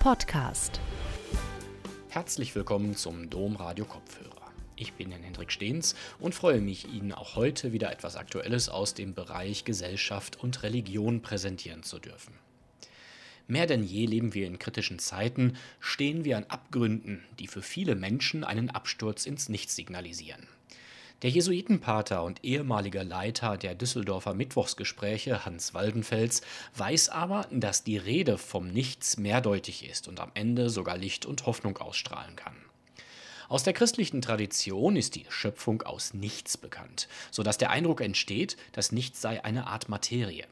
Podcast. 0.00 0.80
Herzlich 2.08 2.54
willkommen 2.54 2.96
zum 2.96 3.28
Domradio 3.28 3.84
Kopfhörer. 3.84 4.50
Ich 4.74 4.94
bin 4.94 5.10
Herr 5.10 5.20
Hendrik 5.20 5.52
Stehns 5.52 5.94
und 6.18 6.34
freue 6.34 6.62
mich, 6.62 6.88
Ihnen 6.88 7.12
auch 7.12 7.36
heute 7.36 7.74
wieder 7.74 7.92
etwas 7.92 8.16
Aktuelles 8.16 8.70
aus 8.70 8.94
dem 8.94 9.12
Bereich 9.12 9.66
Gesellschaft 9.66 10.42
und 10.42 10.62
Religion 10.62 11.20
präsentieren 11.20 11.82
zu 11.82 11.98
dürfen. 11.98 12.32
Mehr 13.46 13.66
denn 13.66 13.84
je 13.84 14.06
leben 14.06 14.32
wir 14.32 14.46
in 14.46 14.58
kritischen 14.58 14.98
Zeiten, 14.98 15.58
stehen 15.80 16.24
wir 16.24 16.38
an 16.38 16.44
Abgründen, 16.44 17.22
die 17.38 17.46
für 17.46 17.60
viele 17.60 17.94
Menschen 17.94 18.42
einen 18.42 18.70
Absturz 18.70 19.26
ins 19.26 19.50
Nichts 19.50 19.76
signalisieren. 19.76 20.48
Der 21.22 21.28
Jesuitenpater 21.28 22.24
und 22.24 22.42
ehemalige 22.44 23.02
Leiter 23.02 23.58
der 23.58 23.74
Düsseldorfer 23.74 24.32
Mittwochsgespräche, 24.32 25.44
Hans 25.44 25.74
Waldenfels, 25.74 26.40
weiß 26.76 27.10
aber, 27.10 27.46
dass 27.50 27.84
die 27.84 27.98
Rede 27.98 28.38
vom 28.38 28.68
Nichts 28.68 29.18
mehrdeutig 29.18 29.86
ist 29.86 30.08
und 30.08 30.18
am 30.18 30.30
Ende 30.32 30.70
sogar 30.70 30.96
Licht 30.96 31.26
und 31.26 31.44
Hoffnung 31.44 31.76
ausstrahlen 31.76 32.36
kann. 32.36 32.56
Aus 33.50 33.64
der 33.64 33.74
christlichen 33.74 34.22
Tradition 34.22 34.96
ist 34.96 35.14
die 35.14 35.26
Schöpfung 35.28 35.82
aus 35.82 36.14
Nichts 36.14 36.56
bekannt, 36.56 37.06
sodass 37.30 37.58
der 37.58 37.68
Eindruck 37.68 38.00
entsteht, 38.00 38.56
das 38.72 38.90
Nichts 38.90 39.20
sei 39.20 39.44
eine 39.44 39.66
Art 39.66 39.90
Materie. 39.90 40.46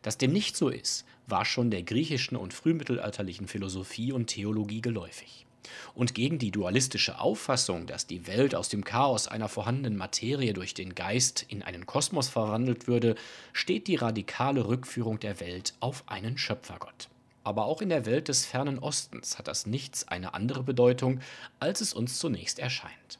Dass 0.00 0.16
dem 0.16 0.32
nicht 0.32 0.56
so 0.56 0.70
ist, 0.70 1.04
war 1.26 1.44
schon 1.44 1.70
der 1.70 1.82
griechischen 1.82 2.36
und 2.36 2.54
frühmittelalterlichen 2.54 3.48
Philosophie 3.48 4.12
und 4.12 4.28
Theologie 4.28 4.80
geläufig. 4.80 5.45
Und 5.94 6.14
gegen 6.14 6.38
die 6.38 6.50
dualistische 6.50 7.18
Auffassung, 7.18 7.86
dass 7.86 8.06
die 8.06 8.26
Welt 8.26 8.54
aus 8.54 8.68
dem 8.68 8.84
Chaos 8.84 9.28
einer 9.28 9.48
vorhandenen 9.48 9.96
Materie 9.96 10.52
durch 10.52 10.74
den 10.74 10.94
Geist 10.94 11.44
in 11.48 11.62
einen 11.62 11.86
Kosmos 11.86 12.28
verwandelt 12.28 12.86
würde, 12.86 13.14
steht 13.52 13.86
die 13.88 13.96
radikale 13.96 14.66
Rückführung 14.66 15.20
der 15.20 15.40
Welt 15.40 15.74
auf 15.80 16.04
einen 16.06 16.38
Schöpfergott. 16.38 17.08
Aber 17.44 17.66
auch 17.66 17.80
in 17.80 17.88
der 17.90 18.06
Welt 18.06 18.28
des 18.28 18.44
fernen 18.44 18.78
Ostens 18.78 19.38
hat 19.38 19.46
das 19.46 19.66
Nichts 19.66 20.08
eine 20.08 20.34
andere 20.34 20.62
Bedeutung, 20.62 21.20
als 21.60 21.80
es 21.80 21.94
uns 21.94 22.18
zunächst 22.18 22.58
erscheint. 22.58 23.18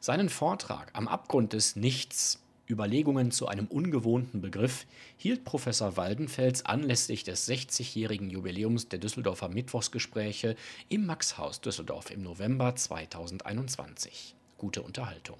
Seinen 0.00 0.30
Vortrag 0.30 0.90
am 0.94 1.06
Abgrund 1.06 1.52
des 1.52 1.76
Nichts 1.76 2.41
Überlegungen 2.72 3.30
zu 3.30 3.46
einem 3.46 3.66
ungewohnten 3.66 4.40
Begriff 4.40 4.86
hielt 5.18 5.44
Professor 5.44 5.96
Waldenfels 5.96 6.64
anlässlich 6.64 7.22
des 7.22 7.48
60-jährigen 7.48 8.30
Jubiläums 8.30 8.88
der 8.88 8.98
Düsseldorfer 8.98 9.48
Mittwochsgespräche 9.48 10.56
im 10.88 11.06
Maxhaus 11.06 11.60
Düsseldorf 11.60 12.10
im 12.10 12.22
November 12.22 12.74
2021. 12.74 14.34
Gute 14.56 14.82
Unterhaltung. 14.82 15.36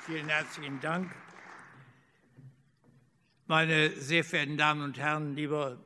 Vielen 0.00 0.28
herzlichen 0.28 0.80
Dank. 0.80 1.14
Meine 3.46 3.90
sehr 3.90 4.24
verehrten 4.24 4.56
Damen 4.56 4.82
und 4.82 4.98
Herren, 4.98 5.36
lieber 5.36 5.76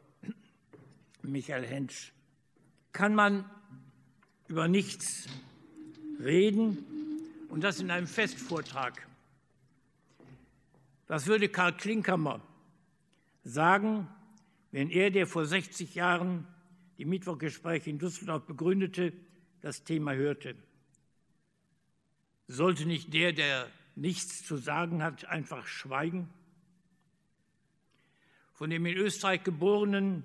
Michael 1.22 1.66
Hensch, 1.66 2.12
kann 2.92 3.14
man 3.14 3.44
über 4.46 4.68
nichts 4.68 5.27
reden 6.20 6.78
und 7.48 7.64
das 7.64 7.80
in 7.80 7.90
einem 7.90 8.06
Festvortrag 8.06 9.06
was 11.12 11.27
würde 11.27 11.50
Karl 11.50 11.77
Klinkhammer 11.77 12.41
sagen, 13.44 14.08
wenn 14.70 14.88
er, 14.88 15.10
der 15.10 15.27
vor 15.27 15.44
60 15.44 15.94
Jahren 15.94 16.46
die 16.96 17.05
Mittwochgespräche 17.05 17.91
in 17.91 17.98
Düsseldorf 17.98 18.46
begründete, 18.46 19.12
das 19.60 19.84
Thema 19.84 20.14
hörte? 20.14 20.56
Sollte 22.48 22.86
nicht 22.86 23.12
der, 23.12 23.34
der 23.34 23.68
nichts 23.94 24.42
zu 24.42 24.56
sagen 24.56 25.02
hat, 25.02 25.27
einfach 25.27 25.66
schweigen? 25.66 26.30
Von 28.55 28.70
dem 28.70 28.86
in 28.86 28.96
Österreich 28.96 29.44
geborenen 29.44 30.24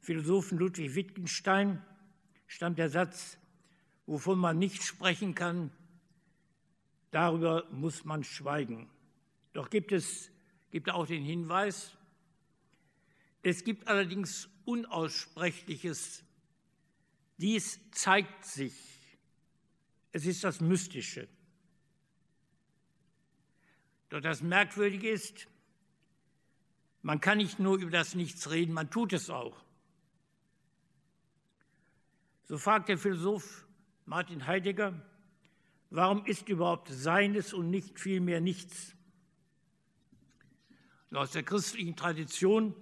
Philosophen 0.00 0.58
Ludwig 0.58 0.94
Wittgenstein 0.94 1.82
stammt 2.46 2.78
der 2.78 2.90
Satz, 2.90 3.38
wovon 4.04 4.40
man 4.40 4.58
nicht 4.58 4.82
sprechen 4.82 5.34
kann, 5.34 5.70
darüber 7.10 7.66
muss 7.70 8.04
man 8.04 8.24
schweigen. 8.24 8.90
Doch 9.52 9.70
gibt 9.70 9.92
es 9.92 10.30
gibt 10.70 10.90
auch 10.90 11.06
den 11.06 11.24
Hinweis, 11.24 11.96
es 13.42 13.64
gibt 13.64 13.88
allerdings 13.88 14.48
Unaussprechliches. 14.64 16.22
Dies 17.38 17.80
zeigt 17.90 18.44
sich. 18.44 18.74
Es 20.12 20.26
ist 20.26 20.44
das 20.44 20.60
Mystische. 20.60 21.28
Doch 24.10 24.20
das 24.20 24.42
Merkwürdige 24.42 25.08
ist, 25.08 25.48
man 27.02 27.20
kann 27.20 27.38
nicht 27.38 27.58
nur 27.58 27.78
über 27.78 27.90
das 27.90 28.14
Nichts 28.14 28.50
reden, 28.50 28.74
man 28.74 28.90
tut 28.90 29.12
es 29.12 29.30
auch. 29.30 29.64
So 32.44 32.58
fragt 32.58 32.88
der 32.88 32.98
Philosoph 32.98 33.66
Martin 34.04 34.46
Heidegger, 34.46 35.00
warum 35.90 36.26
ist 36.26 36.48
überhaupt 36.48 36.88
Seines 36.88 37.54
und 37.54 37.70
nicht 37.70 37.98
vielmehr 37.98 38.40
nichts? 38.40 38.94
Und 41.10 41.16
aus 41.16 41.32
der 41.32 41.42
christlichen 41.42 41.96
Tradition 41.96 42.74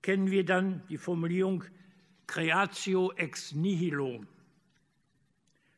kennen 0.00 0.30
wir 0.30 0.44
dann 0.44 0.86
die 0.88 0.96
Formulierung 0.96 1.64
Creatio 2.26 3.12
ex 3.12 3.52
nihilo, 3.52 4.24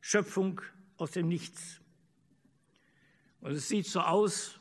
Schöpfung 0.01 0.61
aus 0.97 1.11
dem 1.11 1.29
Nichts. 1.29 1.81
Und 3.41 3.53
es 3.53 3.69
sieht 3.69 3.87
so 3.87 4.01
aus, 4.01 4.61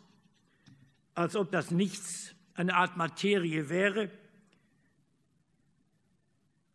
als 1.13 1.35
ob 1.35 1.51
das 1.51 1.69
Nichts 1.69 2.33
eine 2.55 2.75
Art 2.75 2.97
Materie 2.97 3.69
wäre, 3.69 4.09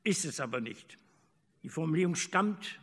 ist 0.05 0.25
es 0.25 0.39
aber 0.39 0.61
nicht. 0.61 0.97
Die 1.65 1.69
Formulierung 1.69 2.15
stammt 2.15 2.81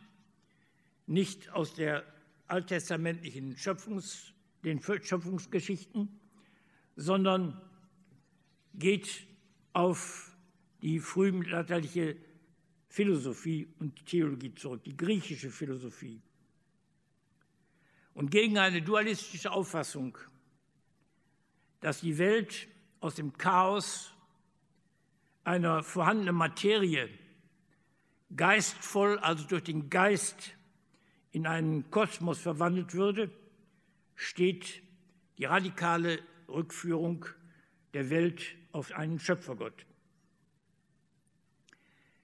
nicht 1.06 1.48
aus 1.50 1.74
der 1.74 2.04
alttestamentlichen 2.46 3.56
Schöpfungs, 3.56 4.32
den 4.64 4.82
Schöpfungsgeschichten, 4.82 6.20
sondern 6.96 7.60
geht 8.74 9.26
auf 9.72 10.34
die 10.82 10.98
frühmittelalterliche 10.98 12.16
Philosophie 12.88 13.68
und 13.78 14.06
Theologie 14.06 14.54
zurück, 14.54 14.82
die 14.84 14.96
griechische 14.96 15.50
Philosophie. 15.50 16.20
Und 18.14 18.30
gegen 18.30 18.56
eine 18.56 18.80
dualistische 18.80 19.52
Auffassung, 19.52 20.16
dass 21.80 22.00
die 22.00 22.16
Welt 22.16 22.68
aus 23.00 23.16
dem 23.16 23.36
Chaos 23.36 24.14
einer 25.44 25.82
vorhandenen 25.82 26.34
Materie 26.34 27.10
geistvoll, 28.34 29.18
also 29.18 29.46
durch 29.46 29.64
den 29.64 29.90
Geist 29.90 30.56
in 31.32 31.46
einen 31.46 31.90
Kosmos 31.90 32.38
verwandelt 32.38 32.94
würde, 32.94 33.30
steht 34.14 34.82
die 35.36 35.44
radikale 35.44 36.18
Rückführung 36.48 37.26
der 37.94 38.10
Welt 38.10 38.42
auf 38.72 38.92
einen 38.92 39.18
Schöpfergott. 39.18 39.86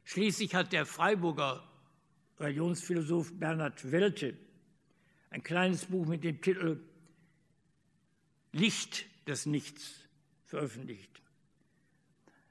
Schließlich 0.04 0.54
hat 0.54 0.72
der 0.72 0.84
Freiburger 0.84 1.62
Religionsphilosoph 2.38 3.32
Bernhard 3.38 3.90
Welte 3.90 4.36
ein 5.30 5.42
kleines 5.42 5.86
Buch 5.86 6.06
mit 6.06 6.24
dem 6.24 6.40
Titel 6.40 6.80
Licht 8.52 9.06
des 9.26 9.46
Nichts 9.46 9.94
veröffentlicht. 10.44 11.22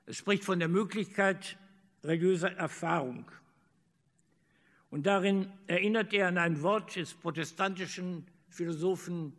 Es 0.07 0.17
spricht 0.17 0.43
von 0.43 0.57
der 0.57 0.67
Möglichkeit 0.67 1.57
religiöser 2.03 2.51
Erfahrung. 2.53 3.31
Und 4.89 5.05
darin 5.05 5.51
erinnert 5.67 6.11
er 6.13 6.27
an 6.27 6.37
ein 6.37 6.61
Wort 6.63 6.95
des 6.95 7.13
protestantischen 7.13 8.27
Philosophen 8.49 9.33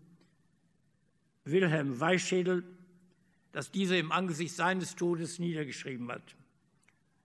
Wilhelm 1.44 1.98
Weichschädel, 2.00 2.64
das 3.52 3.70
dieser 3.70 3.98
im 3.98 4.12
Angesicht 4.12 4.54
seines 4.54 4.94
Todes 4.94 5.38
niedergeschrieben 5.38 6.10
hat. 6.10 6.22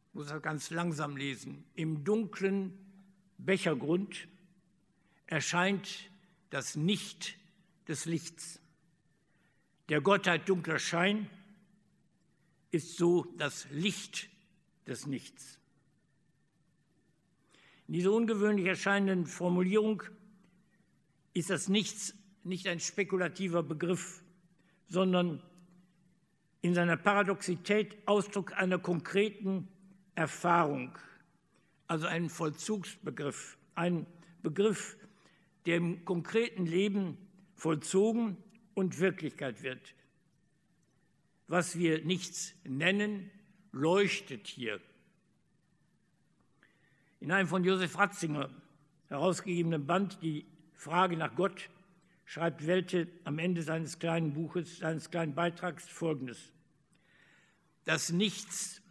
Ich 0.10 0.14
muss 0.14 0.28
das 0.28 0.42
ganz 0.42 0.70
langsam 0.72 1.16
lesen. 1.16 1.64
Im 1.76 2.04
dunklen 2.04 2.74
Bechergrund 3.38 4.28
erscheint 5.28 6.10
das 6.50 6.76
Nicht 6.76 7.38
des 7.88 8.06
Lichts. 8.06 8.60
Der 9.90 10.02
Gottheit 10.02 10.50
dunkler 10.50 10.80
Schein 10.80 11.30
ist 12.72 12.98
so 12.98 13.26
das 13.38 13.68
Licht 13.72 14.30
des 14.86 15.06
Nichts. 15.06 15.60
In 17.88 17.94
dieser 17.94 18.12
ungewöhnlich 18.12 18.66
erscheinenden 18.66 19.28
Formulierung 19.28 20.04
ist 21.34 21.50
das 21.50 21.70
Nichts 21.70 22.14
nicht 22.48 22.68
ein 22.68 22.80
spekulativer 22.80 23.64
Begriff, 23.64 24.24
sondern 24.88 25.42
in 26.62 26.74
seiner 26.74 26.98
Paradoxität 26.98 27.98
Ausdruck 28.06 28.54
einer 28.54 28.80
konkreten 28.80 29.68
Erfahrung, 30.16 30.98
also 31.88 32.08
ein 32.08 32.30
Vollzugsbegriff, 32.30 33.58
ein 33.76 34.06
Begriff, 34.42 34.98
der 35.66 35.78
im 35.78 36.06
konkreten 36.06 36.66
Leben 36.66 37.18
vollzogen 37.56 38.38
und 38.74 39.00
Wirklichkeit 39.00 39.64
wird. 39.64 39.94
Was 41.48 41.78
wir 41.78 42.04
nichts 42.04 42.54
nennen, 42.64 43.32
leuchtet 43.72 44.48
hier. 44.48 44.80
In 47.20 47.32
einem 47.32 47.48
von 47.48 47.64
Josef 47.64 47.98
Ratzinger 47.98 48.50
herausgegebenen 49.08 49.86
Band 49.86 50.22
Die 50.22 50.46
Frage 50.74 51.18
nach 51.18 51.36
Gott 51.36 51.70
schreibt 52.28 52.68
Welte 52.68 53.08
am 53.24 53.40
Ende 53.40 53.64
seines 53.64 54.00
kleinen 54.00 54.34
Buches, 54.34 54.80
seines 54.80 55.10
kleinen 55.10 55.34
Beitrags 55.34 55.88
Folgendes. 55.88 56.52
Das 57.86 58.12
Nichts 58.12 58.82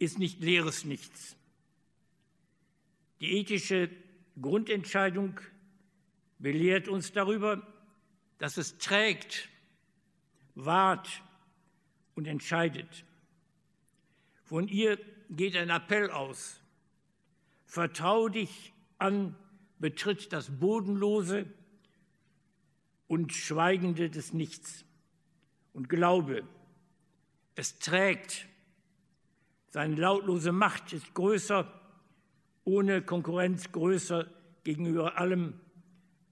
ist 0.00 0.18
nicht 0.18 0.40
leeres 0.40 0.84
Nichts. 0.84 1.36
Die 3.20 3.38
ethische 3.38 3.88
Grundentscheidung 4.42 5.38
belehrt 6.40 6.88
uns 6.88 7.12
darüber, 7.12 7.64
dass 8.38 8.56
es 8.56 8.78
trägt, 8.78 9.48
wahrt 10.56 11.22
und 12.16 12.26
entscheidet. 12.26 13.04
Von 14.42 14.66
ihr 14.66 14.98
geht 15.30 15.56
ein 15.56 15.70
Appell 15.70 16.10
aus. 16.10 16.60
Vertrau 17.64 18.28
dich 18.28 18.72
an, 18.98 19.36
betritt 19.78 20.32
das 20.32 20.50
Bodenlose 20.58 21.46
und 23.06 23.32
Schweigende 23.32 24.10
des 24.10 24.32
Nichts 24.32 24.84
und 25.72 25.88
glaube, 25.88 26.44
es 27.54 27.78
trägt. 27.78 28.46
Seine 29.70 29.96
lautlose 29.96 30.52
Macht 30.52 30.92
ist 30.92 31.14
größer, 31.14 31.80
ohne 32.64 33.02
Konkurrenz 33.02 33.72
größer 33.72 34.26
gegenüber 34.62 35.18
allem, 35.18 35.60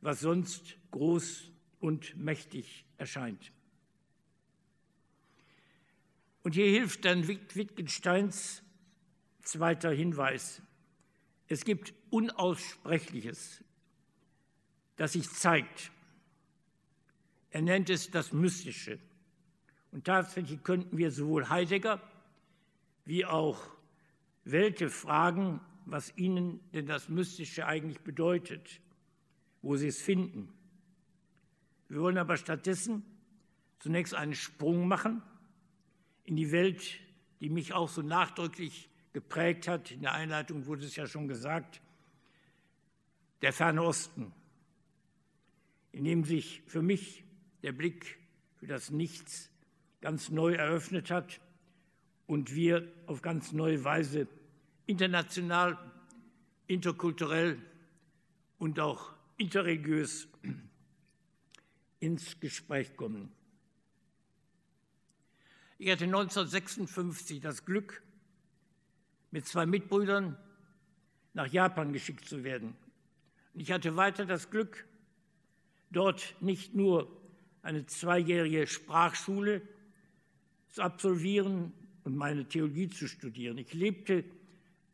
was 0.00 0.20
sonst 0.20 0.76
groß 0.90 1.50
und 1.80 2.16
mächtig 2.16 2.84
erscheint. 2.96 3.52
Und 6.42 6.54
hier 6.54 6.66
hilft 6.66 7.04
dann 7.04 7.26
Wittgensteins 7.28 8.62
zweiter 9.42 9.90
Hinweis. 9.90 10.62
Es 11.48 11.64
gibt 11.64 11.94
Unaussprechliches, 12.10 13.62
das 14.96 15.12
sich 15.12 15.28
zeigt. 15.30 15.90
Er 17.52 17.60
nennt 17.60 17.90
es 17.90 18.10
das 18.10 18.32
Mystische. 18.32 18.98
Und 19.92 20.06
tatsächlich 20.06 20.62
könnten 20.62 20.96
wir 20.96 21.10
sowohl 21.10 21.50
Heidegger 21.50 22.02
wie 23.04 23.26
auch 23.26 23.60
Welte 24.44 24.88
fragen, 24.88 25.60
was 25.84 26.16
ihnen 26.16 26.60
denn 26.72 26.86
das 26.86 27.10
Mystische 27.10 27.66
eigentlich 27.66 28.00
bedeutet, 28.00 28.80
wo 29.60 29.76
sie 29.76 29.88
es 29.88 30.00
finden. 30.00 30.48
Wir 31.88 32.00
wollen 32.00 32.16
aber 32.16 32.38
stattdessen 32.38 33.04
zunächst 33.80 34.14
einen 34.14 34.34
Sprung 34.34 34.88
machen 34.88 35.22
in 36.24 36.36
die 36.36 36.52
Welt, 36.52 37.00
die 37.40 37.50
mich 37.50 37.74
auch 37.74 37.90
so 37.90 38.00
nachdrücklich 38.00 38.88
geprägt 39.12 39.68
hat. 39.68 39.90
In 39.90 40.00
der 40.00 40.12
Einleitung 40.12 40.64
wurde 40.64 40.86
es 40.86 40.96
ja 40.96 41.06
schon 41.06 41.28
gesagt, 41.28 41.82
der 43.42 43.52
Ferne 43.52 43.82
Osten, 43.82 44.32
in 45.90 46.04
dem 46.04 46.24
sich 46.24 46.62
für 46.66 46.80
mich 46.80 47.24
der 47.62 47.72
Blick 47.72 48.18
für 48.56 48.66
das 48.66 48.90
Nichts 48.90 49.50
ganz 50.00 50.30
neu 50.30 50.54
eröffnet 50.54 51.10
hat 51.10 51.40
und 52.26 52.54
wir 52.54 52.92
auf 53.06 53.22
ganz 53.22 53.52
neue 53.52 53.84
Weise 53.84 54.26
international, 54.86 55.78
interkulturell 56.66 57.58
und 58.58 58.80
auch 58.80 59.12
interreligiös 59.36 60.28
ins 62.00 62.38
Gespräch 62.40 62.96
kommen. 62.96 63.30
Ich 65.78 65.90
hatte 65.90 66.04
1956 66.04 67.40
das 67.40 67.64
Glück, 67.64 68.02
mit 69.30 69.46
zwei 69.46 69.66
Mitbrüdern 69.66 70.36
nach 71.34 71.46
Japan 71.46 71.92
geschickt 71.92 72.28
zu 72.28 72.44
werden. 72.44 72.76
Und 73.54 73.60
ich 73.60 73.72
hatte 73.72 73.96
weiter 73.96 74.26
das 74.26 74.50
Glück, 74.50 74.86
dort 75.90 76.36
nicht 76.40 76.74
nur 76.74 77.21
eine 77.62 77.86
zweijährige 77.86 78.66
Sprachschule 78.66 79.62
zu 80.68 80.82
absolvieren 80.82 81.72
und 82.04 82.16
meine 82.16 82.46
Theologie 82.46 82.88
zu 82.88 83.06
studieren. 83.06 83.58
Ich 83.58 83.72
lebte 83.72 84.24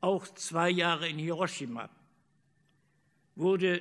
auch 0.01 0.27
zwei 0.35 0.71
Jahre 0.71 1.09
in 1.09 1.19
Hiroshima, 1.19 1.89
wurde 3.35 3.81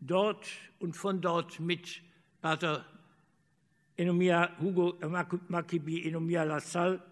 dort 0.00 0.46
und 0.78 0.96
von 0.96 1.20
dort 1.20 1.58
mit 1.60 2.02
Pater 2.40 2.84
Enomia, 3.96 4.50
Hugo 4.60 4.98
Makibi 5.48 6.06
Enomia 6.06 6.44
Lassalle 6.44 7.02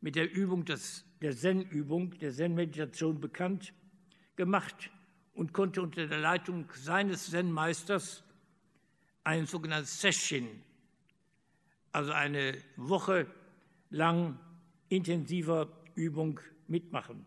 mit 0.00 0.16
der 0.16 0.32
Übung 0.32 0.64
des, 0.64 1.04
der 1.20 1.36
Zen-Übung, 1.36 2.18
der 2.18 2.32
Zen-Meditation 2.32 3.20
bekannt 3.20 3.74
gemacht 4.36 4.90
und 5.34 5.52
konnte 5.52 5.82
unter 5.82 6.06
der 6.06 6.18
Leitung 6.18 6.64
seines 6.74 7.30
Zen-Meisters 7.30 8.24
ein 9.28 9.44
sogenanntes 9.44 10.00
Session, 10.00 10.48
also 11.92 12.12
eine 12.12 12.56
Woche 12.76 13.26
lang 13.90 14.38
intensiver 14.88 15.68
Übung 15.94 16.40
mitmachen. 16.66 17.26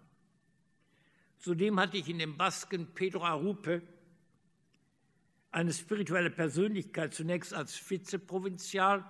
Zudem 1.38 1.80
hatte 1.80 1.98
ich 1.98 2.10
in 2.10 2.18
dem 2.18 2.38
Basken 2.38 2.88
Pedro 2.96 3.24
Arupe 3.24 3.84
eine 5.52 5.72
spirituelle 5.72 6.32
Persönlichkeit, 6.32 7.14
zunächst 7.14 7.54
als 7.54 7.78
Vizeprovinzial 7.88 9.06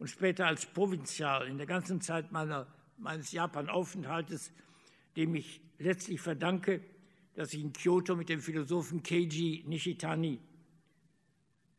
und 0.00 0.08
später 0.08 0.48
als 0.48 0.66
Provinzial 0.66 1.46
in 1.46 1.56
der 1.56 1.68
ganzen 1.68 2.00
Zeit 2.00 2.32
meiner, 2.32 2.66
meines 2.98 3.30
Japan-Aufenthaltes, 3.30 4.50
dem 5.14 5.36
ich 5.36 5.60
letztlich 5.78 6.20
verdanke, 6.20 6.82
dass 7.34 7.54
ich 7.54 7.60
in 7.60 7.72
Kyoto 7.72 8.16
mit 8.16 8.28
dem 8.28 8.40
Philosophen 8.40 9.04
Keiji 9.04 9.62
Nishitani 9.68 10.40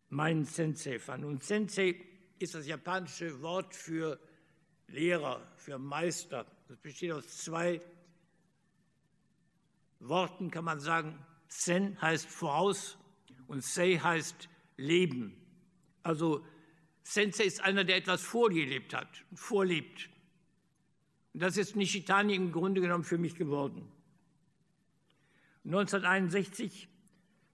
meinen 0.10 0.46
Sensei 0.46 1.00
fand. 1.00 1.26
Und 1.26 1.44
Sensei 1.44 2.02
ist 2.40 2.56
das 2.56 2.68
japanische 2.68 3.42
Wort 3.42 3.76
für 3.76 4.20
Lehrer, 4.88 5.42
für 5.58 5.78
Meister. 5.78 6.46
Das 6.68 6.78
besteht 6.78 7.12
aus 7.12 7.28
zwei 7.38 7.82
Worten, 10.00 10.52
kann 10.52 10.66
man 10.66 10.80
sagen. 10.80 11.18
Sen 11.48 12.00
heißt 12.02 12.28
voraus 12.28 12.98
und 13.48 13.64
Sei 13.64 13.98
heißt 13.98 14.50
Leben. 14.78 15.36
Also 16.04 16.46
Sensei 17.04 17.46
ist 17.46 17.62
einer, 17.62 17.84
der 17.84 17.98
etwas 17.98 18.22
vorgelebt 18.22 18.94
hat, 18.94 19.26
vorlebt. 19.34 20.10
Und 21.34 21.42
das 21.42 21.58
ist 21.58 21.76
Nishitani 21.76 22.36
im 22.36 22.52
Grunde 22.52 22.82
genommen 22.82 23.04
für 23.04 23.18
mich 23.18 23.36
geworden. 23.36 23.92
1961 25.64 26.88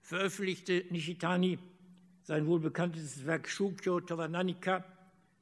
veröffentlichte 0.01 0.85
Nishitani 0.89 1.59
sein 2.23 2.47
wohlbekanntes 2.47 3.25
Werk 3.25 3.49
Shukyo 3.49 3.99
Tawananika, 3.99 4.83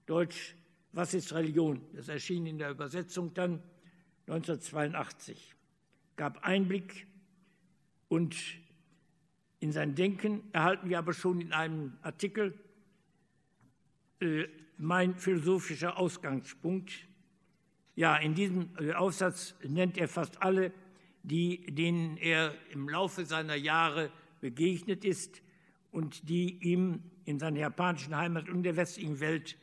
Deutsch 0.05 0.55
Was 0.93 1.13
ist 1.13 1.31
Religion? 1.33 1.79
Das 1.93 2.09
erschien 2.09 2.45
in 2.45 2.57
der 2.57 2.71
Übersetzung 2.71 3.33
dann 3.33 3.61
1982, 4.27 5.55
gab 6.17 6.43
Einblick 6.43 7.07
und 8.09 8.35
in 9.59 9.71
sein 9.71 9.95
Denken 9.95 10.41
erhalten 10.51 10.89
wir 10.89 10.97
aber 10.97 11.13
schon 11.13 11.39
in 11.39 11.53
einem 11.53 11.93
Artikel 12.01 12.59
äh, 14.19 14.47
mein 14.77 15.15
philosophischer 15.15 15.97
Ausgangspunkt. 15.97 16.91
Ja, 17.95 18.17
in 18.17 18.33
diesem 18.33 18.69
äh, 18.79 18.93
Aufsatz 18.93 19.55
nennt 19.63 19.97
er 19.97 20.07
fast 20.07 20.41
alle, 20.41 20.73
die, 21.23 21.65
denen 21.67 22.17
er 22.17 22.53
im 22.71 22.89
Laufe 22.89 23.23
seiner 23.25 23.55
Jahre 23.55 24.11
begegnet 24.41 25.05
ist 25.05 25.41
und 25.91 26.27
die 26.29 26.57
ihm 26.61 27.03
in 27.25 27.39
seiner 27.39 27.59
japanischen 27.59 28.15
Heimat 28.15 28.49
und 28.49 28.63
der 28.63 28.75
westlichen 28.75 29.19
Welt 29.19 29.57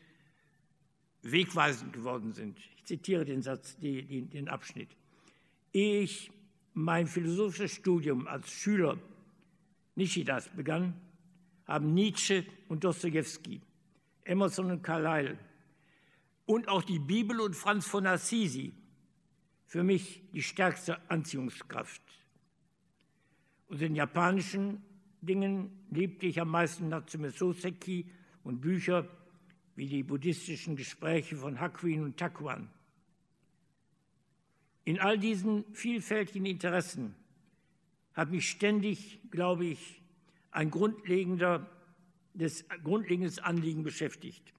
wegweisend 1.22 1.92
geworden 1.92 2.32
sind. 2.32 2.58
Ich 2.76 2.84
zitiere 2.84 3.24
den 3.24 3.42
Satz, 3.42 3.76
die, 3.78 4.04
die, 4.04 4.22
den 4.22 4.48
Abschnitt. 4.48 4.90
Ehe 5.72 6.02
ich 6.02 6.30
mein 6.74 7.06
philosophisches 7.06 7.72
Studium 7.72 8.26
als 8.26 8.50
Schüler 8.50 8.98
Nishidas 9.96 10.48
begann, 10.54 10.94
haben 11.66 11.92
Nietzsche 11.92 12.46
und 12.68 12.84
Dostoevsky, 12.84 13.60
Emerson 14.24 14.70
und 14.70 14.82
Carlyle 14.82 15.36
und 16.46 16.68
auch 16.68 16.82
die 16.82 16.98
Bibel 16.98 17.40
und 17.40 17.56
Franz 17.56 17.86
von 17.86 18.06
Assisi 18.06 18.72
für 19.66 19.82
mich 19.82 20.22
die 20.32 20.42
stärkste 20.42 20.98
Anziehungskraft. 21.10 22.00
Und 23.66 23.82
in 23.82 23.94
japanischen 23.94 24.82
Dingen 25.28 25.70
liebte 25.90 26.26
ich 26.26 26.40
am 26.40 26.48
meisten 26.48 26.88
Natsume 26.88 27.30
Soseki 27.30 28.10
und 28.42 28.60
Bücher 28.60 29.08
wie 29.76 29.86
die 29.86 30.02
buddhistischen 30.02 30.74
Gespräche 30.74 31.36
von 31.36 31.60
Hakuin 31.60 32.02
und 32.02 32.16
Takuan. 32.16 32.68
In 34.84 34.98
all 34.98 35.18
diesen 35.18 35.64
vielfältigen 35.72 36.46
Interessen 36.46 37.14
hat 38.14 38.32
mich 38.32 38.50
ständig, 38.50 39.20
glaube 39.30 39.66
ich, 39.66 40.02
ein 40.50 40.70
grundlegender, 40.70 41.70
das 42.34 42.64
grundlegendes 42.82 43.38
Anliegen 43.38 43.84
beschäftigt. 43.84 44.52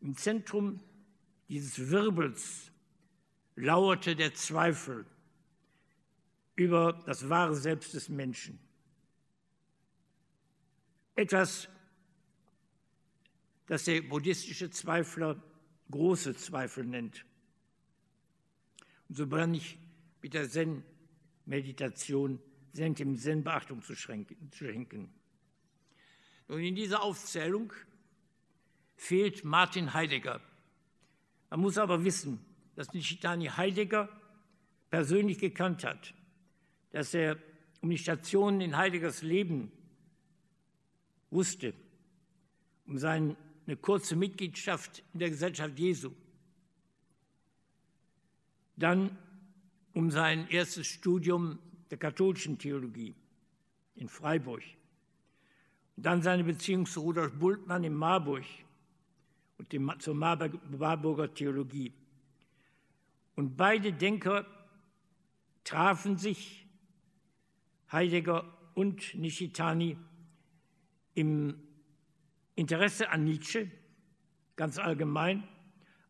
Im 0.00 0.16
Zentrum 0.16 0.80
dieses 1.48 1.90
Wirbels 1.90 2.72
lauerte 3.54 4.16
der 4.16 4.34
Zweifel. 4.34 5.06
über 6.60 6.92
das 7.06 7.26
wahre 7.30 7.54
Selbst 7.54 7.94
des 7.94 8.10
Menschen. 8.10 8.58
Etwas, 11.20 11.68
das 13.66 13.84
der 13.84 14.00
buddhistische 14.00 14.70
Zweifler 14.70 15.36
große 15.90 16.34
Zweifel 16.34 16.86
nennt. 16.86 17.26
Und 19.06 19.16
so 19.16 19.26
begann 19.26 19.52
ich 19.52 19.76
mit 20.22 20.32
der 20.32 20.48
Zen-Meditation, 20.48 22.40
dem 22.72 23.18
Zen 23.18 23.44
Beachtung 23.44 23.82
zu 23.82 23.94
schenken. 23.94 25.12
Und 26.48 26.60
in 26.62 26.74
dieser 26.74 27.02
Aufzählung 27.02 27.74
fehlt 28.96 29.44
Martin 29.44 29.92
Heidegger. 29.92 30.40
Man 31.50 31.60
muss 31.60 31.76
aber 31.76 32.02
wissen, 32.02 32.42
dass 32.76 32.94
Nishitani 32.94 33.48
Heidegger 33.48 34.08
persönlich 34.88 35.38
gekannt 35.38 35.84
hat, 35.84 36.14
dass 36.92 37.12
er 37.12 37.36
um 37.82 37.90
die 37.90 37.98
Stationen 37.98 38.62
in 38.62 38.78
Heideggers 38.78 39.20
Leben 39.20 39.70
wusste, 41.30 41.74
um 42.86 42.98
seine 42.98 43.36
kurze 43.80 44.16
Mitgliedschaft 44.16 45.02
in 45.12 45.20
der 45.20 45.30
Gesellschaft 45.30 45.78
Jesu, 45.78 46.12
dann 48.76 49.16
um 49.92 50.10
sein 50.10 50.48
erstes 50.48 50.86
Studium 50.86 51.58
der 51.90 51.98
katholischen 51.98 52.58
Theologie 52.58 53.14
in 53.96 54.08
Freiburg, 54.08 54.62
dann 55.96 56.22
seine 56.22 56.44
Beziehung 56.44 56.86
zu 56.86 57.00
Rudolf 57.00 57.32
Bultmann 57.34 57.84
in 57.84 57.94
Marburg 57.94 58.44
und 59.58 59.72
dem, 59.72 59.92
zur 59.98 60.14
Marburger 60.14 61.32
Theologie. 61.34 61.92
Und 63.34 63.56
beide 63.56 63.92
Denker 63.92 64.46
trafen 65.64 66.16
sich, 66.16 66.66
Heidegger 67.92 68.44
und 68.74 69.14
Nishitani, 69.14 69.96
im 71.14 71.62
Interesse 72.54 73.10
an 73.10 73.24
Nietzsche, 73.24 73.70
ganz 74.56 74.78
allgemein, 74.78 75.46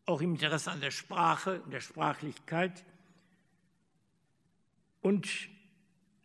auch 0.05 0.21
im 0.21 0.33
Interesse 0.33 0.71
an 0.71 0.81
der 0.81 0.91
Sprache 0.91 1.63
der 1.71 1.79
Sprachlichkeit 1.79 2.85
und 5.01 5.27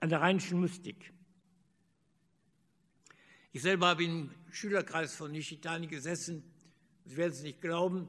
an 0.01 0.09
der 0.09 0.21
rheinischen 0.21 0.61
Mystik. 0.61 1.13
Ich 3.53 3.63
selber 3.63 3.87
habe 3.89 4.05
im 4.05 4.31
Schülerkreis 4.51 5.15
von 5.15 5.33
Nishitani 5.33 5.87
gesessen. 5.87 6.43
Sie 7.05 7.17
werden 7.17 7.33
es 7.33 7.43
nicht 7.43 7.61
glauben, 7.61 8.09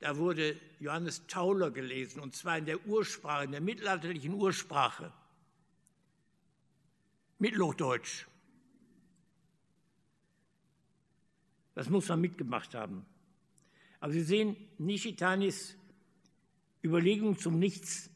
da 0.00 0.16
wurde 0.16 0.60
Johannes 0.78 1.26
Tauler 1.26 1.70
gelesen, 1.70 2.20
und 2.20 2.36
zwar 2.36 2.58
in 2.58 2.66
der 2.66 2.86
Ursprache, 2.86 3.44
in 3.44 3.52
der 3.52 3.60
mittelalterlichen 3.60 4.34
Ursprache, 4.34 5.12
Mittelhochdeutsch. 7.38 8.26
Das 11.76 11.90
muss 11.90 12.08
man 12.08 12.22
mitgemacht 12.22 12.74
haben. 12.74 13.04
Aber 14.00 14.10
Sie 14.10 14.22
sehen, 14.22 14.56
Nishitanis 14.78 15.76
Überlegungen 16.82 17.36
zum 17.36 17.58
Nichts 17.58 18.10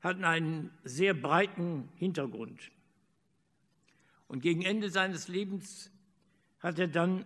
hatten 0.00 0.24
einen 0.24 0.70
sehr 0.82 1.14
breiten 1.14 1.88
Hintergrund. 1.94 2.72
Und 4.26 4.42
gegen 4.42 4.62
Ende 4.62 4.90
seines 4.90 5.28
Lebens 5.28 5.92
hat 6.58 6.80
er 6.80 6.88
dann 6.88 7.24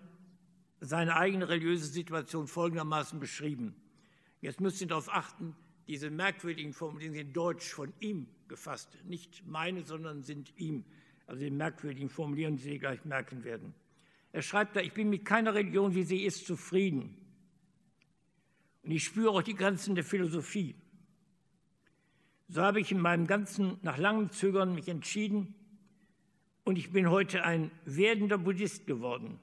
seine 0.81 1.16
eigene 1.16 1.49
religiöse 1.49 1.87
Situation 1.87 2.47
folgendermaßen 2.47 3.19
beschrieben. 3.19 3.75
Jetzt 4.43 4.61
müsst 4.61 4.83
ihr 4.83 4.88
darauf 4.88 5.09
achten, 5.09 5.57
diese 5.88 6.11
merkwürdigen 6.11 6.75
Formulierungen 6.75 7.25
sind 7.25 7.35
deutsch 7.35 7.73
von 7.73 7.95
ihm 8.00 8.28
gefasst, 8.49 8.99
nicht 9.04 9.47
meine, 9.47 9.85
sondern 9.85 10.23
sind 10.23 10.52
ihm. 10.59 10.85
Also 11.26 11.43
die 11.43 11.50
merkwürdigen 11.50 12.11
Formulierungen, 12.11 12.59
die 12.59 12.64
Sie 12.64 12.78
gleich 12.78 13.07
merken 13.07 13.43
werden. 13.45 13.75
Er 14.34 14.42
schreibt 14.42 14.74
da, 14.74 14.80
ich 14.80 14.92
bin 14.92 15.10
mit 15.10 15.24
keiner 15.24 15.54
Religion, 15.54 15.94
wie 15.94 16.02
sie 16.02 16.24
ist, 16.24 16.44
zufrieden. 16.44 17.16
Und 18.82 18.90
ich 18.90 19.04
spüre 19.04 19.30
auch 19.30 19.42
die 19.42 19.54
Grenzen 19.54 19.94
der 19.94 20.02
Philosophie. 20.02 20.74
So 22.48 22.60
habe 22.60 22.80
ich 22.80 22.90
in 22.90 22.98
meinem 22.98 23.28
ganzen, 23.28 23.78
nach 23.82 23.96
langem 23.96 24.32
Zögern 24.32 24.74
mich 24.74 24.88
entschieden 24.88 25.54
und 26.64 26.78
ich 26.78 26.90
bin 26.90 27.10
heute 27.10 27.44
ein 27.44 27.70
werdender 27.84 28.36
Buddhist 28.36 28.88
geworden. 28.88 29.38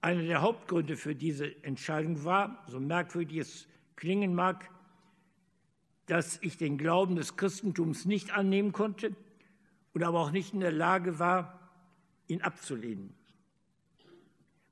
Einer 0.00 0.22
der 0.22 0.40
Hauptgründe 0.40 0.96
für 0.96 1.16
diese 1.16 1.60
Entscheidung 1.64 2.22
war, 2.22 2.64
so 2.68 2.78
merkwürdig 2.78 3.38
es 3.38 3.66
klingen 3.96 4.32
mag, 4.32 4.70
dass 6.06 6.38
ich 6.40 6.56
den 6.56 6.78
Glauben 6.78 7.16
des 7.16 7.36
Christentums 7.36 8.04
nicht 8.04 8.30
annehmen 8.30 8.70
konnte 8.70 9.16
und 9.92 10.04
aber 10.04 10.20
auch 10.20 10.30
nicht 10.30 10.54
in 10.54 10.60
der 10.60 10.70
Lage 10.70 11.18
war, 11.18 11.61
ihn 12.28 12.42
abzulehnen. 12.42 13.14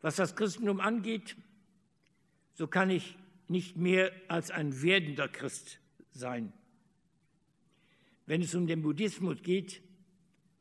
Was 0.00 0.16
das 0.16 0.34
Christentum 0.34 0.80
angeht, 0.80 1.36
so 2.54 2.66
kann 2.66 2.90
ich 2.90 3.16
nicht 3.48 3.76
mehr 3.76 4.12
als 4.28 4.50
ein 4.50 4.82
werdender 4.82 5.28
Christ 5.28 5.80
sein. 6.12 6.52
Wenn 8.26 8.42
es 8.42 8.54
um 8.54 8.66
den 8.66 8.82
Buddhismus 8.82 9.42
geht, 9.42 9.82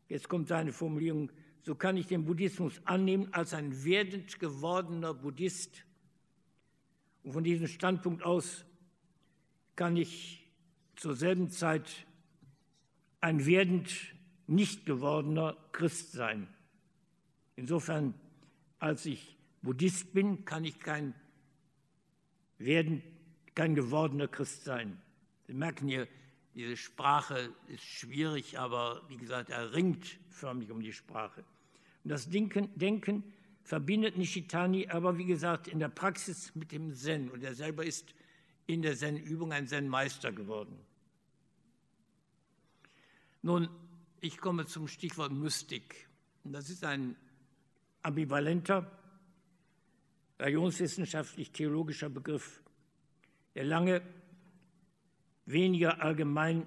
jetzt 0.07 0.27
kommt 0.27 0.47
seine 0.47 0.73
Formulierung, 0.73 1.31
so 1.61 1.75
kann 1.75 1.97
ich 1.97 2.07
den 2.07 2.25
Buddhismus 2.25 2.81
annehmen 2.85 3.31
als 3.33 3.53
ein 3.53 3.83
werdend 3.83 4.39
gewordener 4.39 5.13
Buddhist. 5.13 5.85
Und 7.23 7.33
von 7.33 7.43
diesem 7.43 7.67
Standpunkt 7.67 8.23
aus 8.23 8.65
kann 9.75 9.95
ich 9.95 10.49
zur 10.95 11.15
selben 11.15 11.49
Zeit 11.49 12.07
ein 13.21 13.45
werdend 13.45 13.93
nicht 14.47 14.85
gewordener 14.85 15.55
Christ 15.71 16.11
sein. 16.11 16.47
Insofern, 17.59 18.13
als 18.79 19.05
ich 19.05 19.35
Buddhist 19.61 20.13
bin, 20.13 20.45
kann 20.45 20.63
ich 20.63 20.79
kein 20.79 21.13
werden, 22.57 23.03
kein 23.53 23.75
gewordener 23.75 24.29
Christ 24.29 24.63
sein. 24.63 24.97
Sie 25.45 25.53
merken 25.53 25.89
hier, 25.89 26.07
diese 26.55 26.77
Sprache 26.77 27.53
ist 27.67 27.83
schwierig, 27.83 28.57
aber 28.57 29.01
wie 29.09 29.17
gesagt, 29.17 29.49
er 29.49 29.73
ringt 29.73 30.19
förmlich 30.29 30.71
um 30.71 30.81
die 30.81 30.93
Sprache. 30.93 31.43
Und 32.05 32.11
das 32.11 32.29
Denken, 32.29 32.69
Denken 32.79 33.25
verbindet 33.63 34.17
Nishitani 34.17 34.87
aber, 34.87 35.17
wie 35.17 35.25
gesagt, 35.25 35.67
in 35.67 35.79
der 35.79 35.89
Praxis 35.89 36.55
mit 36.55 36.71
dem 36.71 36.95
Zen. 36.95 37.29
Und 37.29 37.43
er 37.43 37.55
selber 37.55 37.83
ist 37.83 38.15
in 38.67 38.81
der 38.81 38.95
Zen-Übung 38.95 39.51
ein 39.51 39.67
Zen-Meister 39.67 40.31
geworden. 40.31 40.79
Nun, 43.41 43.67
ich 44.21 44.37
komme 44.37 44.65
zum 44.65 44.87
Stichwort 44.87 45.33
Mystik. 45.33 46.07
Das 46.45 46.69
ist 46.69 46.85
ein 46.85 47.17
ambivalenter, 48.01 48.89
religionswissenschaftlich-theologischer 50.39 52.09
Begriff, 52.09 52.61
der 53.55 53.65
lange 53.65 54.01
weniger 55.45 56.01
allgemein 56.01 56.65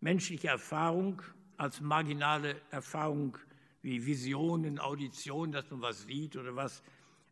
menschliche 0.00 0.48
Erfahrung 0.48 1.22
als 1.56 1.80
marginale 1.80 2.60
Erfahrung 2.70 3.36
wie 3.82 4.04
Visionen, 4.04 4.78
Auditionen, 4.78 5.52
dass 5.52 5.70
man 5.70 5.80
was 5.80 6.02
sieht 6.02 6.36
oder 6.36 6.54
was, 6.54 6.82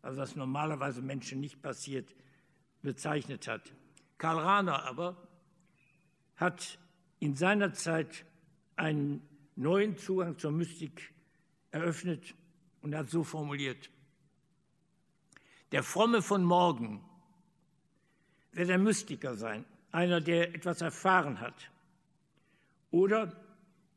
also 0.02 0.20
was 0.20 0.36
normalerweise 0.36 1.02
Menschen 1.02 1.40
nicht 1.40 1.60
passiert, 1.60 2.14
bezeichnet 2.82 3.46
hat. 3.48 3.72
Karl 4.18 4.38
Rahner 4.38 4.84
aber 4.84 5.16
hat 6.36 6.78
in 7.18 7.34
seiner 7.34 7.72
Zeit 7.72 8.24
einen 8.76 9.22
neuen 9.56 9.96
Zugang 9.96 10.38
zur 10.38 10.52
Mystik 10.52 11.12
eröffnet 11.70 12.34
und 12.86 12.94
hat 12.94 13.10
so 13.10 13.24
formuliert, 13.24 13.90
der 15.72 15.82
Fromme 15.82 16.22
von 16.22 16.44
morgen 16.44 17.04
wird 18.52 18.70
ein 18.70 18.84
Mystiker 18.84 19.34
sein, 19.34 19.64
einer, 19.90 20.20
der 20.20 20.54
etwas 20.54 20.82
erfahren 20.82 21.40
hat. 21.40 21.72
Oder 22.92 23.32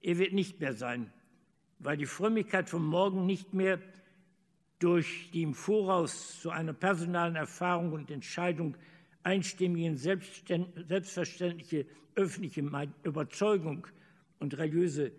er 0.01 0.17
wird 0.17 0.33
nicht 0.33 0.59
mehr 0.59 0.73
sein, 0.73 1.13
weil 1.77 1.97
die 1.97 2.07
Frömmigkeit 2.07 2.67
von 2.67 2.83
morgen 2.83 3.27
nicht 3.27 3.53
mehr 3.53 3.79
durch 4.79 5.29
die 5.33 5.43
im 5.43 5.53
Voraus 5.53 6.41
zu 6.41 6.49
einer 6.49 6.73
personalen 6.73 7.35
Erfahrung 7.35 7.93
und 7.93 8.09
Entscheidung 8.09 8.75
einstimmigen 9.21 9.97
selbstverständliche 9.97 11.85
öffentliche 12.15 12.67
Überzeugung 13.03 13.85
und 14.39 14.57
religiöse 14.57 15.11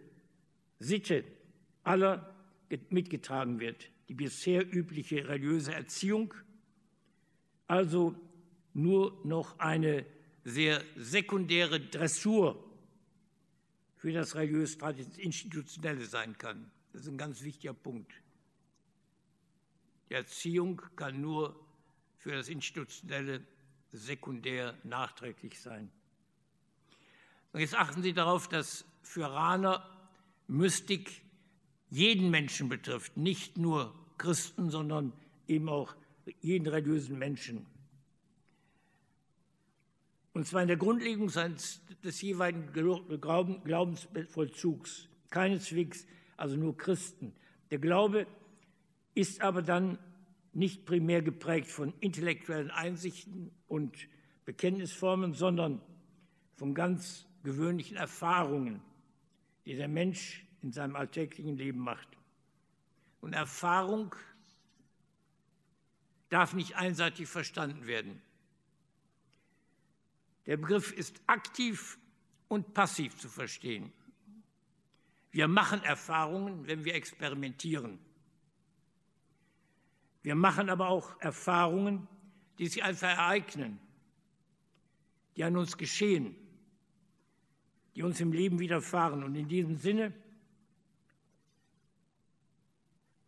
Sitte 0.81 1.23
aller 1.85 2.35
mitgetragen 2.91 3.61
wird. 3.61 3.91
Die 4.09 4.15
bisher 4.15 4.63
übliche 4.73 5.29
religiöse 5.29 5.75
Erziehung, 5.75 6.35
also 7.67 8.15
nur 8.75 9.21
noch 9.25 9.59
eine 9.59 10.07
sehr 10.45 10.83
sekundäre 10.97 11.81
Dressur 11.81 12.65
für 13.97 14.13
das 14.13 14.35
religiös-institutionelle 14.35 16.07
sein 16.07 16.37
kann. 16.39 16.71
Das 16.93 17.03
ist 17.03 17.09
ein 17.09 17.19
ganz 17.19 17.43
wichtiger 17.43 17.75
Punkt. 17.75 18.13
Die 20.09 20.15
Erziehung 20.15 20.83
kann 20.97 21.21
nur 21.21 21.59
für 22.17 22.33
das 22.33 22.49
Institutionelle 22.49 23.47
sekundär 23.93 24.77
nachträglich 24.85 25.61
sein. 25.61 25.91
Und 27.53 27.61
jetzt 27.61 27.75
achten 27.75 28.03
Sie 28.03 28.13
darauf, 28.13 28.49
dass 28.49 28.85
für 29.03 29.25
Rahner 29.25 29.85
Mystik 30.47 31.23
jeden 31.91 32.31
Menschen 32.31 32.69
betrifft, 32.69 33.17
nicht 33.17 33.59
nur 33.59 33.95
Christen, 34.19 34.71
sondern 34.71 35.13
eben 35.47 35.69
auch 35.69 35.95
jeden 36.41 36.67
religiösen 36.67 37.19
Menschen. 37.19 37.67
Und 40.33 40.47
zwar 40.47 40.63
in 40.63 40.69
der 40.69 40.77
Grundlegung 40.77 41.29
des 41.29 42.23
jeweiligen 42.23 42.73
Glaubensvollzugs. 42.73 45.09
Keineswegs 45.31 46.07
also 46.37 46.57
nur 46.57 46.77
Christen. 46.77 47.33
Der 47.71 47.79
Glaube 47.79 48.27
ist 49.15 49.43
aber 49.43 49.63
dann 49.63 49.99
nicht 50.53 50.85
primär 50.85 51.23
geprägt 51.23 51.69
von 51.69 51.93
intellektuellen 52.01 52.71
Einsichten 52.71 53.51
und 53.69 54.09
Bekenntnisformen, 54.45 55.35
sondern 55.35 55.81
von 56.57 56.75
ganz 56.75 57.27
gewöhnlichen 57.43 57.97
Erfahrungen, 57.97 58.83
die 59.65 59.77
der 59.77 59.89
Mensch 59.89 60.45
in 60.63 60.73
seinem 60.73 60.97
alltäglichen 60.97 61.57
Leben 61.57 61.81
macht. 61.81 62.09
Und 63.21 63.33
Erfahrung 63.33 64.15
darf 66.29 66.55
nicht 66.55 66.77
einseitig 66.77 67.29
verstanden 67.29 67.87
werden. 67.87 68.23
Der 70.47 70.57
Begriff 70.57 70.93
ist 70.93 71.21
aktiv 71.27 71.99
und 72.49 72.75
passiv 72.75 73.17
zu 73.17 73.29
verstehen. 73.29 73.93
Wir 75.31 75.49
machen 75.49 75.83
Erfahrungen, 75.85 76.67
wenn 76.67 76.85
wir 76.85 76.95
experimentieren. 76.95 77.99
Wir 80.23 80.35
machen 80.35 80.69
aber 80.69 80.89
auch 80.89 81.21
Erfahrungen, 81.21 82.09
die 82.59 82.67
sich 82.67 82.83
einfach 82.83 83.09
ereignen, 83.09 83.79
die 85.37 85.45
an 85.45 85.57
uns 85.57 85.77
geschehen, 85.77 86.35
die 87.95 88.03
uns 88.03 88.21
im 88.21 88.33
Leben 88.33 88.59
widerfahren. 88.59 89.23
Und 89.23 89.35
in 89.35 89.49
diesem 89.49 89.77
Sinne 89.77 90.13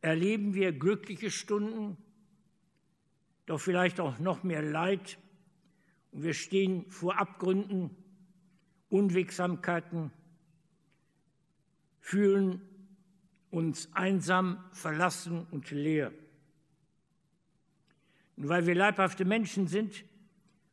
erleben 0.02 0.52
wir 0.54 0.72
glückliche 0.72 1.30
Stunden, 1.30 1.96
doch 3.46 3.58
vielleicht 3.58 4.00
auch 4.00 4.18
noch 4.18 4.42
mehr 4.42 4.62
Leid. 4.62 5.18
Und 6.10 6.24
wir 6.24 6.34
stehen 6.34 6.90
vor 6.90 7.18
Abgründen, 7.18 7.96
Unwegsamkeiten, 8.90 10.10
fühlen 12.00 12.60
uns 13.50 13.88
einsam, 13.94 14.62
verlassen 14.72 15.46
und 15.50 15.70
leer. 15.70 16.12
Und 18.36 18.48
weil 18.48 18.66
wir 18.66 18.74
leibhafte 18.74 19.24
Menschen 19.24 19.68
sind, 19.68 20.04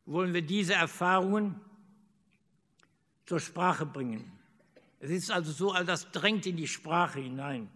wollen 0.06 0.34
wir 0.34 0.42
diese 0.42 0.74
Erfahrungen 0.74 1.60
zur 3.26 3.38
Sprache 3.38 3.86
bringen. 3.86 4.32
Es 4.98 5.10
ist 5.10 5.30
also 5.30 5.52
so, 5.52 5.72
all 5.72 5.84
das 5.84 6.10
drängt 6.10 6.46
in 6.46 6.56
die 6.56 6.66
Sprache 6.66 7.20
hinein. 7.20 7.70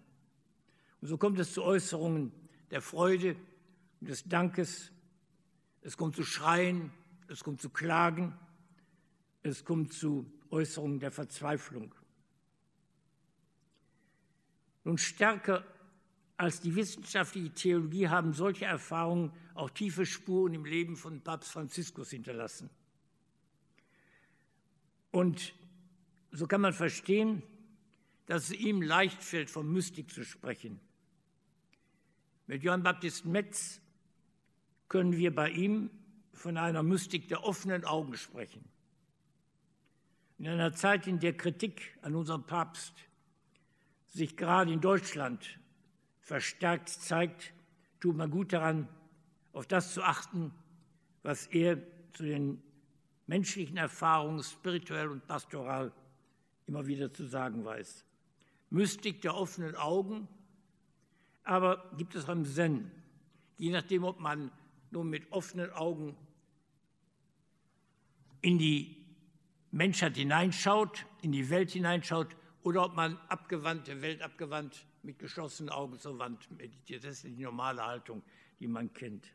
Und 1.04 1.08
so 1.08 1.18
kommt 1.18 1.38
es 1.38 1.52
zu 1.52 1.62
Äußerungen 1.62 2.32
der 2.70 2.80
Freude 2.80 3.37
und 4.00 4.08
des 4.08 4.25
Dankes. 4.25 4.90
Es 5.82 5.99
kommt 5.99 6.16
zu 6.16 6.25
Schreien, 6.25 6.92
es 7.28 7.44
kommt 7.44 7.61
zu 7.61 7.68
Klagen, 7.68 8.32
es 9.42 9.66
kommt 9.66 9.92
zu 9.92 10.25
Äußerungen 10.49 11.00
der 11.00 11.11
Verzweiflung. 11.11 11.94
Nun 14.84 14.96
stärker 14.96 15.62
als 16.38 16.62
die 16.62 16.75
wissenschaftliche 16.75 17.50
Theologie 17.50 18.08
haben 18.08 18.32
solche 18.32 18.64
Erfahrungen 18.64 19.30
auch 19.52 19.68
tiefe 19.68 20.06
Spuren 20.06 20.54
im 20.54 20.64
Leben 20.64 20.96
von 20.96 21.20
Papst 21.20 21.52
Franziskus 21.52 22.08
hinterlassen. 22.08 22.70
Und 25.11 25.52
so 26.31 26.46
kann 26.46 26.62
man 26.62 26.72
verstehen, 26.72 27.42
dass 28.24 28.44
es 28.44 28.52
ihm 28.52 28.81
leicht 28.81 29.22
fällt, 29.22 29.50
von 29.50 29.70
Mystik 29.70 30.11
zu 30.11 30.24
sprechen. 30.24 30.81
Mit 32.46 32.62
Johann 32.62 32.83
Baptist 32.83 33.24
Metz 33.24 33.80
können 34.88 35.16
wir 35.16 35.35
bei 35.35 35.50
ihm 35.50 35.90
von 36.33 36.57
einer 36.57 36.83
Mystik 36.83 37.28
der 37.28 37.44
offenen 37.44 37.85
Augen 37.85 38.16
sprechen. 38.16 38.64
In 40.38 40.48
einer 40.48 40.72
Zeit, 40.72 41.07
in 41.07 41.20
der 41.20 41.37
Kritik 41.37 41.96
an 42.02 42.14
unserem 42.14 42.44
Papst 42.44 42.92
sich 44.07 44.37
gerade 44.37 44.72
in 44.72 44.80
Deutschland 44.80 45.59
verstärkt 46.20 46.88
zeigt, 46.88 47.54
tut 48.00 48.16
man 48.16 48.30
gut 48.30 48.52
daran, 48.52 48.88
auf 49.52 49.66
das 49.66 49.94
zu 49.94 50.02
achten, 50.02 50.52
was 51.22 51.46
er 51.46 51.78
zu 52.12 52.24
den 52.24 52.62
menschlichen 53.26 53.76
Erfahrungen, 53.76 54.42
spirituell 54.42 55.09
und 55.09 55.26
pastoral, 55.26 55.92
immer 56.66 56.87
wieder 56.87 57.12
zu 57.12 57.24
sagen 57.24 57.64
weiß. 57.64 58.04
Mystik 58.70 59.22
der 59.22 59.35
offenen 59.35 59.76
Augen, 59.76 60.28
aber 61.44 61.90
gibt 61.96 62.14
es 62.14 62.28
am 62.28 62.44
Zen, 62.44 62.90
je 63.59 63.70
nachdem, 63.70 64.04
ob 64.04 64.18
man 64.18 64.50
nur 64.90 65.04
mit 65.04 65.30
offenen 65.30 65.70
Augen 65.70 66.16
in 68.40 68.59
die 68.59 68.96
Menschheit 69.70 70.16
hineinschaut, 70.16 71.07
in 71.22 71.33
die 71.33 71.48
Welt 71.50 71.70
hineinschaut 71.70 72.37
oder 72.62 72.85
ob 72.85 72.94
man 72.94 73.18
abgewandte 73.28 74.00
Welt 74.02 74.22
abgewandt 74.22 74.87
mit 75.02 75.18
geschlossenen 75.18 75.70
Augen 75.70 75.98
zur 75.98 76.18
Wand 76.18 76.50
meditiert. 76.50 77.04
Das 77.04 77.24
ist 77.24 77.24
die 77.24 77.42
normale 77.42 77.85
Haltung, 77.85 78.22
die 78.59 78.66
man 78.66 78.92
kennt. 78.92 79.33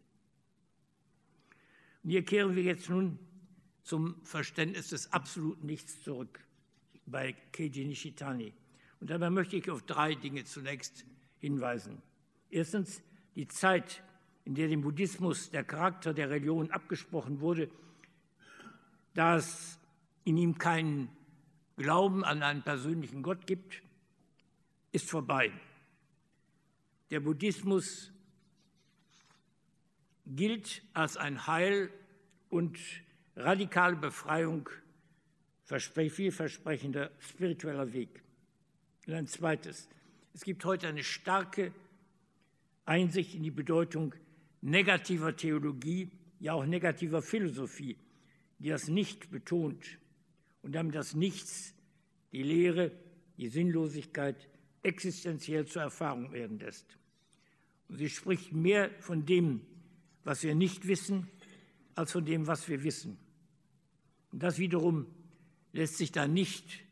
Und 2.04 2.10
hier 2.10 2.24
kehren 2.24 2.56
wir 2.56 2.63
jetzt 2.63 2.89
nun 2.89 3.19
zum 3.84 4.24
Verständnis 4.24 4.89
des 4.89 5.12
absoluten 5.12 5.65
Nichts 5.65 6.02
zurück 6.02 6.39
bei 7.06 7.34
Keiji 7.52 7.86
Nishitani. 7.86 8.54
Und 9.00 9.10
dabei 9.10 9.30
möchte 9.30 9.58
ich 9.58 9.69
auf 9.69 9.82
drei 9.84 10.15
Dinge 10.15 10.43
zunächst 10.45 11.06
hinweisen. 11.39 12.02
Erstens 12.49 13.02
die 13.36 13.47
Zeit, 13.47 14.04
in 14.45 14.56
der 14.56 14.67
dem 14.67 14.82
Buddhismus 14.82 15.49
der 15.52 15.63
Charakter 15.63 16.13
der 16.13 16.30
Religion 16.30 16.71
abgesprochen 16.71 17.39
wurde, 17.39 17.69
da 19.13 19.36
es 19.36 19.80
in 20.23 20.38
ihm 20.38 20.58
keinen 20.58 21.10
Glauben 21.78 22.23
an 22.23 22.43
einen 22.43 22.62
persönlichen 22.62 23.23
Gott 23.23 23.47
gibt, 23.47 23.82
ist 24.91 25.10
vorbei. 25.10 25.52
Der 27.10 27.19
Buddhismus 27.19 28.12
gilt 30.25 30.84
als 30.93 31.17
ein 31.17 31.47
Heil 31.47 31.91
und 32.49 32.78
radikale 33.36 33.95
Befreiung 33.95 34.69
vielversprechender 35.63 37.12
spiritueller 37.19 37.93
Weg. 37.93 38.23
Und 39.08 39.13
ein 39.13 39.28
zweites, 39.28 39.88
es 40.34 40.44
gibt 40.44 40.63
heute 40.65 40.88
eine 40.88 41.04
starke 41.04 41.74
Einsicht 42.86 43.36
in 43.36 43.44
die 43.44 43.52
Bedeutung 43.52 44.15
negativer 44.62 45.36
Theologie, 45.36 46.10
ja 46.39 46.54
auch 46.54 46.65
negativer 46.65 47.22
Philosophie, 47.22 47.98
die 48.60 48.70
das 48.70 48.88
Nicht 48.88 49.32
betont 49.32 49.98
und 50.62 50.74
damit 50.74 50.96
das 50.96 51.13
Nichts, 51.13 51.74
die 52.32 52.44
Lehre, 52.44 52.92
die 53.38 53.48
Sinnlosigkeit 53.48 54.50
existenziell 54.84 55.65
zur 55.65 55.82
Erfahrung 55.84 56.32
werden 56.32 56.60
lässt. 56.60 56.98
Und 57.88 57.98
sie 57.98 58.10
spricht 58.10 58.54
mehr 58.54 58.92
von 59.00 59.26
dem, 59.26 59.62
was 60.24 60.44
wir 60.44 60.56
nicht 60.56 60.88
wissen, 60.88 61.28
als 61.96 62.12
von 62.12 62.26
dem, 62.26 62.48
was 62.48 62.70
wir 62.70 62.84
wissen. 62.84 63.18
Und 64.32 64.44
das 64.44 64.60
wiederum 64.60 65.08
lässt 65.74 65.98
sich 65.98 66.12
dann 66.12 66.34
nicht 66.34 66.84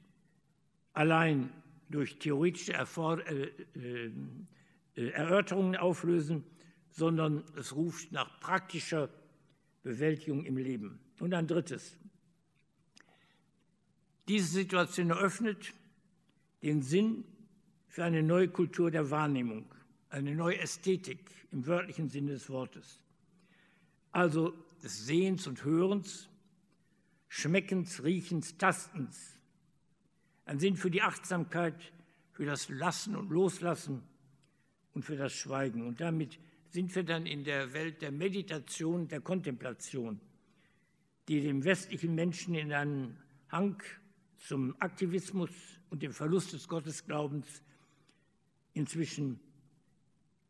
allein 0.94 1.50
durch 1.90 2.20
theoretische 2.20 2.74
Erfor 2.74 3.26
äh, 3.28 3.52
äh, 3.76 4.12
äh, 4.96 5.10
Erörterungen 5.10 5.76
auflösen, 5.76 6.44
sondern 6.92 7.44
es 7.56 7.76
ruft 7.76 8.12
nach 8.12 8.40
praktischer 8.40 9.10
Bewältigung 9.84 10.44
im 10.46 10.58
Leben. 10.58 11.00
Und 11.20 11.34
ein 11.34 11.48
drittes. 11.48 11.98
Diese 14.28 14.52
Situation 14.52 15.10
eröffnet 15.10 15.74
den 16.62 16.82
Sinn 16.82 17.24
für 17.88 18.04
eine 18.04 18.22
neue 18.22 18.50
Kultur 18.50 18.92
der 18.92 19.10
Wahrnehmung, 19.10 19.66
eine 20.10 20.36
neue 20.36 20.60
Ästhetik 20.60 21.20
im 21.52 21.66
wörtlichen 21.66 22.10
Sinne 22.10 22.32
des 22.32 22.50
Wortes. 22.50 23.00
Also 24.12 24.54
des 24.84 25.06
Sehens 25.06 25.48
und 25.48 25.64
Hörens, 25.64 26.30
Schmeckens, 27.28 28.04
Riechens, 28.04 28.58
Tastens. 28.58 29.37
Ein 30.48 30.60
Sinn 30.60 30.78
für 30.78 30.90
die 30.90 31.02
Achtsamkeit, 31.02 31.76
für 32.32 32.46
das 32.46 32.70
Lassen 32.70 33.18
und 33.18 33.30
Loslassen 33.30 34.02
und 34.94 35.04
für 35.04 35.18
das 35.18 35.34
Schweigen. 35.34 35.86
Und 35.86 36.00
damit 36.00 36.40
sind 36.70 36.96
wir 36.96 37.04
dann 37.04 37.26
in 37.26 37.44
der 37.44 37.74
Welt 37.74 38.02
der 38.02 38.14
Meditation, 38.14 39.10
der 39.10 39.20
Kontemplation, 39.20 40.22
die 41.28 41.42
dem 41.42 41.66
westlichen 41.66 42.16
Menschen 42.16 42.56
in 42.56 42.72
einen 42.72 43.18
Hang 43.50 43.84
zum 44.38 44.74
Aktivismus 44.80 45.50
und 45.90 46.02
dem 46.02 46.14
Verlust 46.14 46.54
des 46.54 46.70
Gottesglaubens 46.70 47.62
inzwischen 48.74 49.42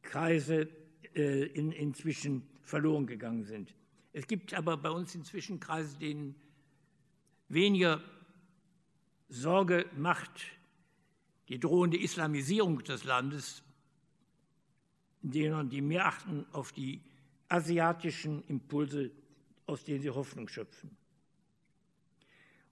Kreise 0.04 0.70
äh, 1.16 1.46
in, 1.48 1.72
inzwischen 1.72 2.48
verloren 2.62 3.08
gegangen 3.08 3.46
sind. 3.46 3.74
Es 4.14 4.28
gibt 4.28 4.54
aber 4.54 4.78
bei 4.78 4.92
uns 4.92 5.16
inzwischen 5.16 5.60
Kreise, 5.60 5.98
denen 5.98 6.36
weniger 7.50 8.00
Sorge 9.30 9.86
macht 9.96 10.46
die 11.50 11.60
drohende 11.60 11.98
Islamisierung 11.98 12.84
des 12.84 13.04
Landes, 13.04 13.64
indem 15.22 15.70
die 15.70 15.82
mehr 15.82 16.06
achten 16.06 16.46
auf 16.52 16.72
die 16.72 17.02
asiatischen 17.50 18.44
Impulse, 18.48 19.12
aus 19.66 19.84
denen 19.84 20.02
sie 20.02 20.10
Hoffnung 20.10 20.48
schöpfen. 20.48 20.96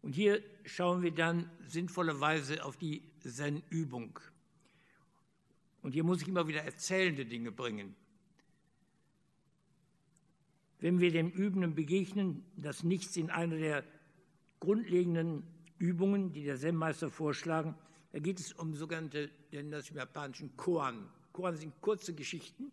Und 0.01 0.13
hier 0.13 0.43
schauen 0.65 1.01
wir 1.01 1.11
dann 1.11 1.49
sinnvollerweise 1.65 2.63
auf 2.63 2.77
die 2.77 3.01
Zen-Übung. 3.21 4.19
Und 5.81 5.93
hier 5.93 6.03
muss 6.03 6.21
ich 6.21 6.27
immer 6.27 6.47
wieder 6.47 6.63
erzählende 6.63 7.25
Dinge 7.25 7.51
bringen. 7.51 7.95
Wenn 10.79 10.99
wir 10.99 11.11
dem 11.11 11.31
Übenden 11.31 11.73
begegnen, 11.73 12.45
das 12.55 12.83
Nichts 12.83 13.17
in 13.17 13.29
einer 13.29 13.57
der 13.57 13.83
grundlegenden 14.59 15.43
Übungen, 15.77 16.31
die 16.31 16.43
der 16.43 16.57
Zen-Meister 16.57 17.09
vorschlagen, 17.09 17.75
da 18.11 18.19
geht 18.19 18.39
es 18.39 18.53
um 18.53 18.73
sogenannte, 18.73 19.29
denn 19.51 19.71
das 19.71 19.89
im 19.89 19.97
Japanischen 19.97 20.55
Koan. 20.55 21.09
Koan 21.33 21.57
sind 21.57 21.81
kurze 21.81 22.13
Geschichten, 22.13 22.71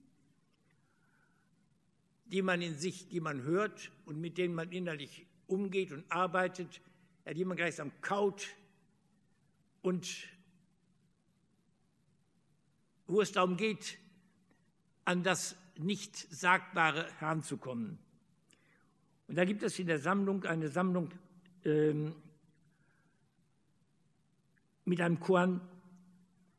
die 2.26 2.42
man 2.42 2.62
in 2.62 2.76
sich, 2.76 3.08
die 3.08 3.20
man 3.20 3.42
hört 3.42 3.90
und 4.06 4.20
mit 4.20 4.38
denen 4.38 4.54
man 4.54 4.70
innerlich 4.70 5.26
umgeht 5.48 5.92
und 5.92 6.04
arbeitet, 6.10 6.80
ja, 7.26 7.34
die 7.34 7.44
man 7.44 7.56
gleichsam 7.56 7.90
kaut 8.00 8.48
und 9.82 10.28
wo 13.06 13.20
es 13.20 13.32
darum 13.32 13.56
geht, 13.56 13.98
an 15.04 15.22
das 15.22 15.56
Nicht-Sagbare 15.76 17.12
heranzukommen. 17.18 17.98
Und 19.28 19.34
da 19.34 19.44
gibt 19.44 19.62
es 19.62 19.78
in 19.78 19.86
der 19.88 19.98
Sammlung 19.98 20.44
eine 20.44 20.68
Sammlung 20.68 21.10
ähm, 21.64 22.14
mit 24.84 25.00
einem 25.00 25.20
Koan, 25.20 25.60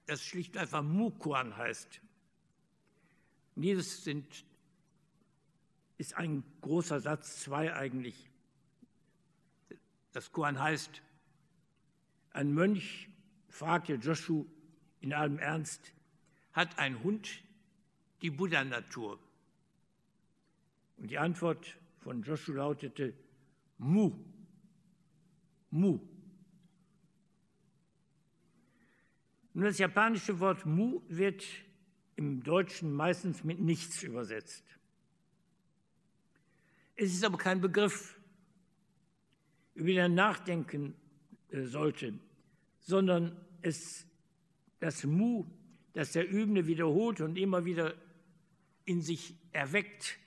das 0.05 0.21
schlicht 0.21 0.57
einfach 0.57 0.83
Mukoan 0.83 1.55
heißt. 1.57 2.01
Und 3.55 3.61
dieses 3.61 4.03
sind, 4.03 4.45
ist 5.97 6.15
ein 6.15 6.43
großer 6.61 6.99
Satz, 6.99 7.41
zwei 7.41 7.73
eigentlich. 7.73 8.29
Das 10.11 10.31
Koan 10.31 10.59
heißt, 10.59 11.01
ein 12.31 12.53
Mönch 12.53 13.09
fragte 13.49 13.95
Joshua 13.95 14.45
in 15.01 15.13
allem 15.13 15.37
Ernst, 15.37 15.91
hat 16.53 16.77
ein 16.79 17.03
Hund 17.03 17.29
die 18.21 18.29
Buddha-Natur? 18.29 19.19
Und 20.97 21.11
die 21.11 21.17
Antwort 21.17 21.77
von 21.99 22.23
Joshua 22.23 22.55
lautete 22.55 23.13
Mu. 23.77 24.11
Mu. 25.71 25.99
Nun, 29.53 29.65
das 29.65 29.77
japanische 29.77 30.39
Wort 30.39 30.65
Mu 30.65 31.01
wird 31.07 31.43
im 32.15 32.43
Deutschen 32.43 32.93
meistens 32.93 33.43
mit 33.43 33.59
nichts 33.59 34.03
übersetzt. 34.03 34.63
Es 36.95 37.13
ist 37.13 37.23
aber 37.23 37.37
kein 37.37 37.61
Begriff 37.61 38.19
über 39.75 39.87
den 39.87 39.97
er 39.97 40.09
nachdenken 40.09 40.95
äh, 41.49 41.63
sollte, 41.63 42.13
sondern 42.79 43.35
es, 43.61 44.05
das 44.79 45.03
Mu, 45.03 45.45
das 45.93 46.11
der 46.11 46.29
Übende 46.29 46.67
wiederholt 46.67 47.21
und 47.21 47.37
immer 47.37 47.65
wieder 47.65 47.95
in 48.85 49.01
sich 49.01 49.35
erweckt, 49.51 50.19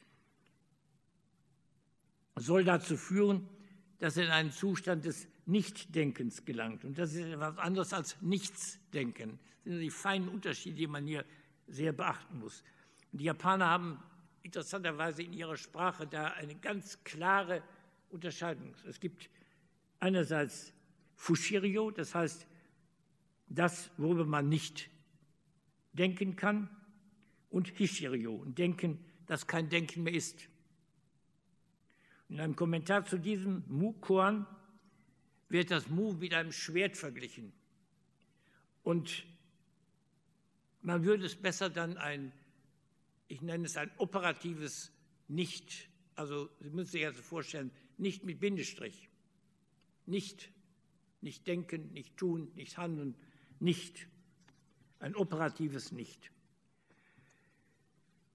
soll 2.37 2.65
dazu 2.65 2.97
führen, 2.97 3.49
dass 3.99 4.17
er 4.17 4.25
in 4.25 4.31
einen 4.31 4.51
Zustand 4.51 5.05
des 5.05 5.29
Nichtdenkens 5.47 6.45
gelangt. 6.45 6.85
Und 6.85 6.99
das 6.99 7.15
ist 7.15 7.27
etwas 7.27 7.57
anderes 7.59 7.93
als 7.93 8.21
Nichtsdenken. 8.21 9.39
Das 9.65 9.73
sind 9.73 9.81
die 9.81 9.91
feinen 9.91 10.29
Unterschiede, 10.29 10.77
die 10.77 10.87
man 10.87 11.07
hier 11.07 11.25
sehr 11.69 11.93
beachten 11.93 12.39
muss. 12.39 12.63
Und 13.13 13.21
die 13.21 13.25
Japaner 13.25 13.69
haben 13.69 14.03
interessanterweise 14.43 15.23
in 15.23 15.33
ihrer 15.33 15.57
Sprache 15.57 16.07
da 16.07 16.27
eine 16.29 16.55
ganz 16.57 17.03
klare 17.05 17.63
Unterscheidung. 18.11 18.75
Es 18.87 19.01
gibt 19.01 19.29
einerseits 19.99 20.73
Fushirio, 21.15 21.91
das 21.91 22.15
heißt 22.15 22.47
das, 23.49 23.91
worüber 23.97 24.25
man 24.25 24.49
nicht 24.49 24.91
denken 25.93 26.37
kann, 26.37 26.69
und 27.49 27.69
Hishirio, 27.69 28.35
und 28.35 28.59
Denken, 28.59 28.99
das 29.27 29.47
kein 29.47 29.69
Denken 29.69 30.03
mehr 30.03 30.13
ist. 30.13 30.49
In 32.29 32.41
einem 32.41 32.57
Kommentar 32.57 33.05
zu 33.05 33.19
diesem 33.19 33.63
Mu-Koan 33.69 34.47
wird 35.49 35.71
das 35.71 35.89
Mu 35.89 36.13
mit 36.13 36.35
einem 36.35 36.53
Schwert 36.53 36.97
verglichen. 36.97 37.53
Und 38.83 39.25
man 40.83 41.05
würde 41.05 41.27
es 41.27 41.37
besser 41.37 41.71
dann 41.71 41.97
ein, 41.97 42.33
ich 43.29 43.43
nenne 43.43 43.67
es 43.67 43.77
ein 43.77 43.91
operatives 43.99 44.93
Nicht, 45.29 45.89
also 46.15 46.49
Sie 46.61 46.71
müssen 46.71 46.93
sich 46.93 47.05
also 47.05 47.23
vorstellen, 47.23 47.71
nicht 47.99 48.25
mit 48.25 48.41
Bindestrich, 48.41 49.09
nicht, 50.07 50.51
nicht 51.21 51.47
denken, 51.47 51.93
nicht 51.93 52.17
tun, 52.17 52.53
nicht 52.55 52.79
handeln, 52.79 53.17
nicht. 53.59 54.07
Ein 54.99 55.15
operatives 55.15 55.93
Nicht. 55.93 56.31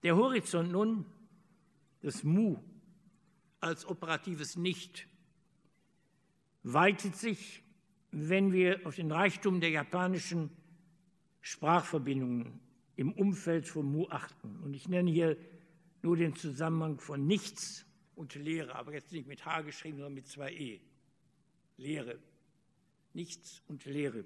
Der 0.04 0.16
Horizont 0.16 0.72
nun, 0.72 1.06
das 2.02 2.24
Mu 2.24 2.58
als 3.60 3.86
operatives 3.86 4.56
Nicht, 4.56 5.08
weitet 6.64 7.16
sich, 7.16 7.64
wenn 8.12 8.52
wir 8.52 8.86
auf 8.86 8.96
den 8.96 9.12
Reichtum 9.12 9.62
der 9.62 9.70
japanischen 9.70 10.50
Sprachverbindungen 11.42 12.60
im 12.96 13.14
Umfeld 13.14 13.68
von 13.68 13.86
Mu 13.86 14.08
achten. 14.10 14.60
Und 14.64 14.74
ich 14.74 14.88
nenne 14.88 15.10
hier 15.10 15.38
nur 16.02 16.18
den 16.18 16.36
Zusammenhang 16.36 17.00
von 17.00 17.26
Nichts 17.26 17.86
und 18.16 18.36
Lehre, 18.36 18.76
aber 18.76 18.94
jetzt 18.94 19.12
nicht 19.12 19.28
mit 19.28 19.46
H 19.46 19.62
geschrieben, 19.62 19.98
sondern 19.98 20.14
mit 20.14 20.28
zwei 20.28 20.52
E. 20.52 20.80
Lehre. 21.78 22.20
Nichts 23.14 23.64
und 23.68 23.86
Lehre. 23.86 24.26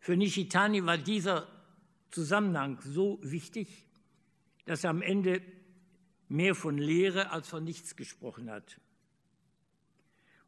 Für 0.00 0.16
Nishitani 0.16 0.86
war 0.86 0.98
dieser 0.98 1.48
Zusammenhang 2.10 2.80
so 2.82 3.18
wichtig, 3.22 3.86
dass 4.64 4.84
er 4.84 4.90
am 4.90 5.02
Ende 5.02 5.42
mehr 6.28 6.54
von 6.54 6.78
Lehre 6.78 7.30
als 7.30 7.48
von 7.48 7.64
nichts 7.64 7.96
gesprochen 7.96 8.50
hat. 8.50 8.80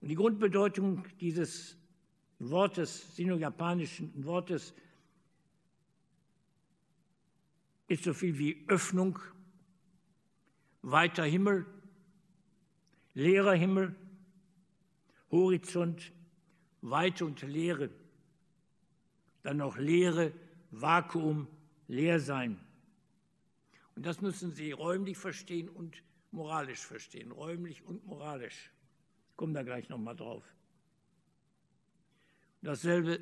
Und 0.00 0.08
die 0.08 0.14
Grundbedeutung 0.14 1.04
dieses 1.20 1.76
Wortes, 2.38 3.16
sino-japanischen 3.16 4.12
Wortes, 4.24 4.74
ist 7.88 8.04
so 8.04 8.12
viel 8.12 8.38
wie 8.38 8.64
Öffnung, 8.68 9.18
weiter 10.82 11.24
Himmel, 11.24 11.66
leerer 13.14 13.54
Himmel, 13.54 13.94
Horizont, 15.30 16.12
Weite 16.80 17.24
und 17.24 17.42
Leere. 17.42 17.90
Dann 19.42 19.56
noch 19.56 19.76
Leere, 19.78 20.32
Vakuum, 20.70 21.48
leer 21.88 22.20
sein. 22.20 22.60
Und 23.96 24.06
das 24.06 24.20
müssen 24.20 24.52
Sie 24.52 24.70
räumlich 24.70 25.16
verstehen 25.16 25.68
und 25.68 26.02
moralisch 26.30 26.80
verstehen, 26.86 27.32
räumlich 27.32 27.82
und 27.84 28.06
moralisch. 28.06 28.70
Komme 29.38 29.52
da 29.52 29.62
gleich 29.62 29.88
nochmal 29.88 30.16
drauf. 30.16 30.42
Dasselbe 32.60 33.20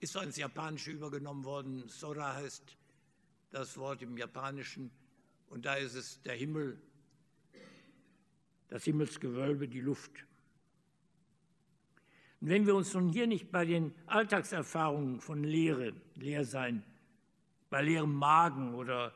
ist 0.00 0.16
ins 0.16 0.38
Japanische 0.38 0.90
übergenommen 0.90 1.44
worden. 1.44 1.86
Sora 1.86 2.32
heißt 2.32 2.78
das 3.50 3.76
Wort 3.76 4.00
im 4.00 4.16
Japanischen 4.16 4.90
und 5.48 5.66
da 5.66 5.74
ist 5.74 5.96
es 5.96 6.22
der 6.22 6.34
Himmel, 6.34 6.80
das 8.68 8.84
Himmelsgewölbe, 8.84 9.68
die 9.68 9.82
Luft. 9.82 10.24
Und 12.40 12.48
wenn 12.48 12.64
wir 12.64 12.74
uns 12.74 12.94
nun 12.94 13.10
hier 13.10 13.26
nicht 13.26 13.52
bei 13.52 13.66
den 13.66 13.94
Alltagserfahrungen 14.06 15.20
von 15.20 15.44
Leere, 15.44 15.92
Leersein, 16.14 16.82
bei 17.68 17.82
leerem 17.82 18.14
Magen 18.14 18.74
oder 18.74 19.14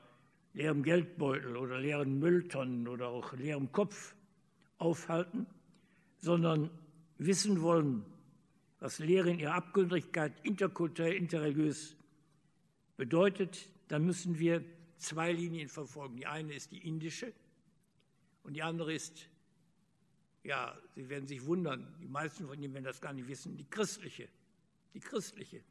leerem 0.53 0.83
Geldbeutel 0.83 1.57
oder 1.57 1.79
leeren 1.79 2.19
Mülltonnen 2.19 2.87
oder 2.87 3.09
auch 3.09 3.33
leerem 3.33 3.73
Kopf 3.73 4.15
aufhalten, 4.77 5.47
sondern 6.21 6.71
wissen 7.19 7.63
wollen, 7.63 8.05
was 8.81 8.99
Lehre 8.99 9.31
in 9.31 9.41
ihrer 9.41 9.55
Abgründigkeit 9.55 10.33
interkulturell, 10.45 11.15
interreligiös 11.15 11.97
bedeutet, 12.97 13.69
dann 13.89 14.05
müssen 14.05 14.39
wir 14.39 14.65
zwei 14.99 15.33
Linien 15.33 15.69
verfolgen. 15.69 16.17
Die 16.17 16.27
eine 16.27 16.55
ist 16.55 16.71
die 16.73 16.87
indische 16.87 17.33
und 18.43 18.55
die 18.55 18.63
andere 18.63 18.93
ist 18.93 19.29
ja, 20.45 20.77
Sie 20.95 21.09
werden 21.09 21.27
sich 21.27 21.45
wundern, 21.45 21.95
die 22.01 22.09
meisten 22.09 22.47
von 22.47 22.63
Ihnen 22.63 22.73
werden 22.73 22.85
das 22.85 23.01
gar 23.01 23.13
nicht 23.13 23.29
wissen, 23.29 23.57
die 23.57 23.69
christliche, 23.69 24.29
die 24.95 25.01
christliche. 25.01 25.63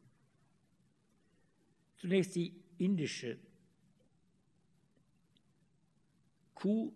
Zunächst 1.98 2.36
die 2.36 2.54
indische. 2.78 3.40
Ku 6.54 6.94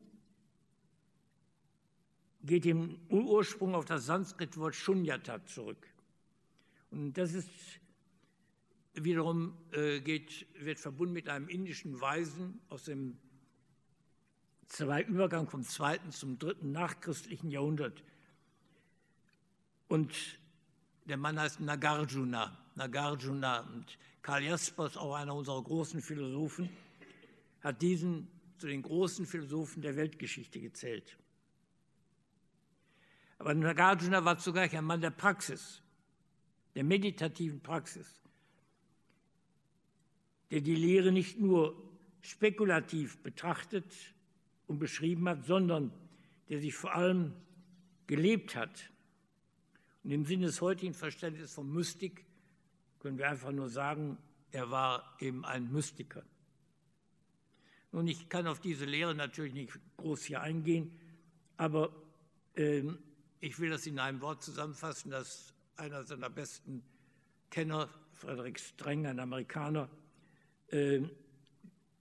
geht 2.43 2.65
im 2.65 2.99
Ursprung 3.10 3.75
auf 3.75 3.86
das 3.86 4.06
Sanskritwort 4.06 4.75
Shunyata 4.75 5.45
zurück. 5.45 5.88
Und 6.89 7.13
das 7.13 7.34
ist 7.34 7.49
wiederum 8.93 9.58
äh, 9.71 10.01
geht, 10.01 10.47
wird 10.60 10.80
verbunden 10.80 11.13
mit 11.13 11.30
einem 11.30 11.47
indischen 11.47 12.01
Weisen 12.01 12.60
aus 12.69 12.86
dem 12.86 13.17
zwei, 14.67 15.04
Übergang 15.04 15.47
vom 15.49 15.63
zweiten 15.63 16.12
zum 16.12 16.39
dritten 16.39 16.71
nachchristlichen 16.71 17.49
Jahrhundert. 17.49 18.04
Und 19.88 20.13
der 21.06 21.17
Mann 21.17 21.39
heißt 21.39 21.60
Nagarjuna. 21.60 22.58
Nagarjuna. 22.75 23.62
Und 23.62 23.97
Karl 24.21 24.43
Jaspers, 24.43 24.97
auch 24.97 25.15
einer 25.15 25.36
unserer 25.36 25.62
großen 25.62 26.01
Philosophen, 26.01 26.69
hat 27.62 27.82
diesen 27.82 28.27
zu 28.58 28.67
den 28.67 28.82
großen 28.82 29.25
Philosophen 29.25 29.82
der 29.82 29.95
Weltgeschichte 29.95 30.60
gezählt. 30.60 31.17
Aber 33.41 33.56
Nagarjuna 33.56 34.23
war 34.23 34.38
zugleich 34.38 34.77
ein 34.77 34.86
Mann 34.86 35.01
der 35.01 35.10
Praxis, 35.10 35.82
der 36.75 36.84
meditativen 36.84 37.60
Praxis, 37.60 38.21
der 40.51 40.62
die 40.62 40.75
Lehre 40.75 41.12
nicht 41.12 41.39
nur 41.39 41.75
spekulativ 42.21 43.17
betrachtet 43.23 44.13
und 44.67 44.77
beschrieben 44.77 45.27
hat, 45.27 45.43
sondern 45.43 45.91
der 46.49 46.60
sich 46.60 46.75
vor 46.75 46.93
allem 46.93 47.34
gelebt 48.06 48.56
hat. 48.56 48.91
Und 50.04 50.12
im 50.12 50.23
Sinne 50.23 50.45
des 50.45 50.62
heutigen 50.62 50.93
Verständnisses 50.93 51.56
von 51.56 51.67
Mystik 51.67 52.23
können 52.99 53.17
wir 53.17 53.27
einfach 53.27 53.51
nur 53.51 53.69
sagen, 53.69 54.19
er 54.51 54.69
war 54.69 55.17
eben 55.19 55.45
ein 55.45 55.71
Mystiker. 55.71 56.23
Nun, 57.91 58.08
ich 58.08 58.30
kann 58.30 58.45
auf 58.45 58.60
diese 58.60 58.86
Lehre 58.86 59.15
natürlich 59.15 59.56
nicht 59.56 59.80
groß 59.97 60.25
hier 60.25 60.41
eingehen, 60.41 60.91
aber 61.58 61.91
äh, 62.54 62.84
ich 63.41 63.60
will 63.60 63.71
das 63.71 63.88
in 63.88 63.99
einem 63.99 64.21
Wort 64.21 64.43
zusammenfassen, 64.43 65.12
das 65.12 65.54
einer 65.75 66.04
seiner 66.04 66.30
besten 66.30 66.84
Kenner, 67.49 67.89
Frederick 68.13 68.60
Streng, 68.60 69.08
ein 69.08 69.19
Amerikaner, 69.19 69.89
äh, 70.71 71.01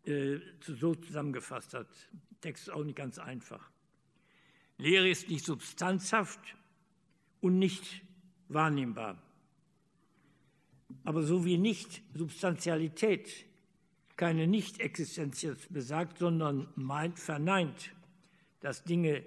äh, 0.05 0.40
so 0.61 0.94
zusammengefasst 0.94 1.74
hat. 1.74 1.88
Text 2.42 2.68
ist 2.68 2.70
auch 2.74 2.85
nicht 2.85 2.96
ganz 2.96 3.18
einfach. 3.18 3.70
Lehre 4.76 5.09
ist 5.09 5.29
nicht 5.29 5.44
substanzhaft 5.44 6.40
und 7.40 7.59
nicht 7.59 8.03
wahrnehmbar. 8.48 9.20
Aber 11.05 11.22
so 11.22 11.44
wie 11.44 11.57
nicht 11.57 12.03
Substantialität 12.14 13.46
keine 14.16 14.46
Nicht-Existenz 14.46 15.46
besagt, 15.70 16.18
sondern 16.18 16.68
meint, 16.76 17.18
verneint, 17.18 17.92
dass 18.61 18.85
Dinge 18.85 19.24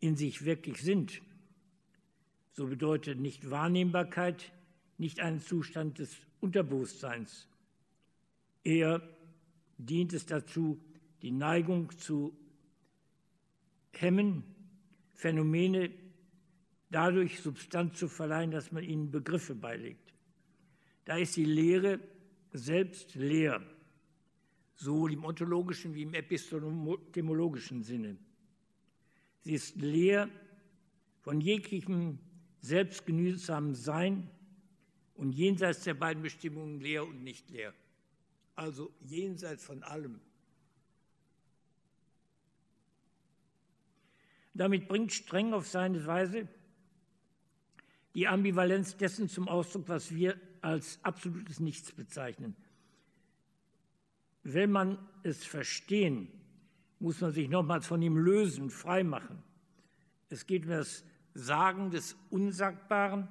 in 0.00 0.16
sich 0.16 0.44
wirklich 0.44 0.82
sind, 0.82 1.22
so 2.52 2.66
bedeutet 2.66 3.20
nicht 3.20 3.50
Wahrnehmbarkeit 3.50 4.52
nicht 4.98 5.20
einen 5.20 5.40
Zustand 5.40 5.98
des 5.98 6.14
Unterbewusstseins. 6.40 7.48
Eher 8.64 9.00
dient 9.78 10.12
es 10.12 10.26
dazu, 10.26 10.78
die 11.22 11.30
Neigung 11.30 11.90
zu 11.98 12.36
hemmen, 13.92 14.44
Phänomene 15.14 15.90
dadurch 16.90 17.40
Substanz 17.40 17.98
zu 17.98 18.08
verleihen, 18.08 18.50
dass 18.50 18.72
man 18.72 18.84
ihnen 18.84 19.10
Begriffe 19.10 19.54
beilegt. 19.54 20.12
Da 21.04 21.16
ist 21.16 21.36
die 21.36 21.44
Lehre 21.44 22.00
selbst 22.52 23.14
leer 23.14 23.62
sowohl 24.76 25.12
im 25.12 25.24
ontologischen 25.24 25.94
wie 25.94 26.02
im 26.02 26.14
epistemologischen 26.14 27.82
Sinne. 27.82 28.16
Sie 29.40 29.54
ist 29.54 29.76
leer 29.76 30.28
von 31.20 31.40
jeglichem 31.40 32.18
selbstgenügsamen 32.60 33.74
Sein 33.74 34.28
und 35.14 35.32
jenseits 35.32 35.84
der 35.84 35.94
beiden 35.94 36.22
Bestimmungen 36.22 36.80
leer 36.80 37.06
und 37.06 37.22
nicht 37.22 37.50
leer. 37.50 37.74
Also 38.54 38.92
jenseits 39.00 39.64
von 39.64 39.82
allem. 39.82 40.20
Damit 44.54 44.88
bringt 44.88 45.12
Streng 45.12 45.54
auf 45.54 45.66
seine 45.68 46.04
Weise 46.06 46.48
die 48.14 48.26
Ambivalenz 48.26 48.96
dessen 48.96 49.28
zum 49.28 49.48
Ausdruck, 49.48 49.88
was 49.88 50.14
wir 50.14 50.38
als 50.60 50.98
absolutes 51.02 51.60
Nichts 51.60 51.92
bezeichnen. 51.92 52.56
Will 54.42 54.66
man 54.66 54.98
es 55.22 55.44
verstehen, 55.44 56.28
muss 57.00 57.20
man 57.20 57.32
sich 57.32 57.48
nochmals 57.48 57.86
von 57.86 58.00
ihm 58.02 58.16
lösen, 58.16 58.70
freimachen. 58.70 59.42
Es 60.28 60.46
geht 60.46 60.64
um 60.64 60.70
das 60.70 61.04
Sagen 61.34 61.90
des 61.90 62.16
Unsagbaren, 62.28 63.28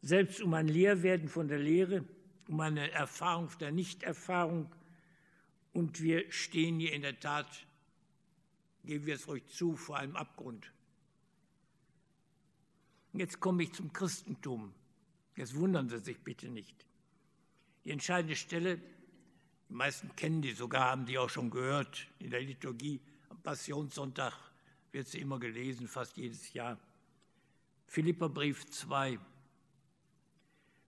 selbst 0.00 0.40
um 0.40 0.54
ein 0.54 0.66
Lehrwerden 0.66 1.28
von 1.28 1.48
der 1.48 1.58
Lehre, 1.58 2.04
um 2.48 2.60
eine 2.60 2.90
Erfahrung 2.90 3.50
der 3.60 3.70
Nichterfahrung. 3.70 4.74
Und 5.72 6.02
wir 6.02 6.30
stehen 6.32 6.80
hier 6.80 6.92
in 6.92 7.02
der 7.02 7.20
Tat, 7.20 7.66
geben 8.84 9.06
wir 9.06 9.14
es 9.14 9.28
euch 9.28 9.46
zu, 9.46 9.76
vor 9.76 9.98
einem 9.98 10.16
Abgrund. 10.16 10.72
Jetzt 13.12 13.38
komme 13.40 13.62
ich 13.62 13.72
zum 13.72 13.92
Christentum. 13.92 14.72
Jetzt 15.36 15.54
wundern 15.54 15.88
Sie 15.88 15.98
sich 15.98 16.18
bitte 16.18 16.48
nicht. 16.48 16.86
Die 17.84 17.90
entscheidende 17.90 18.36
Stelle 18.36 18.80
die 19.72 19.76
meisten 19.78 20.14
kennen 20.16 20.42
die 20.42 20.52
sogar, 20.52 20.90
haben 20.90 21.06
die 21.06 21.16
auch 21.16 21.30
schon 21.30 21.48
gehört. 21.48 22.06
In 22.18 22.28
der 22.28 22.42
Liturgie 22.42 23.00
am 23.30 23.40
Passionssonntag 23.40 24.34
wird 24.92 25.08
sie 25.08 25.18
immer 25.18 25.38
gelesen, 25.38 25.88
fast 25.88 26.18
jedes 26.18 26.52
Jahr. 26.52 26.78
Philipperbrief 27.86 28.66
2. 28.66 29.18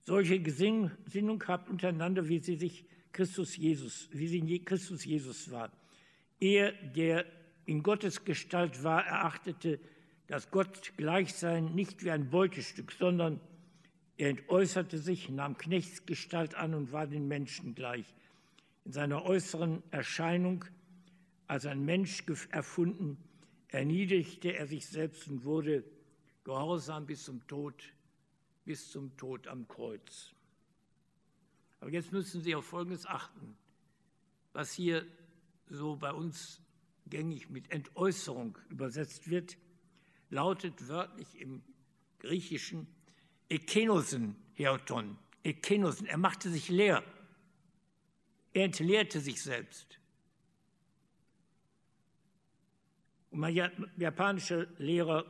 Solche 0.01 0.39
Gesinnung 0.39 1.43
habt 1.49 1.71
untereinander, 1.71 2.29
wie 2.29 2.41
sie 2.41 2.57
sich 2.57 2.85
Christus 3.11 3.57
Jesus, 3.57 4.11
wie 4.13 4.29
sie 4.29 4.41
in 4.41 4.65
Christus 4.67 5.03
Jesus 5.07 5.51
war. 5.51 5.73
Er, 6.39 6.73
der 6.73 7.25
in 7.65 7.83
Gottes 7.83 8.27
Gestalt 8.27 8.85
war, 8.85 9.07
erachtete 9.07 9.81
das 10.27 10.51
Gott 10.51 10.93
Gleichsein 10.99 11.75
nicht 11.75 12.05
wie 12.05 12.11
ein 12.11 12.29
Beutestück, 12.29 12.93
sondern 12.93 13.41
er 14.19 14.29
entäußerte 14.29 14.99
sich, 14.99 15.31
nahm 15.31 15.57
Knechtsgestalt 15.57 16.55
an 16.55 16.75
und 16.75 16.93
war 16.93 17.07
den 17.07 17.27
Menschen 17.27 17.75
gleich 17.75 18.05
in 18.85 18.93
seiner 18.93 19.25
äußeren 19.25 19.83
Erscheinung 19.91 20.65
als 21.47 21.67
ein 21.67 21.85
Mensch 21.85 22.25
erfunden, 22.51 23.19
erniedrigte 23.69 24.55
er 24.55 24.67
sich 24.67 24.87
selbst 24.87 25.29
und 25.29 25.45
wurde 25.45 25.85
gehorsam 26.45 27.07
bis 27.07 27.25
zum 27.25 27.47
Tod, 27.47 27.93
bis 28.65 28.91
zum 28.91 29.17
Tod 29.17 29.49
am 29.49 29.67
Kreuz. 29.67 30.33
Aber 31.81 31.91
jetzt 31.91 32.13
müssen 32.13 32.41
Sie 32.41 32.55
auf 32.55 32.67
Folgendes 32.67 33.07
achten, 33.07 33.57
was 34.53 34.73
hier 34.73 35.07
so 35.69 35.97
bei 35.97 36.13
uns 36.13 36.61
gängig 37.07 37.51
mit 37.51 37.71
Entäußerung 37.71 38.59
übersetzt 38.69 39.29
wird, 39.29 39.57
lautet 40.31 40.89
wörtlich 40.89 41.41
im 41.41 41.63
Griechischen 42.21 42.87
Ekenosen, 43.51 44.37
Heoton, 44.55 45.19
Ekenosen. 45.43 46.07
Er 46.07 46.17
machte 46.17 46.49
sich 46.51 46.71
leer. 46.71 47.05
Er 48.55 48.65
entleerte 48.65 49.21
sich 49.21 49.43
selbst. 49.43 49.99
Und 53.31 53.41
mein 53.41 53.55
japanischer 53.97 54.67
Lehrer 54.79 55.27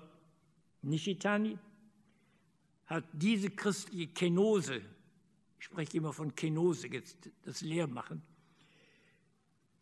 Nishitani 0.82 1.58
hat 2.84 3.04
diese 3.14 3.48
christliche 3.48 4.08
Kenose, 4.08 4.82
ich 5.58 5.64
spreche 5.64 5.96
immer 5.96 6.12
von 6.12 6.34
Kenose, 6.34 6.86
jetzt 6.88 7.30
das 7.44 7.62
Lehrmachen, 7.62 8.20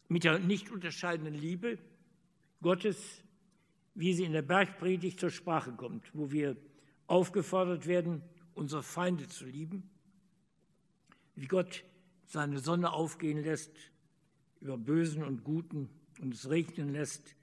mit 0.06 0.22
der 0.22 0.38
nicht 0.38 0.70
unterscheidenden 0.70 1.34
Liebe 1.34 1.78
Gottes, 2.62 3.24
wie 3.96 4.14
sie 4.14 4.22
in 4.22 4.32
der 4.32 4.42
Bergpredigt 4.42 5.18
zur 5.18 5.30
Sprache 5.30 5.72
kommt, 5.72 6.08
wo 6.14 6.30
wir 6.30 6.56
aufgefordert 7.08 7.88
werden, 7.88 8.22
unsere 8.54 8.84
Feinde 8.84 9.26
zu 9.26 9.46
lieben, 9.46 9.90
wie 11.34 11.46
Gott 11.46 11.82
seine 12.32 12.60
Sonne 12.60 12.92
aufgehen 12.92 13.42
lässt 13.42 13.70
über 14.60 14.78
Bösen 14.78 15.22
und 15.22 15.44
Guten 15.44 15.90
und 16.18 16.32
es 16.32 16.48
regnen 16.48 16.88
lässt 16.88 17.36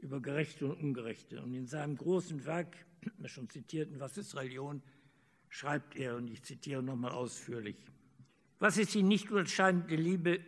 über 0.00 0.20
Gerechte 0.20 0.66
und 0.66 0.82
Ungerechte. 0.82 1.42
Und 1.42 1.54
in 1.54 1.66
seinem 1.66 1.96
großen 1.96 2.44
Werk, 2.44 2.76
wir 3.16 3.28
schon 3.30 3.48
zitierten, 3.48 3.98
Was 3.98 4.18
ist 4.18 4.36
Religion, 4.36 4.82
schreibt 5.48 5.96
er, 5.96 6.16
und 6.16 6.28
ich 6.28 6.42
zitiere 6.42 6.82
nochmal 6.82 7.12
ausführlich, 7.12 7.76
was 8.58 8.76
ist 8.76 8.92
die 8.92 9.02
nicht 9.02 9.30
unterscheidende 9.30 9.96
Liebe 9.96 10.40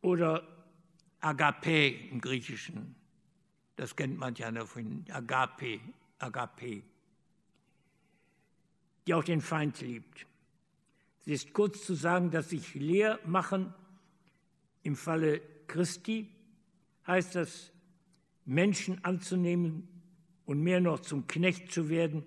oder 0.00 0.66
Agape 1.20 1.88
im 2.10 2.20
Griechischen? 2.20 2.96
Das 3.76 3.94
kennt 3.94 4.18
manch 4.18 4.44
einer 4.44 4.66
von 4.66 5.04
Agape, 5.10 5.78
Agape, 6.18 6.82
die 9.06 9.14
auch 9.14 9.24
den 9.24 9.40
Feind 9.40 9.80
liebt. 9.80 10.26
Sie 11.24 11.32
ist 11.32 11.52
kurz 11.54 11.84
zu 11.84 11.94
sagen, 11.94 12.30
dass 12.30 12.50
sich 12.50 12.74
leer 12.74 13.18
machen 13.24 13.72
im 14.82 14.94
Falle 14.94 15.40
Christi 15.66 16.28
heißt 17.06 17.34
das 17.34 17.72
Menschen 18.44 19.02
anzunehmen 19.04 19.88
und 20.44 20.62
mehr 20.62 20.80
noch 20.80 21.00
zum 21.00 21.26
Knecht 21.26 21.72
zu 21.72 21.88
werden, 21.88 22.24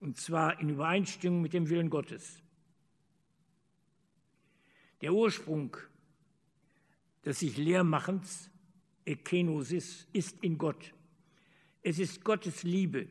und 0.00 0.16
zwar 0.16 0.60
in 0.60 0.70
Übereinstimmung 0.70 1.40
mit 1.40 1.52
dem 1.52 1.68
Willen 1.68 1.90
Gottes. 1.90 2.42
Der 5.00 5.12
Ursprung 5.12 5.76
des 7.24 7.38
sich 7.38 7.56
Lehrmachens, 7.56 8.50
Ekenosis, 9.04 10.08
ist 10.12 10.42
in 10.42 10.58
Gott. 10.58 10.92
Es 11.82 12.00
ist 12.00 12.24
Gottes 12.24 12.64
Liebe, 12.64 13.06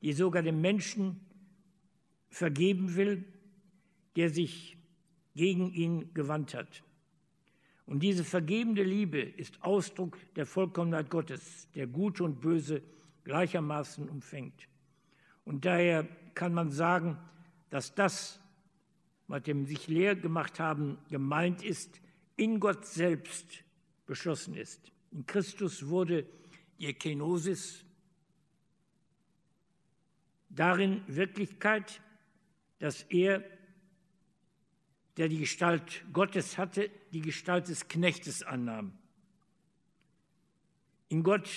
die 0.00 0.12
sogar 0.12 0.42
dem 0.42 0.60
Menschen 0.60 1.20
vergeben 2.30 2.96
will, 2.96 3.24
der 4.16 4.30
sich 4.30 4.76
gegen 5.34 5.72
ihn 5.72 6.12
gewandt 6.14 6.54
hat. 6.54 6.82
Und 7.86 8.02
diese 8.02 8.24
vergebende 8.24 8.82
Liebe 8.82 9.20
ist 9.20 9.62
Ausdruck 9.62 10.16
der 10.34 10.46
Vollkommenheit 10.46 11.10
Gottes, 11.10 11.68
der 11.74 11.86
Gute 11.86 12.24
und 12.24 12.40
Böse 12.40 12.82
gleichermaßen 13.24 14.08
umfängt. 14.08 14.68
Und 15.44 15.64
daher 15.64 16.06
kann 16.34 16.54
man 16.54 16.70
sagen, 16.70 17.18
dass 17.70 17.94
das, 17.94 18.40
mit 19.28 19.46
dem 19.46 19.66
sich 19.66 19.88
leer 19.88 20.14
gemacht 20.14 20.60
haben, 20.60 20.98
gemeint 21.08 21.62
ist, 21.62 22.00
in 22.36 22.60
Gott 22.60 22.86
selbst 22.86 23.64
beschlossen 24.06 24.54
ist. 24.54 24.92
In 25.10 25.26
Christus 25.26 25.88
wurde 25.88 26.26
die 26.78 26.86
Ekenosis 26.86 27.84
darin 30.48 31.02
Wirklichkeit, 31.06 32.00
dass 32.78 33.02
er, 33.04 33.44
der 35.16 35.28
die 35.28 35.38
Gestalt 35.38 36.04
Gottes 36.12 36.58
hatte, 36.58 36.90
die 37.12 37.20
Gestalt 37.20 37.68
des 37.68 37.88
Knechtes 37.88 38.42
annahm. 38.42 38.92
In 41.08 41.22
Gott 41.22 41.48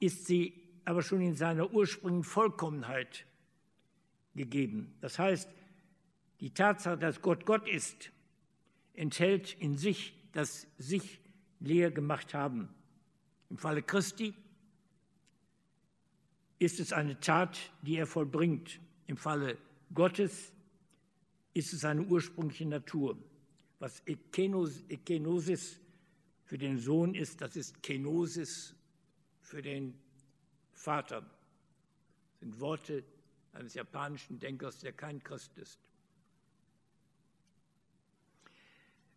ist 0.00 0.26
sie 0.26 0.60
aber 0.84 1.02
schon 1.02 1.22
in 1.22 1.34
seiner 1.34 1.72
ursprünglichen 1.72 2.24
Vollkommenheit 2.24 3.24
gegeben. 4.34 4.94
Das 5.00 5.18
heißt, 5.18 5.48
die 6.40 6.52
Tatsache, 6.52 6.98
dass 6.98 7.22
Gott 7.22 7.46
Gott 7.46 7.66
ist, 7.66 8.10
enthält 8.92 9.54
in 9.54 9.78
sich 9.78 10.14
das 10.34 10.66
sich 10.78 11.20
leer 11.60 11.90
gemacht 11.90 12.34
haben. 12.34 12.68
Im 13.48 13.56
Falle 13.56 13.82
Christi 13.82 14.34
ist 16.58 16.80
es 16.80 16.92
eine 16.92 17.18
Tat, 17.20 17.58
die 17.82 17.96
er 17.96 18.06
vollbringt. 18.06 18.80
Im 19.06 19.16
Falle 19.16 19.56
Gottes 19.94 20.52
ist 21.54 21.72
es 21.72 21.80
seine 21.80 22.02
ursprüngliche 22.02 22.66
Natur. 22.66 23.16
Was 23.78 24.02
Ekenosis 24.06 25.80
für 26.44 26.58
den 26.58 26.78
Sohn 26.78 27.14
ist, 27.14 27.40
das 27.40 27.56
ist 27.56 27.82
Kenosis 27.82 28.74
für 29.40 29.62
den 29.62 29.94
Vater. 30.72 31.22
Das 31.22 32.40
sind 32.40 32.60
Worte 32.60 33.04
eines 33.52 33.74
japanischen 33.74 34.38
Denkers, 34.38 34.80
der 34.80 34.92
kein 34.92 35.22
Christ 35.22 35.56
ist. 35.58 35.78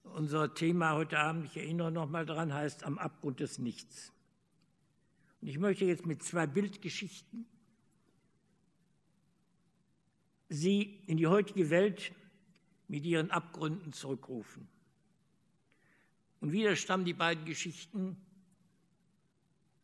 Unser 0.03 0.53
Thema 0.53 0.93
heute 0.93 1.19
Abend, 1.19 1.47
ich 1.47 1.57
erinnere 1.57 1.91
noch 1.91 2.09
mal 2.09 2.25
daran, 2.25 2.53
heißt 2.53 2.83
Am 2.83 2.97
Abgrund 2.97 3.39
des 3.39 3.57
Nichts. 3.57 4.13
Und 5.41 5.49
ich 5.49 5.59
möchte 5.59 5.85
jetzt 5.85 6.05
mit 6.05 6.23
zwei 6.23 6.47
Bildgeschichten 6.47 7.45
Sie 10.49 11.01
in 11.07 11.17
die 11.17 11.27
heutige 11.27 11.69
Welt 11.69 12.13
mit 12.87 13.05
ihren 13.05 13.31
Abgründen 13.31 13.93
zurückrufen. 13.93 14.67
Und 16.39 16.51
wieder 16.51 16.75
stammen 16.75 17.05
die 17.05 17.13
beiden 17.13 17.45
Geschichten 17.45 18.17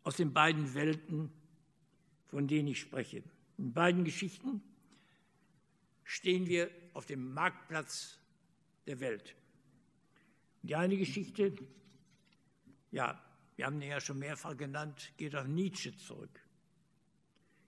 aus 0.03 0.17
den 0.17 0.33
beiden 0.33 0.73
Welten, 0.73 1.31
von 2.27 2.47
denen 2.47 2.67
ich 2.67 2.79
spreche. 2.79 3.23
In 3.57 3.73
beiden 3.73 4.03
Geschichten 4.03 4.61
stehen 6.03 6.47
wir 6.47 6.69
auf 6.93 7.05
dem 7.05 7.33
Marktplatz 7.33 8.19
der 8.85 8.99
Welt. 8.99 9.35
Die 10.61 10.75
eine 10.75 10.97
Geschichte, 10.97 11.53
ja, 12.91 13.19
wir 13.55 13.65
haben 13.65 13.81
ihn 13.81 13.89
ja 13.89 14.01
schon 14.01 14.19
mehrfach 14.19 14.55
genannt, 14.57 15.13
geht 15.17 15.35
auf 15.35 15.47
Nietzsche 15.47 15.95
zurück. 15.97 16.39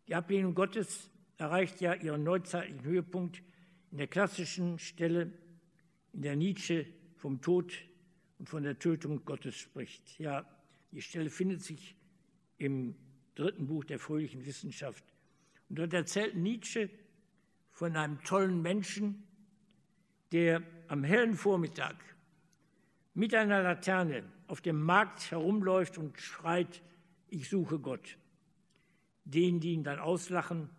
Die 0.08 0.16
Ablehnung 0.16 0.54
Gottes 0.54 1.10
erreicht 1.38 1.82
ja 1.82 1.94
ihren 1.94 2.24
neuzeitlichen 2.24 2.84
Höhepunkt 2.84 3.42
in 3.96 4.00
der 4.00 4.08
klassischen 4.08 4.78
Stelle, 4.78 5.32
in 6.12 6.22
der 6.22 6.36
Nietzsche 6.36 6.86
vom 7.16 7.40
Tod 7.40 7.72
und 8.40 8.50
von 8.50 8.62
der 8.62 8.78
Tötung 8.78 9.24
Gottes 9.24 9.56
spricht. 9.56 10.20
Ja, 10.20 10.46
die 10.92 11.02
Stelle 11.02 11.30
findet 11.30 11.62
sich 11.62 11.96
im 12.58 12.94
dritten 13.36 13.68
Buch 13.68 13.86
der 13.86 13.98
fröhlichen 13.98 14.46
Wissenschaft. 14.46 15.06
Und 15.70 15.80
dort 15.80 15.94
erzählt 15.94 16.36
Nietzsche 16.36 16.90
von 17.72 17.96
einem 17.96 18.22
tollen 18.26 18.62
Menschen, 18.62 19.24
der 20.34 20.62
am 20.90 21.06
hellen 21.06 21.36
Vormittag 21.36 21.96
mit 23.14 23.34
einer 23.34 23.64
Laterne 23.64 24.26
auf 24.48 24.60
dem 24.60 24.82
Markt 24.82 25.32
herumläuft 25.32 25.98
und 25.98 26.20
schreit, 26.20 26.82
ich 27.30 27.48
suche 27.48 27.80
Gott. 27.80 28.18
Denen, 29.24 29.62
die 29.62 29.72
ihn 29.72 29.86
dann 29.86 30.00
auslachen, 30.00 30.70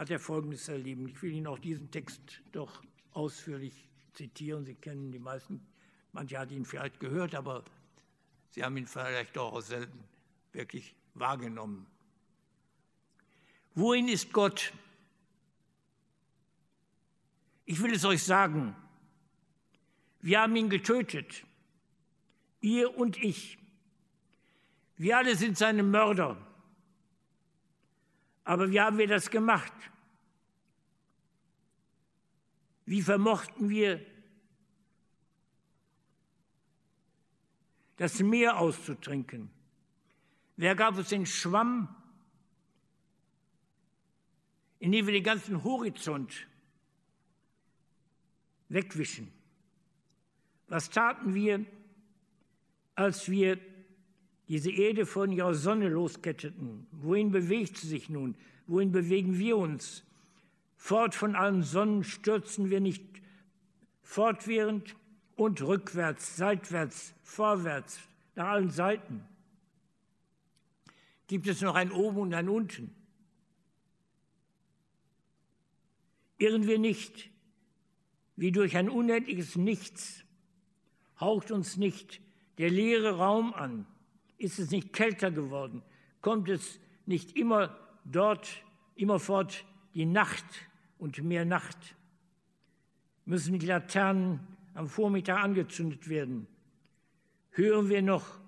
hat 0.00 0.08
er 0.08 0.18
Folgendes 0.18 0.66
erleben. 0.66 1.06
Ich 1.08 1.20
will 1.20 1.30
Ihnen 1.30 1.46
auch 1.46 1.58
diesen 1.58 1.90
Text 1.90 2.22
doch 2.52 2.82
ausführlich 3.12 3.74
zitieren. 4.14 4.64
Sie 4.64 4.74
kennen 4.74 5.12
die 5.12 5.18
meisten, 5.18 5.60
manche 6.12 6.38
hat 6.38 6.50
ihn 6.50 6.64
vielleicht 6.64 7.00
gehört, 7.00 7.34
aber 7.34 7.62
Sie 8.48 8.64
haben 8.64 8.78
ihn 8.78 8.86
vielleicht 8.86 9.36
auch 9.36 9.60
selten 9.60 10.02
wirklich 10.54 10.94
wahrgenommen. 11.12 11.86
Wohin 13.74 14.08
ist 14.08 14.32
Gott? 14.32 14.72
Ich 17.66 17.82
will 17.82 17.92
es 17.92 18.06
euch 18.06 18.24
sagen. 18.24 18.74
Wir 20.22 20.40
haben 20.40 20.56
ihn 20.56 20.70
getötet 20.70 21.44
ihr 22.62 22.96
und 22.96 23.22
ich. 23.22 23.58
Wir 24.96 25.18
alle 25.18 25.36
sind 25.36 25.58
seine 25.58 25.82
Mörder. 25.82 26.38
Aber 28.44 28.70
wie 28.70 28.80
haben 28.80 28.98
wir 28.98 29.06
das 29.06 29.30
gemacht? 29.30 29.72
Wie 32.84 33.02
vermochten 33.02 33.68
wir, 33.68 34.04
das 37.96 38.18
Meer 38.20 38.58
auszutrinken? 38.58 39.50
Wer 40.56 40.74
gab 40.74 40.96
uns 40.96 41.10
den 41.10 41.26
Schwamm, 41.26 41.94
in 44.78 44.90
dem 44.92 45.06
wir 45.06 45.12
den 45.12 45.22
ganzen 45.22 45.62
Horizont 45.62 46.46
wegwischen? 48.68 49.30
Was 50.68 50.88
taten 50.88 51.34
wir, 51.34 51.64
als 52.94 53.30
wir 53.30 53.58
diese 54.50 54.72
Erde 54.72 55.06
von 55.06 55.30
ihrer 55.30 55.54
Sonne 55.54 55.88
losketteten. 55.88 56.84
Wohin 56.90 57.30
bewegt 57.30 57.76
sie 57.76 57.86
sich 57.86 58.10
nun? 58.10 58.34
Wohin 58.66 58.90
bewegen 58.90 59.38
wir 59.38 59.56
uns? 59.56 60.02
Fort 60.76 61.14
von 61.14 61.36
allen 61.36 61.62
Sonnen 61.62 62.02
stürzen 62.02 62.68
wir 62.68 62.80
nicht 62.80 63.04
fortwährend 64.02 64.96
und 65.36 65.62
rückwärts, 65.62 66.36
seitwärts, 66.36 67.14
vorwärts, 67.22 68.00
nach 68.34 68.48
allen 68.48 68.70
Seiten. 68.70 69.22
Gibt 71.28 71.46
es 71.46 71.60
noch 71.60 71.76
ein 71.76 71.92
Oben 71.92 72.18
und 72.18 72.34
ein 72.34 72.48
Unten? 72.48 72.92
Irren 76.38 76.66
wir 76.66 76.80
nicht 76.80 77.30
wie 78.34 78.50
durch 78.50 78.76
ein 78.76 78.90
unendliches 78.90 79.54
Nichts, 79.54 80.24
haucht 81.20 81.52
uns 81.52 81.76
nicht 81.76 82.20
der 82.58 82.70
leere 82.70 83.18
Raum 83.18 83.54
an? 83.54 83.86
Ist 84.40 84.58
es 84.58 84.70
nicht 84.70 84.94
kälter 84.94 85.30
geworden? 85.30 85.82
Kommt 86.22 86.48
es 86.48 86.80
nicht 87.04 87.36
immer 87.36 87.76
dort, 88.06 88.48
immerfort 88.94 89.66
die 89.94 90.06
Nacht 90.06 90.46
und 90.96 91.22
mehr 91.22 91.44
Nacht? 91.44 91.76
Müssen 93.26 93.58
die 93.58 93.66
Laternen 93.66 94.40
am 94.72 94.88
Vormittag 94.88 95.44
angezündet 95.44 96.08
werden? 96.08 96.46
Hören 97.50 97.90
wir 97.90 98.00
noch, 98.00 98.40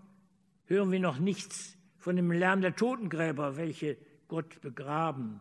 hören 0.64 0.90
wir 0.92 0.98
noch 0.98 1.18
nichts 1.18 1.76
von 1.98 2.16
dem 2.16 2.32
Lärm 2.32 2.62
der 2.62 2.74
Totengräber, 2.74 3.58
welche 3.58 3.98
Gott 4.28 4.62
begraben? 4.62 5.40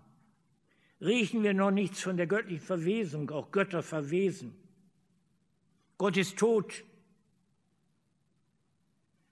Riechen 1.00 1.44
wir 1.44 1.54
noch 1.54 1.72
nichts 1.72 2.02
von 2.02 2.18
der 2.18 2.28
göttlichen 2.28 2.66
Verwesung, 2.66 3.30
auch 3.32 3.52
Götter 3.52 3.84
verwesen? 3.84 4.54
Gott 5.98 6.18
ist 6.18 6.38
tot, 6.38 6.84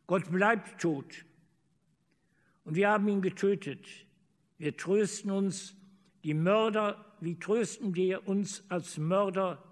Gott 0.10 0.32
bleibt 0.32 0.82
tot. 0.82 1.24
Und 2.64 2.74
wir 2.74 2.90
haben 2.90 3.08
ihn 3.08 3.22
getötet. 3.22 3.86
Wir 4.58 4.76
trösten 4.76 5.30
uns, 5.30 5.76
die 6.24 6.34
Mörder, 6.34 7.06
wie 7.20 7.38
trösten 7.38 7.94
wir 7.94 8.28
uns 8.28 8.64
als 8.70 8.98
Mörder 8.98 9.64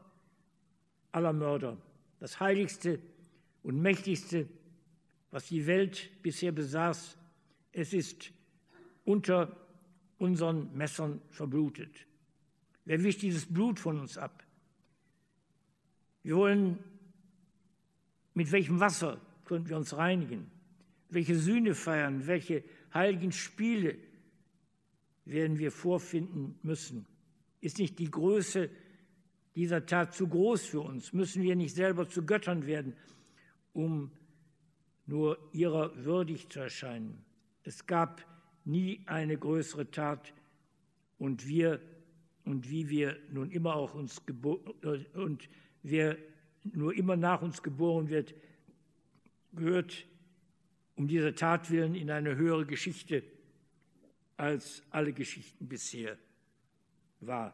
aller 1.12 1.34
Mörder? 1.34 1.76
Das 2.20 2.40
heiligste 2.40 3.00
und 3.64 3.82
mächtigste, 3.82 4.48
was 5.32 5.48
die 5.48 5.66
Welt 5.66 6.12
bisher 6.22 6.52
besaß, 6.52 7.18
Es 7.72 7.94
ist 7.94 8.32
unter 9.06 9.58
unseren 10.20 10.72
Messern 10.78 11.20
verblutet. 11.32 12.06
Wer 12.86 13.04
wischt 13.04 13.24
dieses 13.24 13.52
Blut 13.52 13.80
von 13.80 14.00
uns 14.00 14.20
ab? 14.20 14.46
Wir 16.22 16.36
wollen, 16.36 16.78
mit 18.36 18.52
welchem 18.52 18.80
Wasser 18.80 19.20
können 19.48 19.68
wir 19.68 19.78
uns 19.78 19.98
reinigen? 19.98 20.52
Welche 21.10 21.36
Sühne 21.36 21.74
feiern? 21.74 22.28
Welche 22.28 22.64
heiligen 22.94 23.32
Spiele 23.32 23.98
werden 25.26 25.58
wir 25.58 25.72
vorfinden 25.72 26.60
müssen? 26.62 27.06
Ist 27.62 27.80
nicht 27.80 27.98
die 27.98 28.12
Größe 28.12 28.70
dieser 29.56 29.86
Tat 29.86 30.14
zu 30.14 30.28
groß 30.28 30.66
für 30.66 30.82
uns? 30.82 31.14
Müssen 31.14 31.42
wir 31.42 31.56
nicht 31.56 31.74
selber 31.74 32.08
zu 32.08 32.26
Göttern 32.26 32.68
werden, 32.68 32.94
um 33.74 34.12
nur 35.06 35.38
ihrer 35.54 35.96
würdig 36.04 36.50
zu 36.50 36.60
erscheinen? 36.60 37.24
Es 37.64 37.86
gab 37.86 38.26
nie 38.66 39.02
eine 39.06 39.38
größere 39.38 39.90
Tat 39.90 40.34
und 41.18 41.48
wir 41.48 41.80
und 42.44 42.70
wie 42.70 42.90
wir 42.90 43.18
nun 43.30 43.52
immer 43.52 43.76
auch 43.76 43.94
uns 43.94 44.22
äh, 44.28 45.18
und 45.18 45.50
wer 45.84 46.18
nur 46.64 46.94
immer 46.96 47.16
nach 47.16 47.42
uns 47.42 47.62
geboren 47.62 48.10
wird, 48.10 48.34
gehört 49.58 50.08
um 50.96 51.08
dieser 51.08 51.36
Tat 51.36 51.70
willen 51.70 51.94
in 51.94 52.10
eine 52.10 52.36
höhere 52.36 52.66
Geschichte, 52.66 53.24
als 54.36 54.84
alle 54.90 55.14
Geschichten 55.14 55.68
bisher 55.68 56.18
war. 57.20 57.54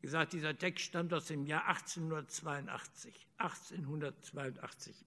Wie 0.00 0.06
gesagt, 0.06 0.32
dieser 0.32 0.56
Text 0.56 0.84
stammt 0.84 1.12
aus 1.12 1.26
dem 1.26 1.44
Jahr 1.44 1.66
1882. 1.66 3.26
1882. 3.38 5.04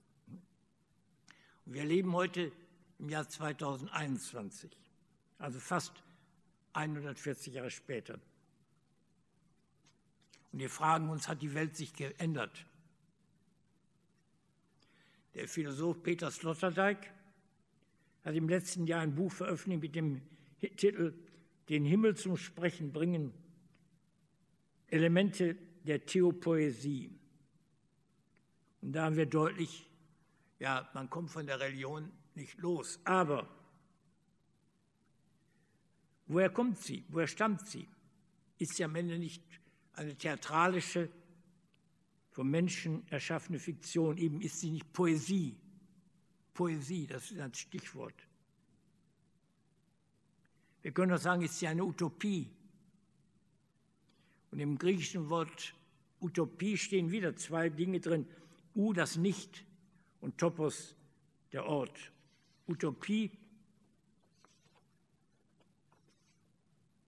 Und 1.64 1.74
wir 1.74 1.84
leben 1.84 2.12
heute 2.12 2.52
im 2.98 3.08
Jahr 3.08 3.28
2021, 3.28 4.70
also 5.38 5.58
fast 5.60 5.92
140 6.74 7.54
Jahre 7.54 7.70
später. 7.70 8.18
Und 10.52 10.58
wir 10.58 10.70
fragen 10.70 11.08
uns, 11.08 11.28
hat 11.28 11.40
die 11.40 11.54
Welt 11.54 11.76
sich 11.76 11.94
geändert? 11.94 12.66
Der 15.34 15.48
Philosoph 15.48 16.02
Peter 16.02 16.30
Sloterdijk 16.30 17.10
hat 18.24 18.34
im 18.34 18.48
letzten 18.48 18.86
Jahr 18.86 19.00
ein 19.00 19.14
Buch 19.14 19.32
veröffentlicht 19.32 19.82
mit 19.82 19.94
dem 19.94 20.22
Titel 20.76 21.14
Den 21.68 21.84
Himmel 21.84 22.16
zum 22.16 22.36
Sprechen 22.36 22.92
bringen, 22.92 23.32
Elemente 24.88 25.56
der 25.84 26.04
Theopoesie. 26.04 27.10
Und 28.82 28.92
da 28.92 29.04
haben 29.04 29.16
wir 29.16 29.26
deutlich, 29.26 29.88
ja, 30.58 30.88
man 30.92 31.08
kommt 31.08 31.30
von 31.30 31.46
der 31.46 31.60
Religion 31.60 32.10
nicht 32.34 32.58
los. 32.58 33.00
Aber 33.04 33.48
woher 36.26 36.50
kommt 36.50 36.78
sie? 36.78 37.04
Woher 37.08 37.26
stammt 37.26 37.66
sie? 37.68 37.88
Ist 38.58 38.76
sie 38.76 38.84
am 38.84 38.94
Ende 38.94 39.18
nicht 39.18 39.42
eine 39.94 40.16
theatralische, 40.16 41.08
vom 42.32 42.50
Menschen 42.50 43.06
erschaffene 43.08 43.58
Fiktion? 43.58 44.18
Eben 44.18 44.40
ist 44.40 44.60
sie 44.60 44.70
nicht 44.70 44.92
Poesie. 44.92 45.56
Poesie, 46.52 47.06
das 47.06 47.30
ist 47.30 47.40
ein 47.40 47.54
Stichwort. 47.54 48.14
Wir 50.82 50.92
können 50.92 51.12
auch 51.12 51.18
sagen, 51.18 51.42
ist 51.42 51.58
sie 51.58 51.68
eine 51.68 51.84
Utopie. 51.84 52.50
Und 54.50 54.58
im 54.58 54.76
griechischen 54.76 55.30
Wort 55.30 55.74
Utopie 56.20 56.76
stehen 56.76 57.10
wieder 57.10 57.36
zwei 57.36 57.68
Dinge 57.68 58.00
drin. 58.00 58.26
U, 58.74 58.92
das 58.92 59.16
Nicht, 59.16 59.64
und 60.20 60.38
Topos, 60.38 60.94
der 61.52 61.66
Ort. 61.66 62.12
Utopie 62.66 63.30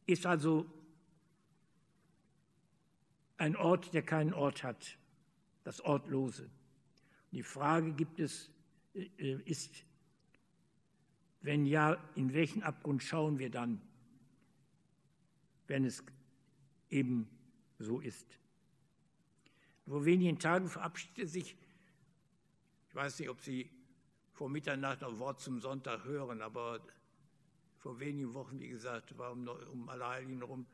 ist 0.07 0.27
also 0.27 0.67
ein 3.39 3.57
Ort, 3.57 3.95
der 3.95 4.03
keinen 4.03 4.35
Ort 4.35 4.63
hat, 4.63 4.99
das 5.65 5.81
Ortlose. 5.81 6.49
die 7.33 7.43
Frage 7.43 7.93
gibt 7.93 8.21
es, 8.21 8.51
äh, 8.95 9.41
ist, 9.45 9.85
wenn 11.41 11.67
ja, 11.67 11.99
in 12.15 12.33
welchen 12.33 12.63
Abgrund 12.63 13.03
schauen 13.03 13.39
wir 13.39 13.51
dann, 13.51 13.81
wenn 15.67 15.85
es 15.85 16.05
eben 16.91 17.29
so 17.79 18.01
ist. 18.01 18.39
Vor 19.87 20.05
wenigen 20.05 20.39
Tagen 20.39 20.69
verabschiedete 20.69 21.27
sich, 21.27 21.57
ich 22.89 22.95
weiß 22.95 23.19
nicht, 23.19 23.29
ob 23.29 23.41
Sie 23.41 23.69
vor 24.33 24.49
Mitternacht 24.49 25.01
noch 25.01 25.19
Wort 25.19 25.41
zum 25.41 25.61
Sonntag 25.61 26.05
hören, 26.05 26.41
aber 26.41 26.81
vor 27.79 27.99
wenigen 28.01 28.33
Wochen, 28.35 28.61
wie 28.61 28.69
gesagt, 28.69 29.19
war 29.19 29.33
um, 29.33 29.47
um 29.49 29.89
Allerheiligen 29.89 30.39
herum, 30.39 30.67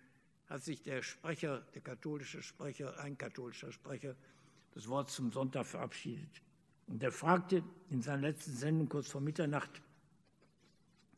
hat 0.49 0.62
sich 0.62 0.82
der 0.82 1.03
Sprecher, 1.03 1.61
der 1.74 1.80
katholische 1.80 2.43
Sprecher, 2.43 2.99
ein 3.01 3.16
katholischer 3.16 3.72
Sprecher, 3.72 4.14
das 4.73 4.89
Wort 4.89 5.11
zum 5.11 5.33
Sonntag 5.33 5.66
verabschiedet. 5.66 6.43
Und 6.87 7.03
er 7.03 7.12
fragte 7.12 7.62
in 7.91 8.03
seiner 8.03 8.23
letzten 8.23 8.55
Sendung 8.55 8.89
kurz 8.89 9.09
vor 9.09 9.21
Mitternacht, 9.21 9.71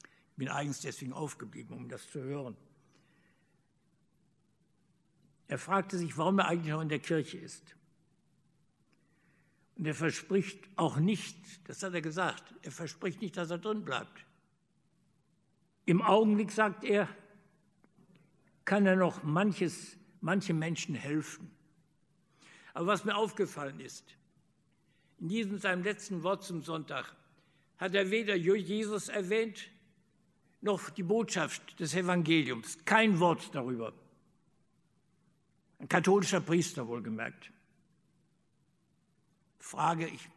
ich 0.03 0.37
bin 0.37 0.49
eigens 0.49 0.81
deswegen 0.81 1.13
aufgeblieben, 1.13 1.77
um 1.77 1.89
das 1.89 2.11
zu 2.11 2.21
hören. 2.21 2.57
Er 5.49 5.59
fragte 5.59 5.99
sich, 5.99 6.17
warum 6.17 6.39
er 6.39 6.49
eigentlich 6.49 6.73
noch 6.73 6.81
in 6.81 6.89
der 6.89 6.99
Kirche 6.99 7.39
ist. 7.39 7.77
Und 9.77 9.87
er 9.87 9.95
verspricht 9.95 10.59
auch 10.77 10.97
nicht, 10.97 11.37
das 11.69 11.83
hat 11.83 11.95
er 11.95 12.03
gesagt, 12.03 12.55
er 12.63 12.73
verspricht 12.73 13.21
nicht, 13.21 13.37
dass 13.37 13.51
er 13.51 13.59
drin 13.59 13.85
bleibt. 13.85 14.25
Im 15.85 16.01
Augenblick, 16.01 16.53
sagt 16.53 16.85
er, 16.85 17.09
kann 18.65 18.87
er 18.87 18.97
noch 18.97 19.23
manches, 19.23 19.97
manche 20.21 20.55
Menschen 20.55 20.95
helfen. 20.95 21.51
Aber 22.75 22.87
was 22.87 23.05
mir 23.05 23.17
aufgefallen 23.17 23.81
ist, 23.81 24.05
in 25.19 25.29
diesem 25.29 25.59
seinem 25.59 25.83
letzten 25.83 26.23
Wort 26.23 26.45
zum 26.45 26.63
Sonntag 26.63 27.15
hat 27.79 27.95
er 27.95 28.11
weder 28.11 28.35
Jesus 28.35 29.09
erwähnt, 29.09 29.69
noch 30.61 30.91
die 30.91 31.03
Botschaft 31.03 31.79
des 31.81 31.95
Evangeliums. 31.95 32.79
Kein 32.85 33.19
Wort 33.19 33.55
darüber. 33.55 33.93
Ein 35.79 35.89
katholischer 35.89 36.41
Priester 36.41 36.87
wohlgemerkt 36.87 37.51
frage 39.63 40.07
ich, 40.07 40.29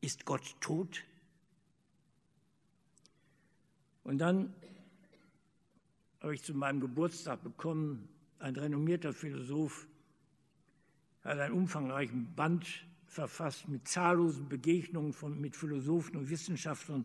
ist 0.00 0.24
Gott 0.24 0.56
tot? 0.60 1.04
Und 4.02 4.18
dann 4.18 4.52
habe 6.20 6.34
ich 6.34 6.42
zu 6.42 6.54
meinem 6.54 6.80
Geburtstag 6.80 7.42
bekommen, 7.42 8.08
ein 8.38 8.56
renommierter 8.56 9.12
Philosoph 9.12 9.86
hat 11.22 11.38
einen 11.38 11.54
umfangreichen 11.54 12.34
Band 12.34 12.66
verfasst 13.06 13.68
mit 13.68 13.88
zahllosen 13.88 14.48
Begegnungen 14.48 15.12
von, 15.12 15.40
mit 15.40 15.56
Philosophen 15.56 16.16
und 16.16 16.30
Wissenschaftlern, 16.30 17.04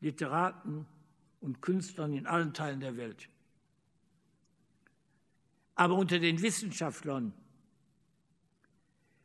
Literaten 0.00 0.86
und 1.40 1.62
Künstlern 1.62 2.12
in 2.12 2.26
allen 2.26 2.52
Teilen 2.52 2.80
der 2.80 2.96
Welt. 2.96 3.28
Aber 5.74 5.94
unter 5.94 6.18
den 6.18 6.42
Wissenschaftlern 6.42 7.32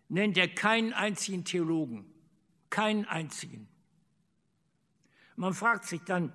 nennt 0.10 0.38
er 0.38 0.48
keinen 0.48 0.94
einzigen 0.94 1.44
Theologen, 1.44 2.06
keinen 2.70 3.06
einzigen. 3.06 3.68
Man 5.36 5.54
fragt 5.54 5.86
sich 5.86 6.02
dann, 6.02 6.32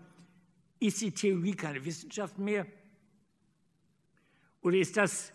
ist 0.80 1.00
die 1.00 1.12
Theologie 1.12 1.54
keine 1.54 1.84
Wissenschaft 1.84 2.38
mehr? 2.38 2.66
Oder 4.60 4.78
ist 4.78 4.96
das, 4.96 5.32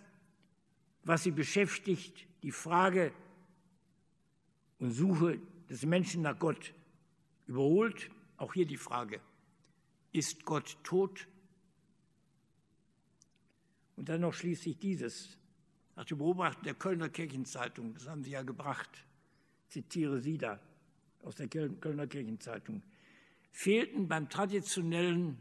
was 1.03 1.23
sie 1.23 1.31
beschäftigt, 1.31 2.27
die 2.43 2.51
Frage 2.51 3.11
und 4.79 4.91
Suche 4.91 5.39
des 5.69 5.85
Menschen 5.85 6.21
nach 6.21 6.37
Gott 6.37 6.73
überholt? 7.47 8.11
Auch 8.37 8.53
hier 8.53 8.65
die 8.65 8.77
Frage, 8.77 9.21
ist 10.11 10.43
Gott 10.45 10.77
tot? 10.83 11.27
Und 13.95 14.09
dann 14.09 14.21
noch 14.21 14.33
schließlich 14.33 14.77
dieses, 14.77 15.37
nach 15.95 16.05
dem 16.05 16.17
Beobachten 16.17 16.63
der 16.63 16.73
Kölner 16.73 17.09
Kirchenzeitung, 17.09 17.93
das 17.93 18.07
haben 18.07 18.23
Sie 18.23 18.31
ja 18.31 18.41
gebracht, 18.41 18.89
zitiere 19.69 20.19
Sie 20.19 20.37
da 20.37 20.59
aus 21.21 21.35
der 21.35 21.47
Kölner 21.47 22.07
Kirchenzeitung, 22.07 22.83
fehlten 23.51 24.07
beim 24.07 24.29
traditionellen 24.29 25.37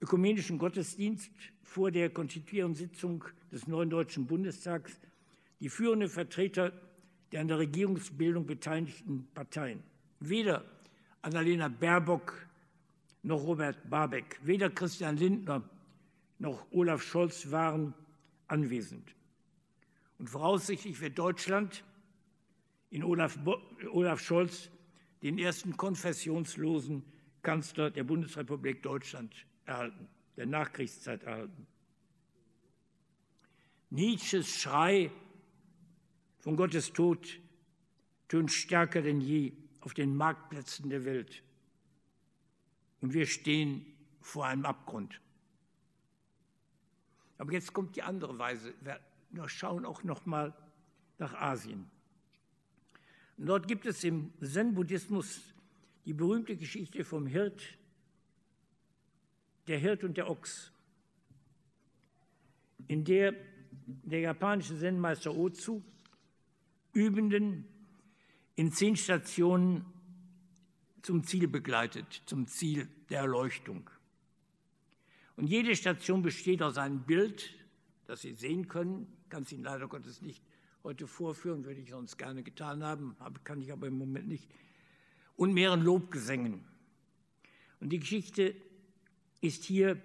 ökumenischen 0.00 0.58
Gottesdienst 0.58 1.30
vor 1.62 1.90
der 1.90 2.10
Konstituierungssitzung 2.10 3.24
des 3.52 3.66
neuen 3.66 3.90
Deutschen 3.90 4.26
Bundestags 4.26 4.98
die 5.60 5.68
führenden 5.68 6.08
Vertreter 6.08 6.72
der 7.32 7.42
an 7.42 7.48
der 7.48 7.58
Regierungsbildung 7.58 8.46
beteiligten 8.46 9.28
Parteien. 9.34 9.82
Weder 10.18 10.64
Annalena 11.22 11.68
Baerbock 11.68 12.46
noch 13.22 13.42
Robert 13.44 13.88
Babeck, 13.88 14.40
weder 14.42 14.70
Christian 14.70 15.16
Lindner 15.16 15.62
noch 16.38 16.66
Olaf 16.72 17.02
Scholz 17.02 17.50
waren 17.50 17.94
anwesend. 18.48 19.14
Und 20.18 20.28
voraussichtlich 20.28 21.00
wird 21.00 21.18
Deutschland 21.18 21.84
in 22.90 23.04
Olaf, 23.04 23.38
Olaf 23.92 24.20
Scholz 24.20 24.70
den 25.22 25.38
ersten 25.38 25.76
konfessionslosen 25.76 27.04
Kanzler 27.42 27.90
der 27.90 28.04
Bundesrepublik 28.04 28.82
Deutschland 28.82 29.34
erhalten, 29.66 30.08
der 30.36 30.46
Nachkriegszeit 30.46 31.22
erhalten. 31.22 31.66
Nietzsches 33.90 34.48
Schrei 34.48 35.10
von 36.40 36.56
Gottes 36.56 36.92
Tod 36.92 37.38
tönt 38.28 38.50
stärker 38.50 39.02
denn 39.02 39.20
je 39.20 39.52
auf 39.80 39.94
den 39.94 40.16
Marktplätzen 40.16 40.90
der 40.90 41.04
Welt. 41.04 41.42
Und 43.00 43.14
wir 43.14 43.26
stehen 43.26 43.86
vor 44.20 44.46
einem 44.46 44.64
Abgrund. 44.64 45.20
Aber 47.38 47.52
jetzt 47.52 47.72
kommt 47.72 47.96
die 47.96 48.02
andere 48.02 48.38
Weise. 48.38 48.74
Wir 49.30 49.48
schauen 49.48 49.86
auch 49.86 50.04
noch 50.04 50.26
mal 50.26 50.54
nach 51.18 51.34
Asien. 51.34 51.90
Und 53.38 53.46
dort 53.46 53.66
gibt 53.66 53.86
es 53.86 54.04
im 54.04 54.32
Zen-Buddhismus 54.42 55.40
die 56.04 56.12
berühmte 56.12 56.56
Geschichte 56.56 57.04
vom 57.04 57.26
Hirt, 57.26 57.62
der 59.66 59.78
Hirt 59.78 60.04
und 60.04 60.16
der 60.16 60.28
Ochs, 60.28 60.72
in 62.88 63.04
der 63.04 63.34
der 63.82 64.20
japanische 64.20 64.78
Zen-Meister 64.78 65.34
Ozu 65.34 65.82
Übenden 66.92 67.64
in 68.56 68.72
zehn 68.72 68.96
Stationen 68.96 69.84
zum 71.02 71.24
Ziel 71.24 71.48
begleitet, 71.48 72.22
zum 72.26 72.46
Ziel 72.46 72.88
der 73.08 73.20
Erleuchtung. 73.20 73.88
Und 75.36 75.46
jede 75.46 75.74
Station 75.74 76.22
besteht 76.22 76.62
aus 76.62 76.76
einem 76.76 77.00
Bild, 77.00 77.54
das 78.06 78.20
Sie 78.22 78.34
sehen 78.34 78.68
können. 78.68 79.06
Ich 79.22 79.30
kann 79.30 79.44
es 79.44 79.52
Ihnen 79.52 79.64
leider 79.64 79.88
Gottes 79.88 80.20
nicht 80.20 80.42
heute 80.82 81.06
vorführen, 81.06 81.64
würde 81.64 81.80
ich 81.80 81.90
sonst 81.90 82.16
gerne 82.16 82.42
getan 82.42 82.82
haben, 82.82 83.16
kann 83.44 83.60
ich 83.60 83.72
aber 83.72 83.86
im 83.86 83.98
Moment 83.98 84.28
nicht. 84.28 84.48
Und 85.36 85.52
mehreren 85.54 85.82
Lobgesängen. 85.82 86.64
Und 87.80 87.90
die 87.90 87.98
Geschichte 87.98 88.54
ist 89.40 89.64
hier 89.64 90.02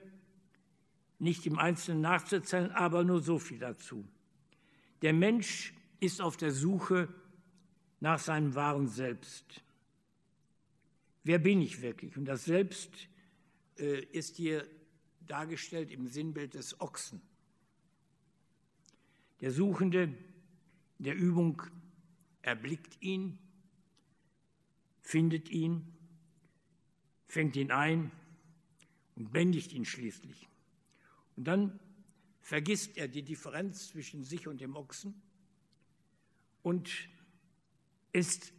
nicht 1.20 1.46
im 1.46 1.60
Einzelnen 1.60 2.02
nachzuzählen, 2.02 2.72
aber 2.72 3.04
nur 3.04 3.22
so 3.22 3.40
viel 3.40 3.60
dazu. 3.60 4.08
Der 5.02 5.14
Mensch 5.14 5.74
ist 6.00 6.22
auf 6.22 6.38
der 6.38 6.52
Suche 6.52 7.14
nach 8.00 8.20
seinem 8.20 8.56
wahren 8.56 8.88
Selbst. 8.88 9.64
Wer 11.24 11.40
bin 11.40 11.62
ich 11.62 11.82
wirklich? 11.82 12.18
Und 12.18 12.26
das 12.26 12.46
Selbst 12.46 12.92
äh, 13.78 14.04
ist 14.12 14.36
hier 14.36 14.68
dargestellt 15.26 15.92
im 15.92 16.08
Sinnbild 16.08 16.54
des 16.54 16.80
Ochsen. 16.80 17.22
Der 19.42 19.52
Suchende 19.52 20.14
der 21.00 21.16
Übung 21.16 21.62
erblickt 22.42 23.02
ihn, 23.02 23.38
findet 25.02 25.50
ihn, 25.50 25.94
fängt 27.28 27.56
ihn 27.56 27.72
ein 27.72 28.12
und 29.16 29.32
bändigt 29.32 29.74
ihn 29.74 29.86
schließlich. 29.86 30.48
Und 31.36 31.46
dann 31.46 31.80
vergisst 32.40 32.98
er 32.98 33.08
die 33.08 33.24
Differenz 33.24 33.90
zwischen 33.90 34.24
sich 34.24 34.48
und 34.48 34.62
dem 34.62 34.76
Ochsen 34.76 35.22
und 36.66 36.90
ist 38.12 38.52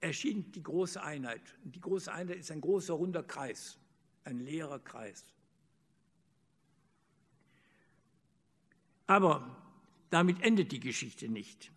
erschien 0.00 0.50
die 0.52 0.62
große 0.62 1.02
Einheit. 1.02 1.42
Die 1.62 1.80
große 1.80 2.10
Einheit 2.10 2.38
ist 2.38 2.50
ein 2.50 2.62
großer 2.62 2.94
runder 2.94 3.22
Kreis, 3.22 3.78
ein 4.24 4.40
leerer 4.40 4.78
Kreis. 4.78 5.26
Aber 9.06 9.62
damit 10.08 10.40
endet 10.40 10.72
die 10.72 10.80
Geschichte 10.80 11.28
nicht. 11.28 11.70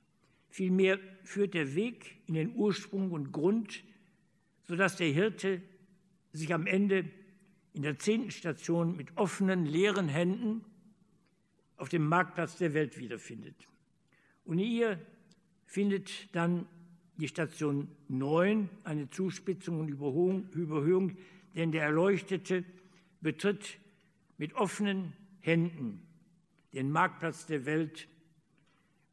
Vielmehr 0.47 0.99
führt 1.24 1.53
der 1.53 1.76
Weg 1.76 2.22
in 2.28 2.36
den 2.36 2.55
Ursprung 2.55 3.11
und 3.11 3.34
Grund, 3.34 3.84
sodass 4.63 4.95
der 4.95 5.09
Hirte 5.09 5.61
sich 6.32 6.53
am 6.53 6.65
Ende 6.65 7.11
in 7.74 7.82
der 7.82 7.99
zehnten 7.99 8.32
Station 8.32 8.95
mit 8.95 9.18
offenen, 9.18 9.65
leeren 9.65 10.07
Händen 10.07 10.63
auf 11.76 11.89
dem 11.89 12.07
Marktplatz 12.07 12.57
der 12.57 12.74
Welt 12.74 12.97
wiederfindet. 12.97 13.68
Und 14.45 14.59
ihr 14.59 15.05
findet 15.68 16.34
dann 16.36 16.65
die 17.18 17.28
Station 17.28 17.88
9 18.07 18.70
eine 18.84 19.09
Zuspitzung 19.11 19.80
und 19.80 19.89
Überhöhung, 19.89 21.18
denn 21.55 21.72
der 21.72 21.84
Erleuchtete 21.84 22.63
betritt 23.22 23.78
mit 24.38 24.53
offenen 24.55 25.13
Händen 25.41 26.01
den 26.74 26.91
Marktplatz 26.91 27.45
der 27.45 27.65
Welt 27.65 28.07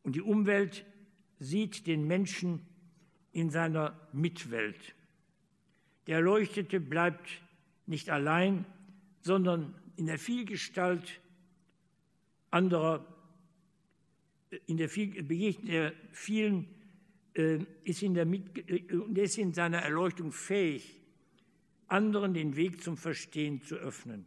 und 0.02 0.14
die 0.16 0.22
Umwelt 0.22 0.84
sieht 1.38 1.86
den 1.86 2.06
Menschen 2.06 2.60
in 3.32 3.50
seiner 3.50 3.98
Mitwelt. 4.12 4.94
Der 6.06 6.16
Erleuchtete 6.16 6.80
bleibt 6.80 7.28
nicht 7.86 8.10
allein, 8.10 8.64
sondern 9.20 9.74
in 9.96 10.06
der 10.06 10.18
Vielgestalt 10.18 11.20
anderer, 12.50 13.04
in 14.66 14.76
der, 14.76 14.88
viel, 14.88 15.22
der 15.22 15.92
vielen, 16.12 16.68
äh, 17.34 17.58
ist, 17.84 18.02
in 18.02 18.14
der, 18.14 18.26
äh, 18.26 19.22
ist 19.22 19.38
in 19.38 19.52
seiner 19.52 19.78
Erleuchtung 19.78 20.32
fähig, 20.32 21.00
anderen 21.88 22.34
den 22.34 22.56
Weg 22.56 22.82
zum 22.82 22.96
Verstehen 22.96 23.62
zu 23.62 23.76
öffnen. 23.76 24.26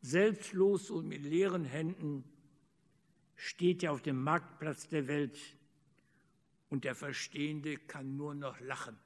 Selbstlos 0.00 0.90
und 0.90 1.08
mit 1.08 1.22
leeren 1.22 1.64
Händen 1.64 2.24
steht 3.36 3.82
er 3.82 3.92
auf 3.92 4.02
dem 4.02 4.22
Marktplatz 4.22 4.88
der 4.88 5.06
Welt 5.08 5.38
und 6.68 6.84
der 6.84 6.94
Verstehende 6.94 7.76
kann 7.76 8.16
nur 8.16 8.34
noch 8.34 8.60
lachen. 8.60 8.96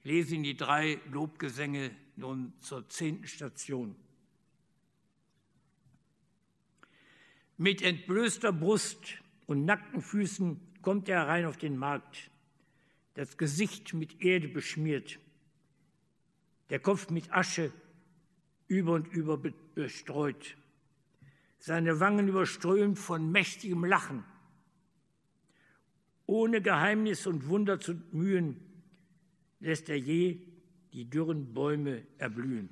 Ich 0.00 0.06
lese 0.06 0.34
Ihnen 0.34 0.44
die 0.44 0.56
drei 0.56 0.98
Lobgesänge 1.10 1.90
nun 2.16 2.54
zur 2.60 2.88
zehnten 2.88 3.26
Station. 3.26 3.94
Mit 7.60 7.82
entblößter 7.82 8.54
Brust 8.54 9.18
und 9.46 9.66
nackten 9.66 10.00
Füßen 10.00 10.58
kommt 10.80 11.10
er 11.10 11.18
herein 11.18 11.44
auf 11.44 11.58
den 11.58 11.76
Markt, 11.76 12.30
das 13.12 13.36
Gesicht 13.36 13.92
mit 13.92 14.22
Erde 14.22 14.48
beschmiert, 14.48 15.18
der 16.70 16.78
Kopf 16.78 17.10
mit 17.10 17.30
Asche 17.30 17.70
über 18.66 18.92
und 18.94 19.08
über 19.08 19.36
bestreut 19.36 20.56
seine 21.58 22.00
Wangen 22.00 22.28
überströmt 22.28 22.98
von 22.98 23.30
mächtigem 23.30 23.84
Lachen. 23.84 24.24
Ohne 26.24 26.62
Geheimnis 26.62 27.26
und 27.26 27.46
Wunder 27.46 27.78
zu 27.78 27.92
mühen, 28.10 28.56
lässt 29.58 29.90
er 29.90 29.98
je 29.98 30.40
die 30.94 31.10
dürren 31.10 31.52
Bäume 31.52 32.06
erblühen. 32.16 32.70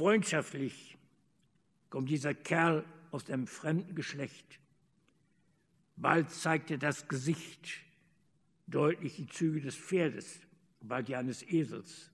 Freundschaftlich 0.00 0.96
kommt 1.90 2.08
dieser 2.08 2.32
Kerl 2.32 2.86
aus 3.10 3.28
einem 3.28 3.46
fremden 3.46 3.94
Geschlecht. 3.94 4.58
Bald 5.96 6.30
zeigt 6.30 6.70
er 6.70 6.78
das 6.78 7.06
Gesicht, 7.06 7.68
deutlich 8.66 9.16
die 9.16 9.26
Züge 9.26 9.60
des 9.60 9.76
Pferdes, 9.76 10.40
bald 10.80 11.08
die 11.08 11.16
eines 11.16 11.42
Esels 11.42 12.10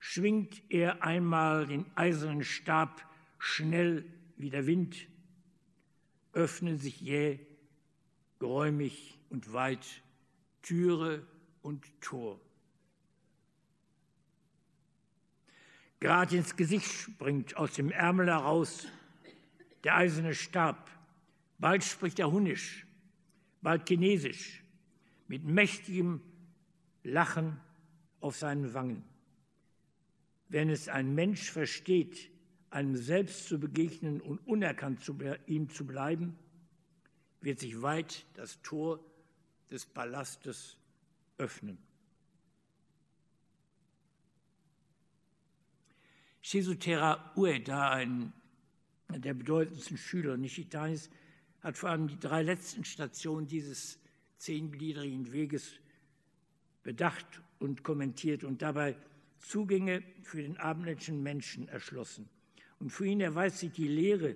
schwingt 0.00 0.62
er 0.68 1.04
einmal 1.04 1.68
den 1.68 1.86
eisernen 1.94 2.42
Stab 2.42 3.04
schnell 3.38 4.04
wie 4.36 4.50
der 4.50 4.66
Wind, 4.66 5.06
öffnen 6.32 6.76
sich 6.76 7.00
jäh, 7.00 7.38
geräumig 8.40 9.20
und 9.30 9.52
weit 9.52 9.86
Türe 10.62 11.24
und 11.62 11.84
Tor. 12.00 12.40
Grad 16.00 16.32
ins 16.32 16.54
Gesicht 16.54 16.90
springt 16.90 17.56
aus 17.56 17.74
dem 17.74 17.90
Ärmel 17.90 18.28
heraus 18.28 18.86
der 19.82 19.96
eiserne 19.96 20.34
Stab. 20.34 20.90
Bald 21.58 21.82
spricht 21.82 22.20
er 22.20 22.30
Hunnisch, 22.30 22.86
bald 23.62 23.88
Chinesisch, 23.88 24.62
mit 25.26 25.44
mächtigem 25.44 26.20
Lachen 27.02 27.60
auf 28.20 28.36
seinen 28.36 28.74
Wangen. 28.74 29.02
Wenn 30.48 30.70
es 30.70 30.88
ein 30.88 31.14
Mensch 31.14 31.50
versteht, 31.50 32.30
einem 32.70 32.96
selbst 32.96 33.46
zu 33.48 33.58
begegnen 33.58 34.20
und 34.20 34.38
unerkannt 34.46 35.02
zu, 35.02 35.18
ihm 35.46 35.68
zu 35.68 35.84
bleiben, 35.84 36.38
wird 37.40 37.58
sich 37.58 37.82
weit 37.82 38.24
das 38.34 38.60
Tor 38.62 39.00
des 39.70 39.84
Palastes 39.86 40.76
öffnen. 41.38 41.78
Shizutera 46.50 47.30
Ueda, 47.36 47.90
ein 47.90 48.32
der 49.10 49.34
bedeutendsten 49.34 49.98
Schüler 49.98 50.38
Nishitanis, 50.38 51.10
hat 51.60 51.76
vor 51.76 51.90
allem 51.90 52.08
die 52.08 52.18
drei 52.18 52.42
letzten 52.42 52.86
Stationen 52.86 53.46
dieses 53.46 53.98
zehngliedrigen 54.38 55.30
Weges 55.30 55.74
bedacht 56.82 57.26
und 57.58 57.82
kommentiert 57.82 58.44
und 58.44 58.62
dabei 58.62 58.96
Zugänge 59.40 60.02
für 60.22 60.40
den 60.40 60.56
abendländischen 60.56 61.22
Menschen 61.22 61.68
erschlossen. 61.68 62.30
Und 62.78 62.92
für 62.92 63.04
ihn 63.04 63.20
erweist 63.20 63.58
sich 63.58 63.72
die 63.72 63.88
Lehre, 63.88 64.34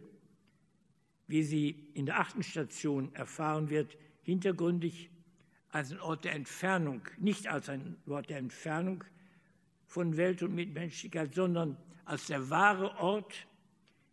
wie 1.28 1.42
sie 1.42 1.88
in 1.94 2.04
der 2.04 2.20
achten 2.20 2.42
Station 2.42 3.14
erfahren 3.14 3.70
wird, 3.70 3.96
hintergründig 4.20 5.08
als 5.70 5.92
ein 5.92 6.00
Ort 6.00 6.26
der 6.26 6.34
Entfernung, 6.34 7.00
nicht 7.16 7.48
als 7.48 7.70
ein 7.70 7.96
Ort 8.04 8.28
der 8.28 8.36
Entfernung 8.36 9.02
von 9.86 10.18
Welt 10.18 10.42
und 10.42 10.54
Mitmenschlichkeit, 10.54 11.34
sondern 11.34 11.78
als 12.04 12.26
der 12.26 12.50
wahre 12.50 12.96
Ort, 12.98 13.46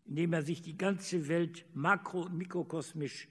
in 0.05 0.15
dem 0.15 0.33
er 0.33 0.41
sich 0.41 0.61
die 0.61 0.77
ganze 0.77 1.27
Welt 1.27 1.65
makro- 1.73 2.25
und 2.25 2.37
mikrokosmisch 2.37 3.27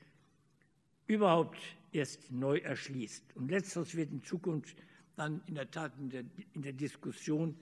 überhaupt 1.06 1.58
erst 1.92 2.30
neu 2.30 2.58
erschließt. 2.58 3.36
Und 3.36 3.50
letzteres 3.50 3.94
wird 3.94 4.10
in 4.12 4.22
Zukunft 4.22 4.76
dann 5.16 5.40
in 5.46 5.54
der 5.54 5.70
Tat 5.70 5.92
in 5.98 6.10
der, 6.10 6.24
in 6.52 6.62
der 6.62 6.72
Diskussion 6.72 7.56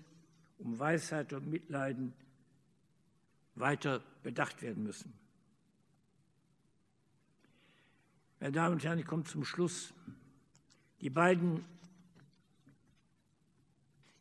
um 0.59 0.79
Weisheit 0.79 1.33
und 1.33 1.49
Mitleiden 1.49 2.13
weiter 3.55 4.03
bedacht 4.23 4.63
werden 4.63 4.85
müssen. 4.85 5.13
Meine 8.41 8.53
Damen 8.53 8.75
und 8.75 8.85
Herren, 8.85 8.99
ich 8.99 9.07
komme 9.07 9.25
zum 9.25 9.45
Schluss. 9.45 9.95
Die 11.01 11.11
beiden, 11.11 11.65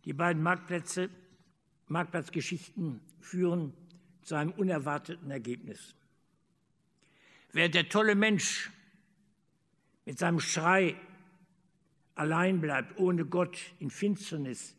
die 0.06 0.14
beiden 0.14 0.42
Marktplätze, 0.42 1.10
Marktplatzgeschichten 1.88 3.00
führen 3.20 3.74
zu 4.24 4.36
einem 4.36 4.52
unerwarteten 4.52 5.30
Ergebnis. 5.30 5.94
Wer 7.52 7.70
der 7.70 7.90
tolle 7.90 8.16
Mensch 8.16 8.72
mit 10.06 10.20
seinem 10.20 10.40
Schrei 10.40 10.96
allein 12.16 12.60
bleibt, 12.60 12.98
ohne 13.00 13.26
Gott, 13.26 13.58
in 13.80 13.90
Finsternis, 13.90 14.76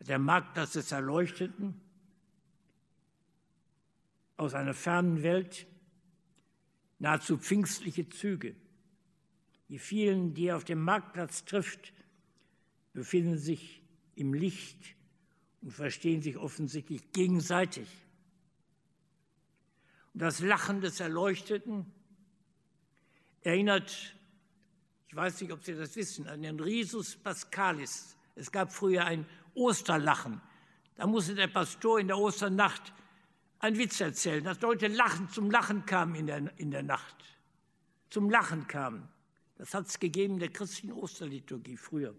der 0.00 0.18
Marktplatz 0.18 0.72
des 0.72 0.92
Erleuchteten, 0.92 1.80
aus 4.36 4.54
einer 4.54 4.74
fernen 4.74 5.22
Welt, 5.22 5.66
nahezu 6.98 7.38
pfingstliche 7.38 8.08
Züge. 8.08 8.54
Die 9.68 9.78
vielen, 9.78 10.34
die 10.34 10.46
er 10.46 10.56
auf 10.56 10.64
dem 10.64 10.82
Marktplatz 10.82 11.44
trifft, 11.44 11.92
befinden 12.92 13.38
sich 13.38 13.82
im 14.14 14.34
Licht 14.34 14.96
und 15.62 15.70
verstehen 15.70 16.22
sich 16.22 16.36
offensichtlich 16.36 17.12
gegenseitig. 17.12 17.88
Und 20.12 20.20
das 20.22 20.40
Lachen 20.40 20.80
des 20.80 21.00
Erleuchteten 21.00 21.86
erinnert, 23.42 24.16
ich 25.08 25.16
weiß 25.16 25.40
nicht, 25.40 25.52
ob 25.52 25.62
Sie 25.62 25.74
das 25.74 25.94
wissen, 25.96 26.26
an 26.26 26.42
den 26.42 26.58
Risus 26.58 27.16
Pascalis. 27.16 28.16
Es 28.34 28.50
gab 28.50 28.72
früher 28.72 29.04
ein 29.04 29.26
Osterlachen. 29.54 30.40
Da 30.96 31.06
musste 31.06 31.34
der 31.34 31.48
Pastor 31.48 32.00
in 32.00 32.08
der 32.08 32.18
Osternacht 32.18 32.92
einen 33.58 33.78
Witz 33.78 34.00
erzählen, 34.00 34.42
dass 34.42 34.60
Leute 34.60 34.88
lachen, 34.88 35.28
zum 35.28 35.50
Lachen 35.50 35.86
kamen 35.86 36.14
in 36.14 36.26
der, 36.26 36.58
in 36.58 36.70
der 36.70 36.82
Nacht. 36.82 37.16
Zum 38.10 38.28
Lachen 38.30 38.66
kamen. 38.66 39.08
Das 39.56 39.74
hat 39.74 39.86
es 39.86 39.98
gegeben 39.98 40.34
in 40.34 40.40
der 40.40 40.50
christlichen 40.50 40.92
Osterliturgie 40.92 41.76
früher. 41.76 42.14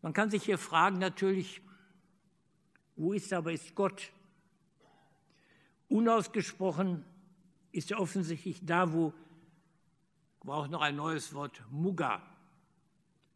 Man 0.00 0.12
kann 0.12 0.30
sich 0.30 0.44
hier 0.44 0.58
fragen 0.58 0.98
natürlich, 0.98 1.60
wo 2.96 3.12
ist 3.12 3.32
aber 3.32 3.52
ist 3.52 3.74
Gott? 3.74 4.12
Unausgesprochen 5.88 7.04
ist 7.70 7.90
er 7.90 8.00
offensichtlich 8.00 8.64
da, 8.64 8.92
wo, 8.92 9.12
ich 10.38 10.46
brauche 10.46 10.68
noch 10.68 10.80
ein 10.80 10.96
neues 10.96 11.32
Wort, 11.34 11.62
Muga 11.70 12.22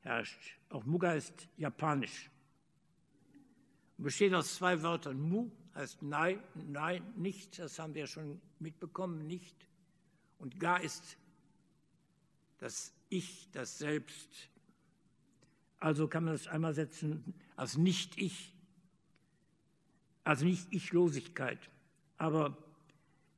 herrscht. 0.07 0.57
Auch 0.70 0.84
Muga 0.84 1.12
ist 1.12 1.48
japanisch. 1.57 2.30
Besteht 3.98 4.34
aus 4.34 4.54
zwei 4.54 4.80
Wörtern. 4.82 5.20
Mu 5.20 5.50
heißt 5.74 6.02
nein, 6.02 6.40
nein, 6.54 7.02
nicht, 7.16 7.59
das 7.59 7.78
haben 7.78 7.94
wir 7.94 8.07
schon 8.07 8.40
mitbekommen, 8.59 9.26
nicht. 9.26 9.57
Und 10.38 10.59
Ga 10.61 10.76
ist 10.76 11.16
das 12.59 12.92
Ich, 13.09 13.48
das 13.52 13.78
Selbst. 13.78 14.48
Also 15.78 16.09
kann 16.09 16.24
man 16.24 16.34
das 16.34 16.46
einmal 16.46 16.74
setzen 16.74 17.34
als 17.57 17.76
Nicht-Ich, 17.76 18.54
also 20.27 20.45
nicht 20.45 20.66
Ich-Losigkeit, 20.72 21.70
aber 22.18 22.59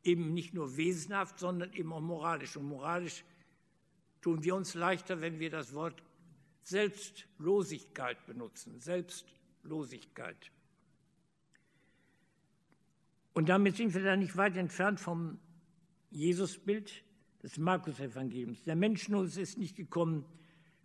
eben 0.04 0.32
nicht 0.32 0.54
nur 0.54 0.78
wesenhaft, 0.78 1.38
sondern 1.38 1.70
eben 1.74 1.92
auch 1.92 2.00
moralisch. 2.00 2.56
Und 2.56 2.66
moralisch 2.66 3.24
tun 4.22 4.42
wir 4.42 4.54
uns 4.54 4.72
leichter, 4.72 5.20
wenn 5.20 5.38
wir 5.38 5.50
das 5.50 5.74
Wort 5.74 6.02
Selbstlosigkeit 6.62 8.24
benutzen. 8.24 8.80
Selbstlosigkeit. 8.80 10.50
Und 13.34 13.50
damit 13.50 13.76
sind 13.76 13.92
wir 13.92 14.02
dann 14.02 14.20
nicht 14.20 14.38
weit 14.38 14.56
entfernt 14.56 14.98
vom 14.98 15.38
Jesusbild 16.10 17.04
des 17.42 17.58
Markus-Evangeliums. 17.58 18.62
Der 18.62 18.76
Mensch 18.76 19.10
nur 19.10 19.24
ist 19.24 19.58
nicht 19.58 19.76
gekommen, 19.76 20.24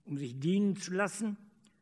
um 0.04 0.18
sich 0.18 0.38
dienen 0.38 0.76
zu 0.76 0.94
lassen, 0.94 1.38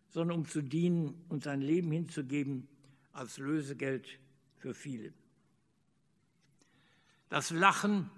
sondern 0.09 0.37
um 0.37 0.45
zu 0.45 0.61
dienen 0.61 1.25
und 1.27 1.43
sein 1.43 1.61
Leben 1.61 1.91
hinzugeben 1.91 2.67
als 3.13 3.37
Lösegeld 3.37 4.19
für 4.57 4.73
viele. 4.73 5.13
Das 7.29 7.49
Lachen 7.49 8.09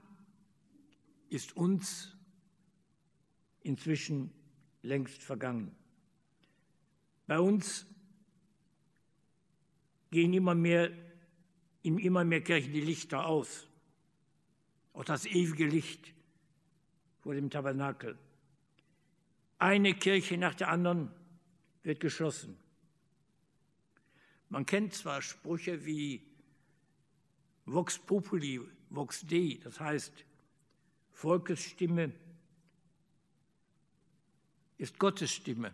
ist 1.29 1.55
uns 1.55 2.15
inzwischen 3.61 4.31
längst 4.81 5.23
vergangen. 5.23 5.75
Bei 7.27 7.39
uns 7.39 7.85
gehen 10.11 10.33
immer 10.33 10.55
mehr 10.55 10.91
in 11.83 11.99
immer 11.99 12.23
mehr 12.23 12.41
Kirchen 12.41 12.73
die 12.73 12.81
Lichter 12.81 13.25
aus. 13.25 13.67
Auch 14.93 15.03
das 15.03 15.25
ewige 15.25 15.67
Licht 15.67 16.13
vor 17.21 17.33
dem 17.33 17.49
Tabernakel. 17.49 18.17
Eine 19.57 19.93
Kirche 19.93 20.37
nach 20.37 20.55
der 20.55 20.69
anderen 20.69 21.11
wird 21.83 21.99
geschlossen. 21.99 22.57
Man 24.53 24.67
kennt 24.67 24.93
zwar 24.93 25.23
Sprüche 25.23 25.83
wie 25.83 26.21
Vox 27.65 27.97
Populi, 27.97 28.61
Vox 28.91 29.25
Dei, 29.25 29.59
das 29.63 29.79
heißt, 29.79 30.13
Volkes 31.11 31.63
Stimme 31.63 32.11
ist 34.77 34.99
Gottes 34.99 35.31
Stimme. 35.31 35.71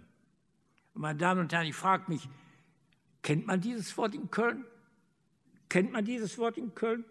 Und 0.93 1.01
meine 1.01 1.19
Damen 1.19 1.41
und 1.41 1.51
Herren, 1.51 1.67
ich 1.67 1.75
frage 1.75 2.05
mich, 2.07 2.29
kennt 3.21 3.45
man 3.45 3.59
dieses 3.59 3.97
Wort 3.97 4.15
in 4.15 4.31
Köln? 4.31 4.63
Kennt 5.67 5.91
man 5.91 6.05
dieses 6.05 6.37
Wort 6.37 6.57
in 6.57 6.73
Köln? 6.73 7.03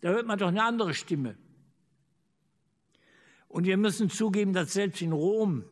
Da 0.00 0.08
hört 0.08 0.26
man 0.26 0.38
doch 0.38 0.48
eine 0.48 0.64
andere 0.64 0.94
Stimme. 0.94 1.36
Und 3.46 3.66
wir 3.66 3.76
müssen 3.76 4.08
zugeben, 4.08 4.54
dass 4.54 4.72
selbst 4.72 5.02
in 5.02 5.12
Rom 5.12 5.64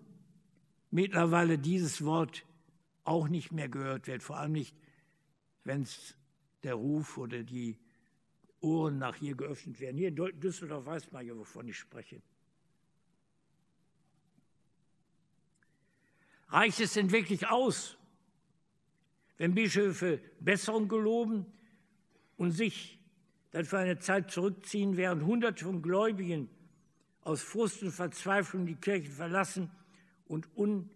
mittlerweile 0.91 1.57
dieses 1.57 2.05
Wort 2.05 2.46
auch 3.07 3.29
nicht 3.29 3.53
mehr 3.53 3.69
gehört 3.69 4.07
wird, 4.07 4.23
vor 4.23 4.37
allem 4.39 4.53
nicht, 4.53 4.75
wenn 5.65 5.83
es 5.83 6.17
der 6.63 6.75
Ruf 6.75 7.19
oder 7.19 7.43
die 7.43 7.79
Ohren 8.61 8.99
nach 8.99 9.17
hier 9.17 9.37
geöffnet 9.37 9.81
werden. 9.81 9.97
Hier 9.97 10.09
in 10.09 10.41
Düsseldorf 10.41 10.87
weiß 10.87 11.13
man 11.13 11.27
ja, 11.27 11.37
wovon 11.37 11.69
ich 11.69 11.79
spreche. 11.79 12.21
Reicht 16.49 16.81
es 16.81 16.95
denn 16.95 17.11
wirklich 17.11 17.49
aus, 17.49 17.97
wenn 19.37 19.55
Bischöfe 19.55 20.21
Besserung 20.41 20.89
geloben 20.89 21.47
und 22.37 22.53
sich 22.53 22.99
dann 23.51 23.65
für 23.65 23.79
eine 23.79 23.99
Zeit 23.99 24.31
zurückziehen, 24.31 24.97
während 24.97 25.25
Hunderte 25.25 25.65
von 25.65 25.83
Gläubigen 25.83 26.49
aus 27.23 27.43
Frust 27.43 27.83
und 27.83 27.91
Verzweiflung 27.91 28.67
die 28.67 28.77
Kirchen 28.77 29.13
verlassen 29.13 29.71
und 30.27 30.49
un, 30.57 30.91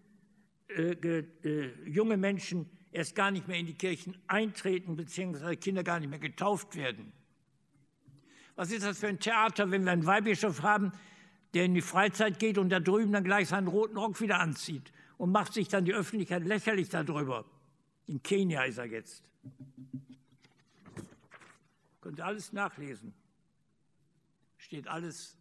äh, 0.75 1.19
äh, 1.43 1.89
junge 1.89 2.17
Menschen 2.17 2.69
erst 2.91 3.15
gar 3.15 3.31
nicht 3.31 3.47
mehr 3.47 3.57
in 3.57 3.65
die 3.65 3.73
Kirchen 3.73 4.17
eintreten, 4.27 4.95
beziehungsweise 4.95 5.57
Kinder 5.57 5.83
gar 5.83 5.99
nicht 5.99 6.09
mehr 6.09 6.19
getauft 6.19 6.75
werden. 6.75 7.11
Was 8.55 8.71
ist 8.71 8.83
das 8.83 8.99
für 8.99 9.07
ein 9.07 9.19
Theater, 9.19 9.71
wenn 9.71 9.85
wir 9.85 9.91
einen 9.91 10.05
Weihbischof 10.05 10.61
haben, 10.61 10.91
der 11.53 11.65
in 11.65 11.73
die 11.73 11.81
Freizeit 11.81 12.39
geht 12.39 12.57
und 12.57 12.69
da 12.69 12.79
drüben 12.79 13.11
dann 13.11 13.23
gleich 13.23 13.49
seinen 13.49 13.67
roten 13.67 13.97
Rock 13.97 14.21
wieder 14.21 14.39
anzieht 14.39 14.91
und 15.17 15.31
macht 15.31 15.53
sich 15.53 15.67
dann 15.67 15.85
die 15.85 15.93
Öffentlichkeit 15.93 16.45
lächerlich 16.45 16.89
darüber? 16.89 17.45
In 18.07 18.21
Kenia 18.21 18.63
ist 18.63 18.77
er 18.77 18.85
jetzt. 18.85 19.23
Könnt 22.01 22.19
ihr 22.19 22.25
alles 22.25 22.51
nachlesen. 22.51 23.13
Steht 24.57 24.87
alles, 24.87 25.37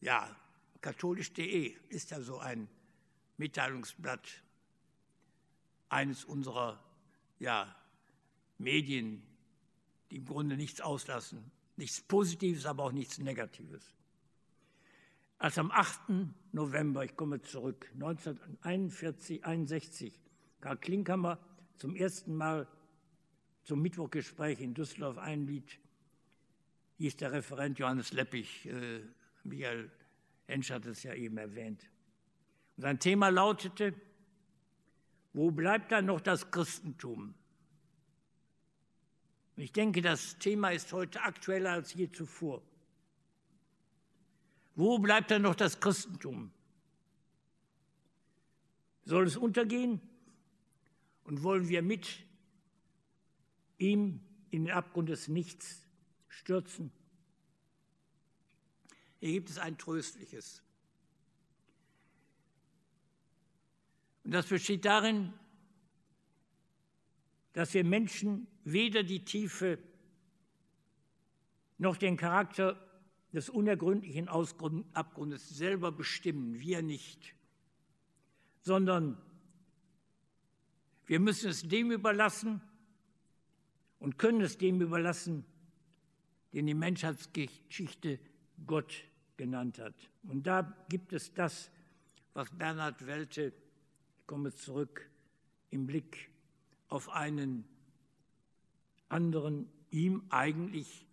ja, 0.00 0.34
katholisch.de 0.80 1.74
ist 1.88 2.10
ja 2.10 2.20
so 2.20 2.38
ein 2.38 2.68
Mitteilungsblatt 3.36 4.42
eines 5.88 6.24
unserer 6.24 6.82
ja, 7.38 7.74
Medien, 8.58 9.22
die 10.10 10.16
im 10.16 10.24
Grunde 10.24 10.56
nichts 10.56 10.80
auslassen. 10.80 11.50
Nichts 11.76 12.00
Positives, 12.00 12.66
aber 12.66 12.84
auch 12.84 12.92
nichts 12.92 13.18
Negatives. 13.18 13.94
Als 15.38 15.58
am 15.58 15.70
8. 15.70 16.00
November, 16.52 17.04
ich 17.04 17.16
komme 17.16 17.40
zurück, 17.42 17.90
1941, 17.94 19.44
61, 19.44 20.20
Karl 20.60 20.76
Klinkhammer 20.76 21.38
zum 21.76 21.96
ersten 21.96 22.36
Mal 22.36 22.68
zum 23.64 23.82
Mittwochgespräch 23.82 24.60
in 24.60 24.74
Düsseldorf 24.74 25.18
einlied, 25.18 25.80
hieß 26.98 27.16
der 27.16 27.32
Referent 27.32 27.78
Johannes 27.78 28.12
Leppich. 28.12 28.66
Äh, 28.66 29.00
Michael 29.42 29.90
Hensch 30.46 30.70
hat 30.70 30.86
es 30.86 31.02
ja 31.02 31.14
eben 31.14 31.36
erwähnt. 31.38 31.90
Und 32.76 32.82
sein 32.82 32.98
Thema 32.98 33.28
lautete, 33.28 33.94
wo 35.32 35.50
bleibt 35.50 35.92
dann 35.92 36.06
noch 36.06 36.20
das 36.20 36.50
Christentum? 36.50 37.34
Ich 39.56 39.72
denke, 39.72 40.00
das 40.00 40.38
Thema 40.38 40.70
ist 40.70 40.92
heute 40.92 41.22
aktueller 41.22 41.72
als 41.72 41.94
je 41.94 42.10
zuvor. 42.10 42.62
Wo 44.74 44.98
bleibt 44.98 45.30
dann 45.30 45.42
noch 45.42 45.54
das 45.54 45.80
Christentum? 45.80 46.50
Soll 49.04 49.26
es 49.26 49.36
untergehen? 49.36 50.00
Und 51.24 51.42
wollen 51.42 51.68
wir 51.68 51.82
mit 51.82 52.24
ihm 53.78 54.20
in 54.50 54.64
den 54.64 54.74
Abgrund 54.74 55.08
des 55.08 55.28
Nichts 55.28 55.82
stürzen? 56.28 56.90
Hier 59.20 59.32
gibt 59.32 59.50
es 59.50 59.58
ein 59.58 59.78
tröstliches. 59.78 60.62
Und 64.24 64.32
das 64.32 64.46
besteht 64.46 64.84
darin, 64.84 65.32
dass 67.52 67.74
wir 67.74 67.84
Menschen 67.84 68.46
weder 68.64 69.02
die 69.02 69.24
Tiefe 69.24 69.78
noch 71.78 71.96
den 71.96 72.16
Charakter 72.16 72.78
des 73.32 73.48
unergründlichen 73.48 74.28
Abgrundes 74.28 75.48
selber 75.48 75.90
bestimmen, 75.90 76.60
wir 76.60 76.82
nicht, 76.82 77.34
sondern 78.60 79.20
wir 81.06 81.18
müssen 81.18 81.50
es 81.50 81.62
dem 81.62 81.90
überlassen 81.90 82.60
und 83.98 84.18
können 84.18 84.42
es 84.42 84.58
dem 84.58 84.80
überlassen, 84.80 85.44
den 86.52 86.66
die 86.66 86.74
Menschheitsgeschichte 86.74 88.20
Gott 88.66 89.04
genannt 89.36 89.78
hat. 89.78 89.94
Und 90.24 90.46
da 90.46 90.76
gibt 90.88 91.12
es 91.12 91.32
das, 91.34 91.70
was 92.34 92.50
Bernhard 92.50 93.04
Welte, 93.06 93.52
komme 94.32 94.54
zurück, 94.54 95.10
im 95.68 95.86
Blick 95.86 96.30
auf 96.88 97.10
einen 97.10 97.66
anderen, 99.10 99.68
ihm 99.90 100.22
eigentlich 100.30 101.06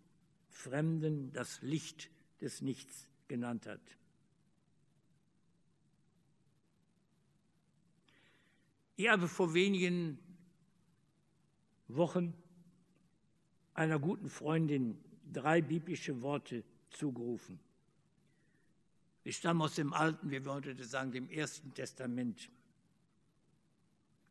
Fremden 0.48 1.34
das 1.34 1.62
Licht 1.62 2.10
des 2.40 2.62
Nichts 2.62 3.10
genannt 3.28 3.68
hat. 3.68 3.82
Ich 8.96 9.10
habe 9.10 9.28
vor 9.28 9.54
wenigen 9.54 10.18
Wochen 11.90 12.34
einer 13.74 14.00
guten 14.00 14.30
Freundin 14.30 14.98
drei 15.34 15.62
biblische 15.62 16.22
Worte 16.22 16.64
zugerufen. 16.90 17.60
Sie 19.26 19.34
stammen 19.34 19.62
aus 19.64 19.76
dem 19.76 19.92
Alten, 19.92 20.30
wir 20.30 20.46
würden 20.46 20.70
heute 20.70 20.86
sagen, 20.86 21.12
dem 21.12 21.30
Ersten 21.30 21.74
Testament. 21.74 22.50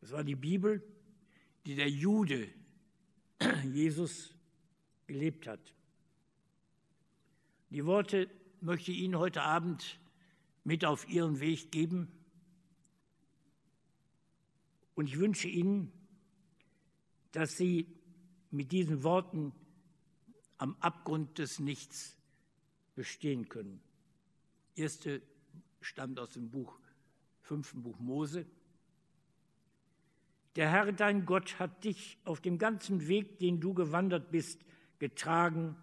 Das 0.01 0.13
war 0.13 0.25
die 0.25 0.37
Bibel, 0.37 0.83
die 1.67 1.75
der 1.75 1.91
Jude 1.91 2.49
Jesus 3.65 4.35
gelebt 5.07 5.47
hat. 5.47 5.75
Die 7.71 7.85
Worte 7.85 8.31
möchte 8.61 8.93
ich 8.93 8.99
Ihnen 8.99 9.19
heute 9.19 9.43
Abend 9.43 9.99
mit 10.65 10.85
auf 10.85 11.09
Ihren 11.09 11.41
Weg 11.41 11.71
geben. 11.71 12.09
Und 14.95 15.09
ich 15.09 15.19
wünsche 15.19 15.49
Ihnen, 15.49 15.93
dass 17.33 17.57
Sie 17.57 17.87
mit 18.51 18.73
diesen 18.73 19.03
Worten 19.03 19.53
am 20.57 20.77
Abgrund 20.81 21.39
des 21.39 21.59
Nichts 21.59 22.17
bestehen 22.95 23.49
können. 23.49 23.81
Erste 24.75 25.23
stammt 25.81 26.19
aus 26.19 26.31
dem 26.31 26.51
Buch, 26.51 26.79
fünften 27.43 27.83
Buch 27.83 27.99
Mose. 27.99 28.47
Der 30.59 30.73
Herr, 30.73 30.91
dein 30.91 31.25
Gott, 31.25 31.61
hat 31.61 31.85
dich 31.85 32.19
auf 32.25 32.41
dem 32.41 32.59
ganzen 32.59 33.07
Weg, 33.07 33.39
den 33.39 33.61
du 33.61 33.75
gewandert 33.75 34.33
bist, 34.33 34.61
getragen, 34.99 35.77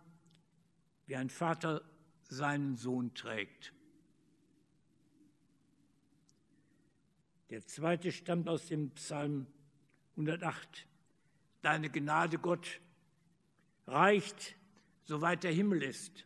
wie 1.06 1.16
ein 1.16 1.30
Vater 1.30 1.82
seinen 2.24 2.76
Sohn 2.76 3.14
trägt. 3.14 3.72
Der 7.52 7.66
zweite 7.66 8.12
stammt 8.12 8.50
aus 8.50 8.68
dem 8.68 8.90
Psalm 8.96 9.48
108. 10.18 10.86
Deine 11.62 11.90
Gnade, 11.90 12.38
Gott, 12.38 12.82
reicht, 13.88 14.58
soweit 15.06 15.46
der 15.46 15.54
Himmel 15.54 15.84
ist. 15.84 16.26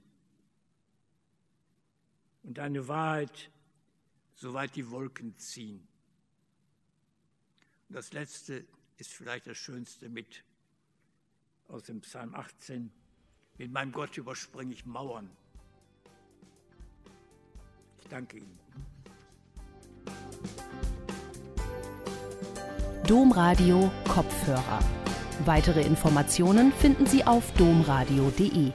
Und 2.41 2.57
deine 2.57 2.87
Wahrheit, 2.87 3.51
soweit 4.33 4.75
die 4.75 4.89
Wolken 4.89 5.37
ziehen. 5.37 5.88
Das 7.89 8.13
letzte 8.13 8.65
ist 8.97 9.11
vielleicht 9.11 9.47
das 9.47 9.57
Schönste 9.57 10.09
mit 10.09 10.43
aus 11.67 11.83
dem 11.83 12.01
Psalm 12.01 12.35
18. 12.35 12.91
Mit 13.57 13.71
meinem 13.71 13.91
Gott 13.91 14.15
überspringe 14.15 14.73
ich 14.73 14.85
Mauern. 14.85 15.27
Ich 17.99 18.07
danke 18.07 18.37
Ihnen. 18.37 18.59
Domradio 23.07 23.91
Kopfhörer. 24.07 24.79
Weitere 25.45 25.81
Informationen 25.81 26.71
finden 26.73 27.07
Sie 27.07 27.23
auf 27.23 27.51
domradio.de. 27.53 28.71